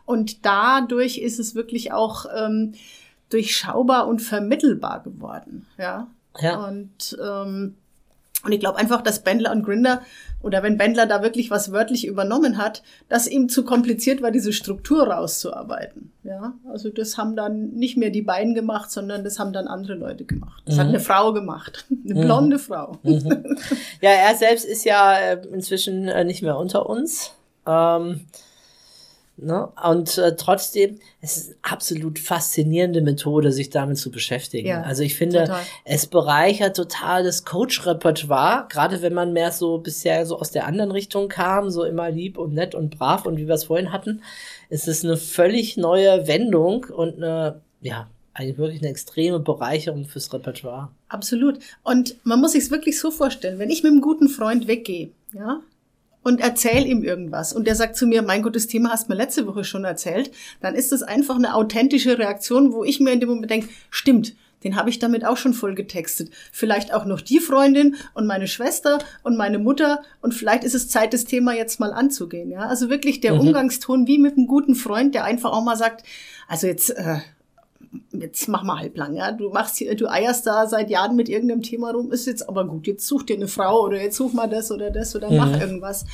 Und 0.05 0.45
dadurch 0.45 1.17
ist 1.17 1.39
es 1.39 1.55
wirklich 1.55 1.91
auch 1.91 2.25
ähm, 2.35 2.73
durchschaubar 3.29 4.07
und 4.07 4.21
vermittelbar 4.21 5.03
geworden. 5.03 5.67
Ja. 5.77 6.07
Ja. 6.41 6.65
Und 6.65 7.17
ähm, 7.21 7.75
und 8.43 8.53
ich 8.53 8.59
glaube 8.59 8.77
einfach, 8.77 9.01
dass 9.01 9.23
Bendler 9.23 9.51
und 9.51 9.63
Grinder 9.63 10.01
oder 10.41 10.63
wenn 10.63 10.77
Bendler 10.77 11.05
da 11.05 11.21
wirklich 11.21 11.51
was 11.51 11.73
wörtlich 11.73 12.07
übernommen 12.07 12.57
hat, 12.57 12.83
dass 13.09 13.27
ihm 13.27 13.49
zu 13.49 13.65
kompliziert 13.65 14.21
war, 14.21 14.31
diese 14.31 14.53
Struktur 14.53 15.07
rauszuarbeiten. 15.07 16.13
Ja, 16.23 16.53
also 16.71 16.89
das 16.89 17.17
haben 17.17 17.35
dann 17.35 17.71
nicht 17.71 17.97
mehr 17.97 18.11
die 18.11 18.21
beiden 18.21 18.55
gemacht, 18.55 18.91
sondern 18.91 19.25
das 19.25 19.39
haben 19.39 19.51
dann 19.51 19.67
andere 19.67 19.95
Leute 19.95 20.23
gemacht. 20.23 20.63
Das 20.65 20.75
mhm. 20.75 20.79
hat 20.79 20.87
eine 20.87 20.99
Frau 21.01 21.33
gemacht, 21.33 21.85
eine 22.05 22.15
mhm. 22.15 22.25
blonde 22.25 22.59
Frau. 22.59 22.97
Mhm. 23.03 23.57
Ja, 23.99 24.11
er 24.11 24.35
selbst 24.35 24.65
ist 24.65 24.85
ja 24.85 25.17
äh, 25.17 25.41
inzwischen 25.51 26.07
äh, 26.07 26.23
nicht 26.23 26.41
mehr 26.41 26.57
unter 26.57 26.87
uns. 26.87 27.33
Ähm, 27.67 28.21
Ne? 29.41 29.69
Und 29.83 30.17
äh, 30.17 30.35
trotzdem, 30.35 30.99
es 31.21 31.37
ist 31.37 31.47
eine 31.47 31.73
absolut 31.73 32.19
faszinierende 32.19 33.01
Methode, 33.01 33.51
sich 33.51 33.69
damit 33.69 33.97
zu 33.97 34.11
beschäftigen. 34.11 34.67
Ja, 34.67 34.81
also 34.81 35.03
ich 35.03 35.15
finde, 35.15 35.39
total. 35.45 35.61
es 35.85 36.07
bereichert 36.07 36.75
total 36.75 37.23
das 37.23 37.45
Coach-Repertoire, 37.45 38.67
gerade 38.69 39.01
wenn 39.01 39.13
man 39.13 39.33
mehr 39.33 39.51
so 39.51 39.77
bisher 39.77 40.25
so 40.25 40.39
aus 40.39 40.51
der 40.51 40.65
anderen 40.65 40.91
Richtung 40.91 41.29
kam, 41.29 41.69
so 41.69 41.83
immer 41.83 42.09
lieb 42.09 42.37
und 42.37 42.53
nett 42.53 42.75
und 42.75 42.97
brav 42.97 43.25
und 43.25 43.37
wie 43.37 43.47
wir 43.47 43.55
es 43.55 43.65
vorhin 43.65 43.91
hatten, 43.91 44.21
ist 44.69 44.87
es 44.87 45.03
eine 45.03 45.17
völlig 45.17 45.77
neue 45.77 46.27
Wendung 46.27 46.85
und 46.85 47.17
eine, 47.17 47.61
ja, 47.81 48.07
eigentlich 48.33 48.57
wirklich 48.57 48.81
eine 48.81 48.91
extreme 48.91 49.39
Bereicherung 49.39 50.05
fürs 50.05 50.31
Repertoire. 50.33 50.89
Absolut. 51.07 51.59
Und 51.83 52.15
man 52.23 52.39
muss 52.39 52.53
sich 52.53 52.63
es 52.63 52.71
wirklich 52.71 52.99
so 52.99 53.11
vorstellen, 53.11 53.59
wenn 53.59 53.69
ich 53.69 53.83
mit 53.83 53.91
einem 53.91 54.01
guten 54.01 54.29
Freund 54.29 54.67
weggehe, 54.67 55.09
ja, 55.33 55.61
und 56.23 56.41
erzähl 56.41 56.85
ihm 56.85 57.03
irgendwas. 57.03 57.53
Und 57.53 57.65
der 57.67 57.75
sagt 57.75 57.95
zu 57.95 58.05
mir, 58.05 58.21
mein 58.21 58.41
Gott, 58.41 58.55
das 58.55 58.67
Thema 58.67 58.91
hast 58.91 59.07
du 59.07 59.13
mir 59.13 59.17
letzte 59.17 59.47
Woche 59.47 59.63
schon 59.63 59.85
erzählt. 59.85 60.31
Dann 60.61 60.75
ist 60.75 60.91
das 60.91 61.03
einfach 61.03 61.35
eine 61.35 61.55
authentische 61.55 62.17
Reaktion, 62.17 62.73
wo 62.73 62.83
ich 62.83 62.99
mir 62.99 63.11
in 63.11 63.19
dem 63.19 63.29
Moment 63.29 63.49
denke, 63.49 63.69
stimmt, 63.89 64.35
den 64.63 64.75
habe 64.75 64.89
ich 64.89 64.99
damit 64.99 65.25
auch 65.25 65.37
schon 65.37 65.53
voll 65.53 65.75
getextet. 65.75 66.31
Vielleicht 66.51 66.93
auch 66.93 67.05
noch 67.05 67.21
die 67.21 67.39
Freundin 67.39 67.95
und 68.13 68.27
meine 68.27 68.47
Schwester 68.47 68.99
und 69.23 69.37
meine 69.37 69.59
Mutter 69.59 70.01
und 70.21 70.33
vielleicht 70.33 70.63
ist 70.63 70.75
es 70.75 70.89
Zeit, 70.89 71.13
das 71.13 71.25
Thema 71.25 71.53
jetzt 71.53 71.79
mal 71.79 71.93
anzugehen. 71.93 72.49
Ja, 72.51 72.61
also 72.61 72.89
wirklich 72.89 73.21
der 73.21 73.35
mhm. 73.35 73.41
Umgangston 73.41 74.07
wie 74.07 74.17
mit 74.17 74.37
einem 74.37 74.47
guten 74.47 74.75
Freund, 74.75 75.15
der 75.15 75.23
einfach 75.23 75.51
auch 75.51 75.63
mal 75.63 75.77
sagt, 75.77 76.05
also 76.47 76.67
jetzt 76.67 76.89
äh, 76.89 77.19
jetzt 78.11 78.47
mach 78.47 78.63
mal 78.63 78.79
halblang, 78.79 79.15
ja. 79.15 79.31
Du 79.31 79.49
machst 79.49 79.77
hier, 79.77 79.95
du 79.95 80.07
eierst 80.07 80.45
da 80.45 80.67
seit 80.67 80.89
Jahren 80.89 81.15
mit 81.15 81.29
irgendeinem 81.29 81.61
Thema 81.61 81.91
rum, 81.91 82.11
ist 82.11 82.27
jetzt 82.27 82.47
aber 82.47 82.65
gut, 82.65 82.87
jetzt 82.87 83.07
such 83.07 83.23
dir 83.23 83.35
eine 83.35 83.47
Frau 83.47 83.83
oder 83.83 84.01
jetzt 84.01 84.17
such 84.17 84.33
mal 84.33 84.47
das 84.47 84.71
oder 84.71 84.91
das 84.91 85.15
oder 85.15 85.29
mhm. 85.29 85.37
mach 85.37 85.59
irgendwas. 85.59 86.05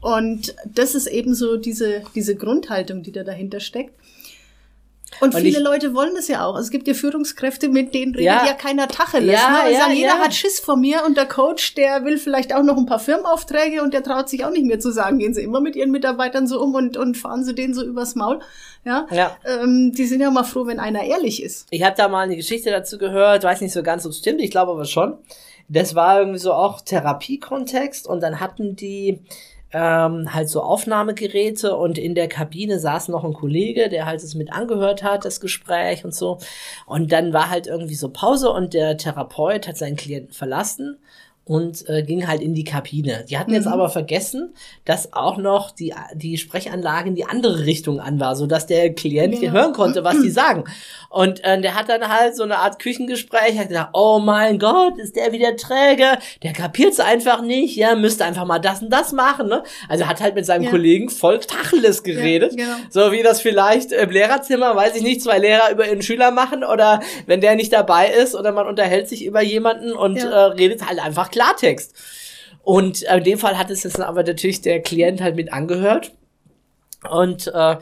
Und 0.00 0.54
das 0.66 0.94
ist 0.94 1.06
eben 1.06 1.34
so 1.34 1.56
diese, 1.56 2.02
diese 2.14 2.36
Grundhaltung, 2.36 3.02
die 3.02 3.12
da 3.12 3.24
dahinter 3.24 3.60
steckt. 3.60 3.94
Und, 5.20 5.34
und 5.34 5.40
viele 5.40 5.58
ich, 5.58 5.64
Leute 5.64 5.94
wollen 5.94 6.14
das 6.14 6.28
ja 6.28 6.44
auch. 6.44 6.54
Also 6.54 6.66
es 6.66 6.70
gibt 6.70 6.86
ja 6.88 6.94
Führungskräfte, 6.94 7.68
mit 7.68 7.94
denen 7.94 8.14
redet 8.14 8.26
ja, 8.26 8.46
ja 8.46 8.52
keiner 8.52 8.88
Tacheles. 8.88 9.32
Ja, 9.32 9.64
ne? 9.64 9.72
ja, 9.72 9.90
jeder 9.90 10.08
ja. 10.08 10.18
hat 10.18 10.34
Schiss 10.34 10.60
vor 10.60 10.76
mir 10.76 11.04
und 11.06 11.16
der 11.16 11.26
Coach, 11.26 11.74
der 11.74 12.04
will 12.04 12.18
vielleicht 12.18 12.54
auch 12.54 12.62
noch 12.62 12.76
ein 12.76 12.86
paar 12.86 12.98
Firmenaufträge 12.98 13.82
und 13.82 13.94
der 13.94 14.02
traut 14.02 14.28
sich 14.28 14.44
auch 14.44 14.50
nicht 14.50 14.66
mehr 14.66 14.80
zu 14.80 14.90
sagen, 14.90 15.18
gehen 15.18 15.34
sie 15.34 15.42
immer 15.42 15.60
mit 15.60 15.76
ihren 15.76 15.90
Mitarbeitern 15.90 16.46
so 16.46 16.60
um 16.60 16.74
und, 16.74 16.96
und 16.96 17.16
fahren 17.16 17.44
sie 17.44 17.54
denen 17.54 17.74
so 17.74 17.82
übers 17.82 18.14
Maul. 18.14 18.40
Ja, 18.84 19.06
ja. 19.10 19.36
Ähm, 19.44 19.92
die 19.92 20.06
sind 20.06 20.20
ja 20.20 20.30
mal 20.30 20.44
froh, 20.44 20.66
wenn 20.66 20.78
einer 20.78 21.02
ehrlich 21.02 21.42
ist. 21.42 21.66
Ich 21.70 21.82
habe 21.82 21.96
da 21.96 22.08
mal 22.08 22.20
eine 22.20 22.36
Geschichte 22.36 22.70
dazu 22.70 22.98
gehört, 22.98 23.42
weiß 23.42 23.60
nicht 23.60 23.72
so 23.72 23.82
ganz, 23.82 24.06
ob 24.06 24.12
es 24.12 24.18
stimmt, 24.18 24.40
ich 24.40 24.50
glaube 24.50 24.72
aber 24.72 24.84
schon. 24.84 25.14
Das 25.68 25.96
war 25.96 26.20
irgendwie 26.20 26.38
so 26.38 26.52
auch 26.52 26.80
Therapiekontext 26.80 28.06
und 28.06 28.20
dann 28.20 28.38
hatten 28.38 28.76
die 28.76 29.18
ähm, 29.72 30.32
halt 30.32 30.48
so 30.48 30.62
Aufnahmegeräte 30.62 31.76
und 31.76 31.98
in 31.98 32.14
der 32.14 32.28
Kabine 32.28 32.78
saß 32.78 33.08
noch 33.08 33.24
ein 33.24 33.32
Kollege, 33.32 33.88
der 33.88 34.06
halt 34.06 34.22
es 34.22 34.34
mit 34.34 34.52
angehört 34.52 35.02
hat, 35.02 35.24
das 35.24 35.40
Gespräch 35.40 36.04
und 36.04 36.14
so. 36.14 36.38
Und 36.86 37.12
dann 37.12 37.32
war 37.32 37.50
halt 37.50 37.66
irgendwie 37.66 37.94
so 37.94 38.08
Pause 38.08 38.50
und 38.50 38.74
der 38.74 38.96
Therapeut 38.96 39.66
hat 39.66 39.76
seinen 39.76 39.96
Klienten 39.96 40.32
verlassen 40.32 40.98
und 41.46 41.88
äh, 41.88 42.02
ging 42.02 42.26
halt 42.26 42.40
in 42.40 42.54
die 42.54 42.64
Kabine. 42.64 43.24
Die 43.30 43.38
hatten 43.38 43.52
mhm. 43.52 43.58
jetzt 43.58 43.68
aber 43.68 43.88
vergessen, 43.88 44.52
dass 44.84 45.12
auch 45.12 45.36
noch 45.36 45.70
die, 45.70 45.94
die 46.12 46.38
Sprechanlage 46.38 47.08
in 47.08 47.14
die 47.14 47.24
andere 47.24 47.64
Richtung 47.66 48.00
an 48.00 48.18
war, 48.18 48.34
so 48.34 48.46
dass 48.46 48.66
der 48.66 48.92
Klient 48.92 49.40
ja. 49.40 49.52
hören 49.52 49.72
konnte, 49.72 50.02
was 50.02 50.20
die 50.20 50.30
sagen. 50.30 50.64
Und 51.08 51.44
äh, 51.44 51.60
der 51.60 51.76
hat 51.76 51.88
dann 51.88 52.08
halt 52.08 52.34
so 52.34 52.42
eine 52.42 52.58
Art 52.58 52.80
Küchengespräch, 52.80 53.58
hat 53.58 53.68
gesagt, 53.68 53.90
oh 53.92 54.18
mein 54.18 54.58
Gott, 54.58 54.98
ist 54.98 55.14
der 55.14 55.30
wieder 55.30 55.56
träge, 55.56 56.18
der 56.42 56.52
kapiert's 56.52 56.98
einfach 56.98 57.42
nicht, 57.42 57.76
ja, 57.76 57.94
müsste 57.94 58.24
einfach 58.24 58.44
mal 58.44 58.58
das 58.58 58.82
und 58.82 58.90
das 58.90 59.12
machen, 59.12 59.46
ne? 59.46 59.62
Also 59.88 60.08
hat 60.08 60.20
halt 60.20 60.34
mit 60.34 60.46
seinem 60.46 60.64
ja. 60.64 60.70
Kollegen 60.70 61.10
voll 61.10 61.38
Tacheles 61.38 62.02
geredet, 62.02 62.58
ja, 62.58 62.64
genau. 62.64 62.76
so 62.90 63.12
wie 63.12 63.22
das 63.22 63.40
vielleicht 63.40 63.92
im 63.92 64.10
Lehrerzimmer, 64.10 64.74
weiß 64.74 64.96
ich 64.96 65.02
nicht, 65.02 65.22
zwei 65.22 65.38
Lehrer 65.38 65.70
über 65.70 65.86
ihren 65.86 66.02
Schüler 66.02 66.32
machen 66.32 66.64
oder 66.64 67.00
wenn 67.26 67.40
der 67.40 67.54
nicht 67.54 67.72
dabei 67.72 68.08
ist 68.08 68.34
oder 68.34 68.50
man 68.50 68.66
unterhält 68.66 69.08
sich 69.08 69.24
über 69.24 69.42
jemanden 69.42 69.92
und 69.92 70.16
äh, 70.16 70.26
redet 70.26 70.84
halt 70.88 70.98
einfach 70.98 71.30
Klartext. 71.36 71.94
Und 72.62 73.02
äh, 73.02 73.18
in 73.18 73.24
dem 73.24 73.38
Fall 73.38 73.58
hat 73.58 73.70
es 73.70 73.82
jetzt 73.82 74.00
aber 74.00 74.22
natürlich 74.22 74.62
der 74.62 74.80
Klient 74.80 75.20
halt 75.20 75.36
mit 75.36 75.52
angehört. 75.52 76.12
Und 77.10 77.48
äh, 77.48 77.76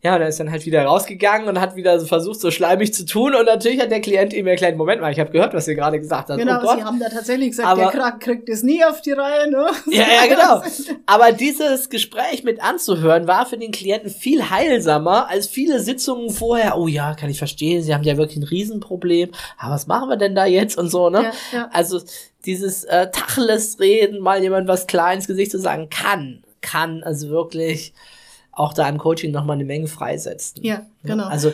ja, 0.00 0.16
der 0.16 0.28
ist 0.28 0.38
dann 0.38 0.52
halt 0.52 0.64
wieder 0.64 0.84
rausgegangen 0.84 1.48
und 1.48 1.60
hat 1.60 1.74
wieder 1.74 1.98
so 1.98 2.06
versucht, 2.06 2.40
so 2.40 2.52
schleimig 2.52 2.94
zu 2.94 3.04
tun. 3.04 3.34
Und 3.34 3.46
natürlich 3.46 3.80
hat 3.80 3.90
der 3.90 4.00
Klient 4.00 4.32
ihm 4.32 4.46
erklärt, 4.46 4.76
Moment 4.76 5.00
mal, 5.00 5.10
ich 5.10 5.18
habe 5.18 5.32
gehört, 5.32 5.54
was 5.54 5.66
ihr 5.66 5.74
gerade 5.74 5.98
gesagt 5.98 6.28
habt. 6.28 6.38
Genau, 6.38 6.60
oh 6.62 6.76
sie 6.76 6.84
haben 6.84 7.00
da 7.00 7.08
tatsächlich 7.08 7.50
gesagt, 7.50 7.68
aber, 7.68 7.82
der 7.82 7.90
Krack 7.90 8.20
kriegt 8.20 8.48
es 8.48 8.62
nie 8.62 8.84
auf 8.84 9.00
die 9.02 9.10
Reihe, 9.10 9.50
ne? 9.50 9.66
Ja, 9.90 10.04
ja, 10.04 10.26
genau. 10.28 10.62
Aber 11.06 11.32
dieses 11.32 11.90
Gespräch 11.90 12.44
mit 12.44 12.62
anzuhören, 12.62 13.26
war 13.26 13.46
für 13.46 13.56
den 13.56 13.72
Klienten 13.72 14.10
viel 14.10 14.50
heilsamer 14.50 15.28
als 15.28 15.48
viele 15.48 15.80
Sitzungen 15.80 16.30
vorher. 16.30 16.78
Oh 16.78 16.86
ja, 16.86 17.14
kann 17.14 17.28
ich 17.28 17.38
verstehen, 17.38 17.82
sie 17.82 17.92
haben 17.92 18.04
ja 18.04 18.16
wirklich 18.16 18.36
ein 18.36 18.44
Riesenproblem. 18.44 19.30
Aber 19.58 19.74
was 19.74 19.88
machen 19.88 20.08
wir 20.10 20.16
denn 20.16 20.36
da 20.36 20.46
jetzt 20.46 20.78
und 20.78 20.90
so, 20.90 21.10
ne? 21.10 21.24
Ja, 21.24 21.58
ja. 21.58 21.70
Also 21.72 22.00
dieses 22.44 22.84
äh, 22.84 23.10
Tacheles 23.10 23.80
reden, 23.80 24.20
mal 24.20 24.40
jemand 24.40 24.68
was 24.68 24.86
klar 24.86 25.12
ins 25.12 25.26
Gesicht 25.26 25.50
zu 25.50 25.58
sagen, 25.58 25.88
kann, 25.90 26.44
kann 26.60 27.02
also 27.02 27.30
wirklich 27.30 27.94
auch 28.58 28.72
da 28.72 28.88
im 28.88 28.98
Coaching 28.98 29.30
nochmal 29.30 29.54
eine 29.54 29.64
Menge 29.64 29.86
freisetzen. 29.86 30.62
Ja, 30.62 30.86
genau. 31.04 31.26
Also 31.26 31.52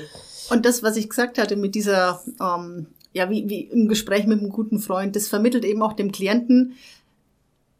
und 0.50 0.66
das, 0.66 0.82
was 0.82 0.96
ich 0.96 1.08
gesagt 1.08 1.38
hatte 1.38 1.56
mit 1.56 1.74
dieser, 1.74 2.20
ähm, 2.40 2.86
ja, 3.12 3.30
wie, 3.30 3.48
wie 3.48 3.60
im 3.60 3.88
Gespräch 3.88 4.26
mit 4.26 4.40
einem 4.40 4.50
guten 4.50 4.78
Freund, 4.78 5.16
das 5.16 5.28
vermittelt 5.28 5.64
eben 5.64 5.82
auch 5.82 5.94
dem 5.94 6.12
Klienten, 6.12 6.74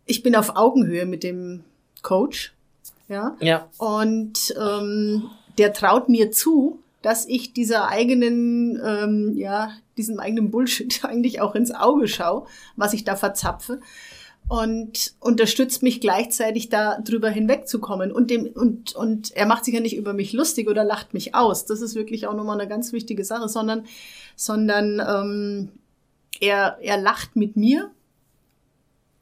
ich 0.07 0.23
bin 0.23 0.37
auf 0.37 0.57
Augenhöhe 0.57 1.07
mit 1.07 1.23
dem 1.23 1.65
Coach, 2.03 2.55
ja. 3.09 3.37
Ja. 3.41 3.69
Und 3.79 4.55
ähm, 4.61 5.31
der 5.59 5.73
traut 5.73 6.09
mir 6.09 6.31
zu, 6.31 6.79
dass 7.03 7.27
ich 7.27 7.53
dieser 7.53 7.89
eigenen, 7.89 8.81
ähm, 8.83 9.37
ja, 9.37 9.73
diesem 9.97 10.19
eigenen 10.19 10.51
Bullshit 10.51 11.05
eigentlich 11.05 11.41
auch 11.41 11.55
ins 11.55 11.71
Auge 11.71 12.09
schaue, 12.09 12.47
was 12.77 12.93
ich 12.93 13.05
da 13.05 13.17
verzapfe 13.17 13.81
und 14.49 15.15
unterstützt 15.21 15.83
mich 15.83 16.01
gleichzeitig 16.01 16.69
da 16.69 16.99
drüber 17.01 17.31
hinwegzukommen. 17.31 18.13
Und 18.13 18.31
dem, 18.31 18.47
und, 18.47 18.95
und 18.95 19.35
er 19.35 19.47
macht 19.47 19.65
sich 19.65 19.75
ja 19.75 19.81
nicht 19.81 19.97
über 19.97 20.13
mich 20.13 20.33
lustig 20.33 20.69
oder 20.69 20.85
lacht 20.85 21.15
mich 21.15 21.35
aus. 21.35 21.65
Das 21.65 21.81
ist 21.81 21.95
wirklich 21.95 22.27
auch 22.27 22.35
nochmal 22.35 22.61
eine 22.61 22.69
ganz 22.69 22.93
wichtige 22.93 23.25
Sache, 23.25 23.49
sondern, 23.49 23.87
sondern 24.37 25.01
ähm, 25.01 25.69
er, 26.41 26.79
er 26.81 26.99
lacht 26.99 27.37
mit 27.37 27.57
mir 27.57 27.91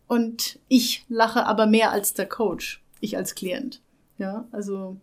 und 0.08 0.58
ich 0.68 1.04
lache 1.08 1.46
aber 1.46 1.66
mehr 1.66 1.92
als 1.92 2.14
der 2.14 2.26
Coach, 2.26 2.82
ich 3.00 3.16
als 3.16 3.35
Klient. 3.35 3.80
Ja, 4.18 4.46
also 4.50 4.96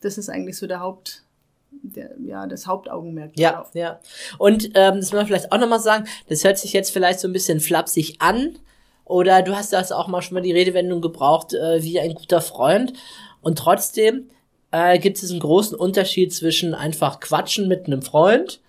das 0.00 0.18
ist 0.18 0.28
eigentlich 0.28 0.58
so 0.58 0.66
der 0.66 0.80
Haupt, 0.80 1.22
der, 1.70 2.10
ja, 2.22 2.46
das 2.46 2.66
Hauptaugenmerk. 2.66 3.32
Ja, 3.36 3.52
darauf. 3.52 3.74
ja. 3.74 4.00
Und 4.38 4.66
ähm, 4.74 4.96
das 4.96 5.06
muss 5.06 5.12
man 5.12 5.26
vielleicht 5.26 5.52
auch 5.52 5.58
nochmal 5.58 5.80
sagen, 5.80 6.06
das 6.28 6.44
hört 6.44 6.58
sich 6.58 6.72
jetzt 6.72 6.90
vielleicht 6.90 7.20
so 7.20 7.28
ein 7.28 7.32
bisschen 7.32 7.60
flapsig 7.60 8.16
an, 8.18 8.58
oder 9.06 9.42
du 9.42 9.56
hast 9.56 9.72
das 9.72 9.92
auch 9.92 10.08
mal 10.08 10.20
schon 10.20 10.34
mal 10.34 10.42
die 10.42 10.52
Redewendung 10.52 11.00
gebraucht, 11.00 11.54
äh, 11.54 11.82
wie 11.82 11.98
ein 11.98 12.14
guter 12.14 12.40
Freund. 12.40 12.92
Und 13.40 13.58
trotzdem 13.58 14.28
äh, 14.72 14.98
gibt 14.98 15.22
es 15.22 15.30
einen 15.30 15.40
großen 15.40 15.78
Unterschied 15.78 16.34
zwischen 16.34 16.74
einfach 16.74 17.20
Quatschen 17.20 17.68
mit 17.68 17.86
einem 17.86 18.02
Freund 18.02 18.60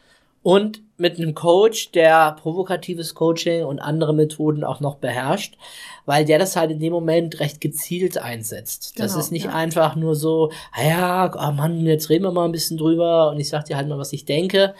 und 0.43 0.81
mit 0.97 1.17
einem 1.17 1.35
Coach, 1.35 1.91
der 1.91 2.33
provokatives 2.41 3.13
Coaching 3.13 3.65
und 3.65 3.79
andere 3.79 4.13
Methoden 4.13 4.63
auch 4.63 4.79
noch 4.79 4.95
beherrscht, 4.95 5.57
weil 6.05 6.25
der 6.25 6.39
das 6.39 6.55
halt 6.55 6.71
in 6.71 6.79
dem 6.79 6.93
Moment 6.93 7.39
recht 7.39 7.59
gezielt 7.59 8.17
einsetzt. 8.17 8.93
das 8.97 9.11
Genau, 9.11 9.19
ist 9.19 9.31
nicht 9.31 9.45
ja. 9.45 9.53
einfach 9.53 9.95
nur 9.95 10.15
so, 10.15 10.51
ah 10.71 10.87
ja, 10.87 11.31
oh 11.35 11.51
Mann, 11.51 11.85
jetzt 11.85 12.09
reden 12.09 12.23
wir 12.23 12.31
mal 12.31 12.45
ein 12.45 12.51
bisschen 12.51 12.77
drüber 12.77 13.29
und 13.29 13.39
ich 13.39 13.49
sag 13.49 13.65
dir 13.65 13.77
halt 13.77 13.87
mal, 13.87 13.99
was 13.99 14.13
ich 14.13 14.25
denke, 14.25 14.73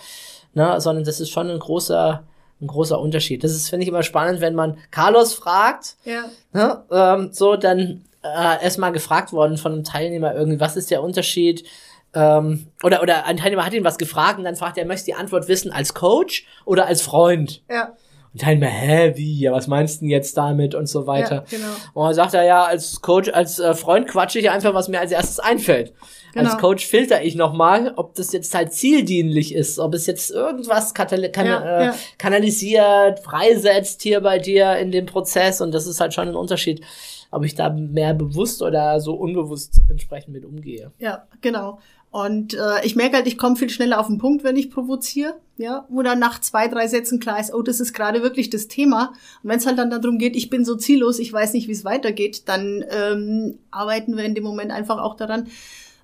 ne, 0.54 0.80
sondern 0.80 1.04
das 1.04 1.20
ist 1.20 1.30
schon 1.30 1.50
ein 1.50 1.60
großer, 1.60 2.24
ein 2.62 2.68
großer 2.68 3.00
Unterschied. 3.00 3.44
Das 3.44 3.52
ist, 3.52 3.70
finde 3.70 3.84
ich, 3.84 3.90
immer 3.90 4.04
spannend, 4.04 4.42
wenn 4.42 4.56
man 4.56 4.78
Carlos 4.92 5.34
fragt, 5.34 5.96
Ja. 6.06 6.26
ne, 6.54 6.84
ähm, 6.92 7.30
so 7.32 7.56
dann 7.56 8.04
äh, 8.24 8.64
erstmal 8.64 8.92
gefragt 8.92 9.32
worden 9.34 9.58
von 9.58 9.74
einem 9.74 9.84
Teilnehmer 9.84 10.34
irgendwie, 10.34 10.60
was 10.60 10.76
ist 10.76 10.90
der 10.92 11.04
Unterschied? 11.04 11.66
Ähm, 12.14 12.68
oder, 12.84 13.02
oder 13.04 13.26
ein 13.26 13.38
Teilnehmer 13.38 13.66
hat 13.66 13.74
ihn 13.74 13.84
was 13.84 13.98
gefragt 13.98 14.40
und 14.40 14.44
dann 14.46 14.56
fragt 14.56 14.78
er, 14.78 14.86
möchte 14.86 15.06
die 15.06 15.14
Antwort 15.14 15.48
wissen 15.48 15.72
als 15.72 15.94
Coach 15.94 16.46
oder 16.66 16.88
als 16.88 17.02
Freund? 17.02 17.62
Ja. 17.70 17.94
Und 18.38 18.42
Teilnehmer, 18.44 18.68
hä, 18.72 19.14
wie, 19.16 19.40
ja, 19.40 19.52
was 19.52 19.66
meinst 19.68 19.98
du 19.98 20.00
denn 20.02 20.10
jetzt 20.10 20.38
damit 20.38 20.76
und 20.76 20.88
so 20.88 21.08
weiter. 21.08 21.44
Ja, 21.50 21.58
genau. 21.58 21.68
Und 21.94 22.06
dann 22.06 22.14
sagt 22.14 22.36
er, 22.36 22.44
ja, 22.44 22.64
als 22.66 23.02
Coach, 23.02 23.30
als 23.34 23.58
äh, 23.58 23.74
Freund 23.74 24.08
quatsche 24.08 24.38
ich 24.38 24.52
einfach, 24.52 24.74
was 24.76 24.90
mir 24.90 25.00
als 25.00 25.12
erstes 25.12 25.40
einfällt. 25.40 25.94
Als 26.36 26.50
Genau. 26.52 26.58
Coach 26.62 26.86
filter 26.86 27.24
ich 27.24 27.34
nochmal, 27.36 27.94
ob 27.96 28.14
das 28.14 28.32
jetzt 28.32 28.54
halt 28.54 28.72
zieldienlich 28.72 29.56
ist, 29.56 29.80
ob 29.80 29.96
es 29.96 30.06
jetzt 30.06 30.30
irgendwas 30.30 30.94
katal 30.94 31.28
kan 31.32 31.48
Ja, 31.48 31.80
äh, 31.80 31.86
ja. 31.86 31.96
kanalisiert, 32.20 33.20
freisetzt 33.22 34.04
hier 34.04 34.22
bei 34.22 34.38
dir 34.38 34.78
in 34.78 34.92
dem 34.92 35.08
Prozess. 35.08 35.62
Und 35.62 35.74
das 35.74 35.88
ist 35.88 36.00
halt 36.00 36.14
schon 36.14 36.28
ein 36.28 36.36
Unterschied, 36.36 36.82
ob 37.32 37.44
ich 37.44 37.56
da 37.56 37.70
mehr 37.72 38.14
bewusst 38.14 38.62
oder 38.62 39.00
so 39.00 39.16
unbewusst 39.16 39.82
entsprechend 39.90 40.34
mit 40.34 40.46
umgehe. 40.46 40.92
Ja, 41.00 41.26
genau. 41.42 41.80
Und 42.10 42.54
äh, 42.54 42.86
ich 42.86 42.96
merke 42.96 43.18
halt, 43.18 43.28
ich 43.28 43.38
komme 43.38 43.58
viel 43.58 43.70
schneller 43.70 44.00
auf 44.00 44.08
den 44.08 44.18
Punkt, 44.18 44.44
wenn 44.44 44.56
ich 44.56 44.72
provoziere, 44.72 45.36
ja, 45.58 45.86
wo 45.90 46.02
dann 46.02 46.20
nach 46.20 46.40
zwei, 46.40 46.68
drei 46.68 46.88
Sätzen 46.88 47.20
klar 47.20 47.40
ist, 47.40 47.54
oh, 47.54 47.62
das 47.62 47.80
ist 47.80 47.94
gerade 47.94 48.24
wirklich 48.24 48.50
das 48.50 48.68
Thema. 48.68 49.14
Und 49.44 49.50
wenn 49.50 49.58
es 49.58 49.66
halt 49.66 49.78
dann 49.78 49.90
darum 49.90 50.18
geht, 50.18 50.36
ich 50.36 50.50
bin 50.50 50.64
so 50.64 50.76
ziellos, 50.76 51.20
ich 51.20 51.32
weiß 51.32 51.54
nicht, 51.54 51.68
wie 51.68 51.74
es 51.74 51.86
weitergeht, 51.86 52.44
dann 52.48 52.84
ähm, 52.90 53.60
arbeiten 53.72 54.16
wir 54.16 54.24
in 54.24 54.36
dem 54.36 54.44
Moment 54.44 54.72
einfach 54.72 55.00
auch 55.00 55.16
daran, 55.16 55.48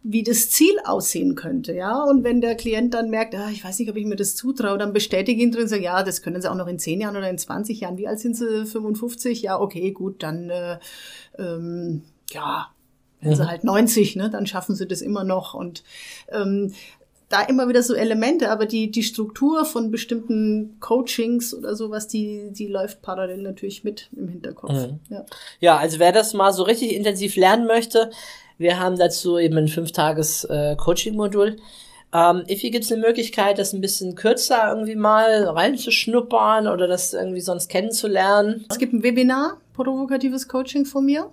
wie 0.04 0.22
das 0.22 0.50
Ziel 0.50 0.76
aussehen 0.84 1.36
könnte, 1.36 1.74
ja. 1.74 2.04
Und 2.04 2.26
wenn 2.26 2.42
der 2.42 2.56
Klient 2.56 2.94
dann 2.94 3.10
merkt, 3.10 3.36
ah, 3.36 3.50
ich 3.50 3.64
weiß 3.64 3.80
nicht, 3.80 3.90
ob 3.90 3.96
ich 3.96 4.06
mir 4.06 4.18
das 4.18 4.36
zutraue, 4.36 4.78
dann 4.78 4.92
bestätige 4.92 5.42
ihn 5.42 5.52
drin, 5.52 5.70
sage, 5.70 5.84
ja, 5.84 6.04
das 6.04 6.22
können 6.22 6.42
Sie 6.42 6.52
auch 6.52 6.56
noch 6.56 6.68
in 6.68 6.78
10 6.78 7.00
Jahren 7.00 7.16
oder 7.16 7.30
in 7.30 7.38
20 7.38 7.80
Jahren. 7.80 7.98
Wie 7.98 8.08
alt 8.08 8.20
sind 8.20 8.36
Sie? 8.36 8.66
55? 8.66 9.42
Ja, 9.42 9.60
okay, 9.62 9.92
gut, 9.92 10.22
dann, 10.22 10.50
äh, 10.50 10.78
ähm, 11.40 12.04
ja, 12.32 12.68
wenn 13.24 13.36
sie 13.36 13.48
halt 13.48 13.64
90, 13.64 14.16
ne, 14.16 14.30
dann 14.30 14.46
schaffen 14.46 14.76
sie 14.76 14.88
das 14.88 15.02
immer 15.02 15.24
noch. 15.24 15.54
Und 15.54 15.84
ähm, 16.32 16.74
da 17.34 17.42
immer 17.42 17.68
wieder 17.68 17.82
so 17.82 17.96
Elemente, 17.96 18.52
aber 18.52 18.68
die, 18.68 18.92
die 18.92 19.02
Struktur 19.02 19.66
von 19.66 19.90
bestimmten 19.90 20.78
Coachings 20.80 21.54
oder 21.54 21.76
sowas, 21.76 22.08
die, 22.08 22.52
die 22.52 22.68
läuft 22.68 23.02
parallel 23.02 23.42
natürlich 23.42 23.84
mit 23.84 24.10
im 24.16 24.28
Hinterkopf. 24.28 24.74
Mhm. 24.74 25.00
Ja. 25.10 25.26
Ja, 25.60 25.78
also 25.78 25.98
wer 26.00 26.12
das 26.12 26.34
mal 26.34 26.54
so 26.54 26.64
richtig 26.64 26.94
intensiv 26.94 27.36
lernen 27.36 27.66
möchte, 27.66 28.12
wir 28.60 28.80
haben 28.80 28.98
dazu 28.98 29.40
eben 29.40 29.58
ein 29.58 29.68
fünftages 29.68 30.44
äh, 30.46 30.76
Coaching-Modul. 30.76 31.58
Ähm, 32.14 32.44
Ifi, 32.48 32.70
gibt 32.70 32.86
es 32.86 32.92
eine 32.92 33.02
Möglichkeit, 33.02 33.58
das 33.58 33.74
ein 33.74 33.82
bisschen 33.82 34.14
kürzer 34.14 34.70
irgendwie 34.70 34.96
mal 34.96 35.46
reinzuschnuppern 35.46 36.68
oder 36.68 36.88
das 36.88 37.14
irgendwie 37.14 37.42
sonst 37.42 37.68
kennenzulernen? 37.70 38.66
Es 38.70 38.78
gibt 38.78 38.94
ein 38.94 39.02
Webinar, 39.02 39.58
provokatives 39.74 40.48
Coaching 40.48 40.86
von 40.86 41.06
mir. 41.06 41.32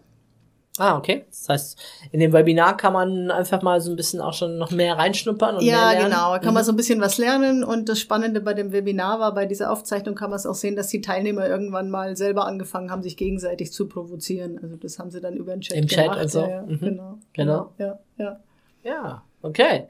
Ah, 0.78 0.96
okay. 0.96 1.26
Das 1.28 1.48
heißt, 1.48 1.78
in 2.12 2.20
dem 2.20 2.32
Webinar 2.32 2.76
kann 2.76 2.92
man 2.92 3.30
einfach 3.30 3.60
mal 3.60 3.80
so 3.80 3.90
ein 3.90 3.96
bisschen 3.96 4.20
auch 4.20 4.32
schon 4.32 4.56
noch 4.56 4.70
mehr 4.70 4.96
reinschnuppern 4.96 5.56
und 5.56 5.62
Ja, 5.64 5.76
mehr 5.76 5.90
lernen. 5.92 6.04
genau. 6.10 6.32
Da 6.32 6.38
kann 6.38 6.48
Mhm. 6.50 6.54
man 6.54 6.64
so 6.64 6.72
ein 6.72 6.76
bisschen 6.76 7.00
was 7.00 7.18
lernen. 7.18 7.64
Und 7.64 7.88
das 7.88 7.98
Spannende 7.98 8.40
bei 8.40 8.54
dem 8.54 8.72
Webinar 8.72 9.18
war, 9.20 9.34
bei 9.34 9.46
dieser 9.46 9.72
Aufzeichnung 9.72 10.14
kann 10.14 10.30
man 10.30 10.36
es 10.38 10.46
auch 10.46 10.54
sehen, 10.54 10.76
dass 10.76 10.86
die 10.88 11.00
Teilnehmer 11.02 11.46
irgendwann 11.48 11.90
mal 11.90 12.16
selber 12.16 12.46
angefangen 12.46 12.90
haben, 12.90 13.02
sich 13.02 13.16
gegenseitig 13.16 13.72
zu 13.72 13.88
provozieren. 13.88 14.58
Also 14.62 14.76
das 14.76 14.98
haben 14.98 15.10
sie 15.10 15.20
dann 15.20 15.34
über 15.36 15.52
den 15.52 15.60
Chat 15.60 15.76
Im 15.76 15.86
Chat 15.86 16.04
gemacht. 16.04 16.22
und 16.22 16.30
so. 16.30 16.40
Ja, 16.42 16.48
ja, 16.48 16.62
Mhm. 16.62 16.78
Genau. 16.80 17.18
Genau. 17.32 17.72
Ja, 17.78 17.98
ja. 18.16 18.40
Ja, 18.82 19.22
okay. 19.42 19.88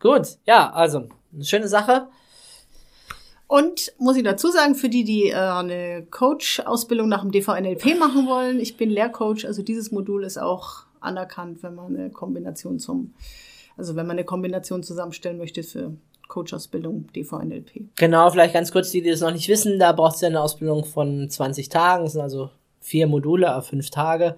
Gut. 0.00 0.26
Ja, 0.44 0.70
also, 0.72 1.06
eine 1.32 1.44
schöne 1.44 1.68
Sache. 1.68 2.08
Und 3.52 3.92
muss 3.98 4.16
ich 4.16 4.24
dazu 4.24 4.50
sagen, 4.50 4.74
für 4.74 4.88
die, 4.88 5.04
die 5.04 5.28
äh, 5.28 5.34
eine 5.34 6.06
Coach-Ausbildung 6.10 7.06
nach 7.06 7.20
dem 7.20 7.32
DVNLP 7.32 7.98
machen 7.98 8.26
wollen, 8.26 8.58
ich 8.58 8.78
bin 8.78 8.88
Lehrcoach, 8.88 9.44
also 9.44 9.60
dieses 9.62 9.92
Modul 9.92 10.24
ist 10.24 10.38
auch 10.38 10.84
anerkannt, 11.00 11.62
wenn 11.62 11.74
man 11.74 11.94
eine 11.94 12.08
Kombination 12.08 12.78
zum, 12.78 13.12
also 13.76 13.94
wenn 13.94 14.06
man 14.06 14.16
eine 14.16 14.24
Kombination 14.24 14.82
zusammenstellen 14.82 15.36
möchte 15.36 15.62
für 15.64 15.92
Coach-Ausbildung 16.28 17.08
DVNLP. 17.14 17.90
Genau, 17.96 18.30
vielleicht 18.30 18.54
ganz 18.54 18.72
kurz, 18.72 18.90
die, 18.90 19.02
die 19.02 19.10
das 19.10 19.20
noch 19.20 19.34
nicht 19.34 19.50
wissen, 19.50 19.78
da 19.78 19.92
braucht 19.92 20.14
es 20.14 20.22
ja 20.22 20.28
eine 20.28 20.40
Ausbildung 20.40 20.86
von 20.86 21.28
20 21.28 21.68
Tagen, 21.68 22.04
das 22.04 22.14
sind 22.14 22.22
also 22.22 22.48
vier 22.80 23.06
Module 23.06 23.54
auf 23.54 23.66
fünf 23.66 23.90
Tage. 23.90 24.36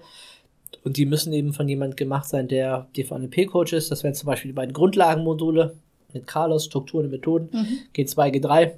Und 0.83 0.97
die 0.97 1.05
müssen 1.05 1.31
eben 1.31 1.53
von 1.53 1.69
jemand 1.69 1.95
gemacht 1.95 2.27
sein, 2.27 2.49
der 2.49 2.89
DVNP-Coach 2.97 3.71
ist. 3.71 3.91
Das 3.91 4.03
wären 4.03 4.13
zum 4.13 4.27
Beispiel 4.27 4.51
die 4.51 4.55
beiden 4.55 4.73
Grundlagenmodule 4.73 5.77
mit 6.11 6.27
Carlos, 6.27 6.65
Strukturen 6.65 7.05
und 7.05 7.11
Methoden, 7.11 7.49
G2, 7.95 8.41
G3, 8.41 8.73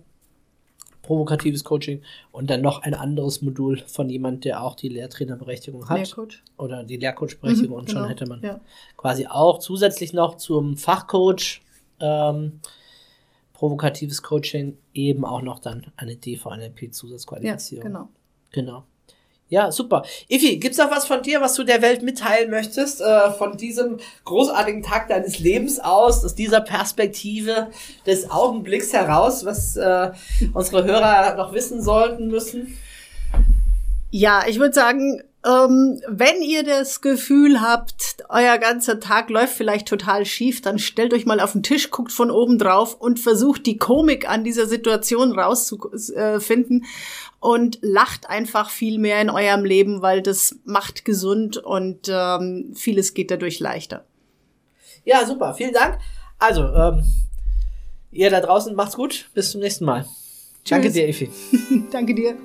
provokatives 1.07 1.63
Coaching 1.63 2.01
und 2.31 2.49
dann 2.51 2.61
noch 2.61 2.83
ein 2.83 2.93
anderes 2.93 3.41
Modul 3.41 3.77
von 3.87 4.09
jemand, 4.09 4.45
der 4.45 4.61
auch 4.63 4.75
die 4.75 4.89
Lehrtrainerberechtigung 4.89 5.89
hat. 5.89 5.97
Lehrcoach. 5.97 6.43
Oder 6.57 6.83
die 6.83 6.97
Lehrcoach-Berechtigung 6.97 7.71
Mhm, 7.71 7.79
und 7.79 7.89
schon 7.89 7.97
genau, 8.03 8.09
hätte 8.09 8.25
man 8.27 8.41
ja. 8.43 8.59
quasi 8.97 9.25
auch 9.25 9.57
zusätzlich 9.59 10.13
noch 10.13 10.35
zum 10.35 10.77
Fachcoach 10.77 11.61
ähm, 11.99 12.59
provokatives 13.53 14.21
Coaching 14.21 14.77
eben 14.93 15.25
auch 15.25 15.41
noch 15.41 15.57
dann 15.59 15.87
eine 15.95 16.11
Ja, 16.11 16.17
DVNLP-Zusatzqualifizierung. 16.17 17.83
genau. 17.85 18.09
Genau. 18.51 18.83
Ja, 19.49 19.71
super. 19.71 20.03
Ifi, 20.27 20.57
gibt's 20.57 20.77
noch 20.77 20.91
was 20.91 21.05
von 21.05 21.21
dir, 21.21 21.39
was 21.39 21.53
du 21.53 21.63
der 21.63 21.81
Welt 21.81 22.01
mitteilen 22.01 22.49
möchtest, 22.49 22.99
äh, 22.99 23.31
von 23.31 23.55
diesem 23.55 23.97
großartigen 24.25 24.83
Tag 24.83 25.07
deines 25.07 25.39
Lebens 25.39 25.79
aus, 25.79 26.25
aus 26.25 26.35
dieser 26.35 26.59
Perspektive 26.59 27.67
des 28.05 28.29
Augenblicks 28.29 28.91
heraus, 28.91 29.45
was 29.45 29.77
äh, 29.77 30.11
unsere 30.53 30.83
Hörer 30.83 31.35
noch 31.35 31.53
wissen 31.53 31.81
sollten 31.81 32.27
müssen? 32.27 32.77
Ja, 34.11 34.43
ich 34.47 34.59
würde 34.59 34.73
sagen, 34.73 35.23
ähm, 35.47 36.01
wenn 36.07 36.41
ihr 36.41 36.63
das 36.63 37.01
Gefühl 37.01 37.61
habt, 37.61 38.17
euer 38.29 38.57
ganzer 38.57 38.99
Tag 38.99 39.29
läuft 39.29 39.53
vielleicht 39.53 39.87
total 39.87 40.25
schief, 40.25 40.61
dann 40.61 40.77
stellt 40.77 41.13
euch 41.13 41.25
mal 41.25 41.39
auf 41.39 41.53
den 41.53 41.63
Tisch, 41.63 41.89
guckt 41.89 42.11
von 42.11 42.31
oben 42.31 42.57
drauf 42.57 42.95
und 42.95 43.19
versucht 43.19 43.65
die 43.65 43.77
Komik 43.77 44.29
an 44.29 44.43
dieser 44.43 44.65
Situation 44.65 45.37
rauszufinden 45.37 46.85
und 47.39 47.79
lacht 47.81 48.29
einfach 48.29 48.69
viel 48.69 48.99
mehr 48.99 49.21
in 49.21 49.29
eurem 49.29 49.63
Leben, 49.63 50.01
weil 50.01 50.21
das 50.21 50.55
macht 50.65 51.05
gesund 51.05 51.57
und 51.57 52.09
ähm, 52.09 52.73
vieles 52.75 53.13
geht 53.13 53.31
dadurch 53.31 53.59
leichter. 53.59 54.05
Ja, 55.05 55.25
super. 55.25 55.53
Vielen 55.53 55.73
Dank. 55.73 55.99
Also, 56.39 56.63
ähm, 56.63 57.03
ihr 58.11 58.29
da 58.29 58.41
draußen 58.41 58.75
macht's 58.75 58.97
gut. 58.97 59.29
Bis 59.33 59.51
zum 59.51 59.61
nächsten 59.61 59.85
Mal. 59.85 60.05
Danke 60.67 60.87
Tschüss. 60.87 60.93
dir, 60.95 61.07
Ifi. 61.07 61.29
Danke 61.91 62.13
dir. 62.13 62.35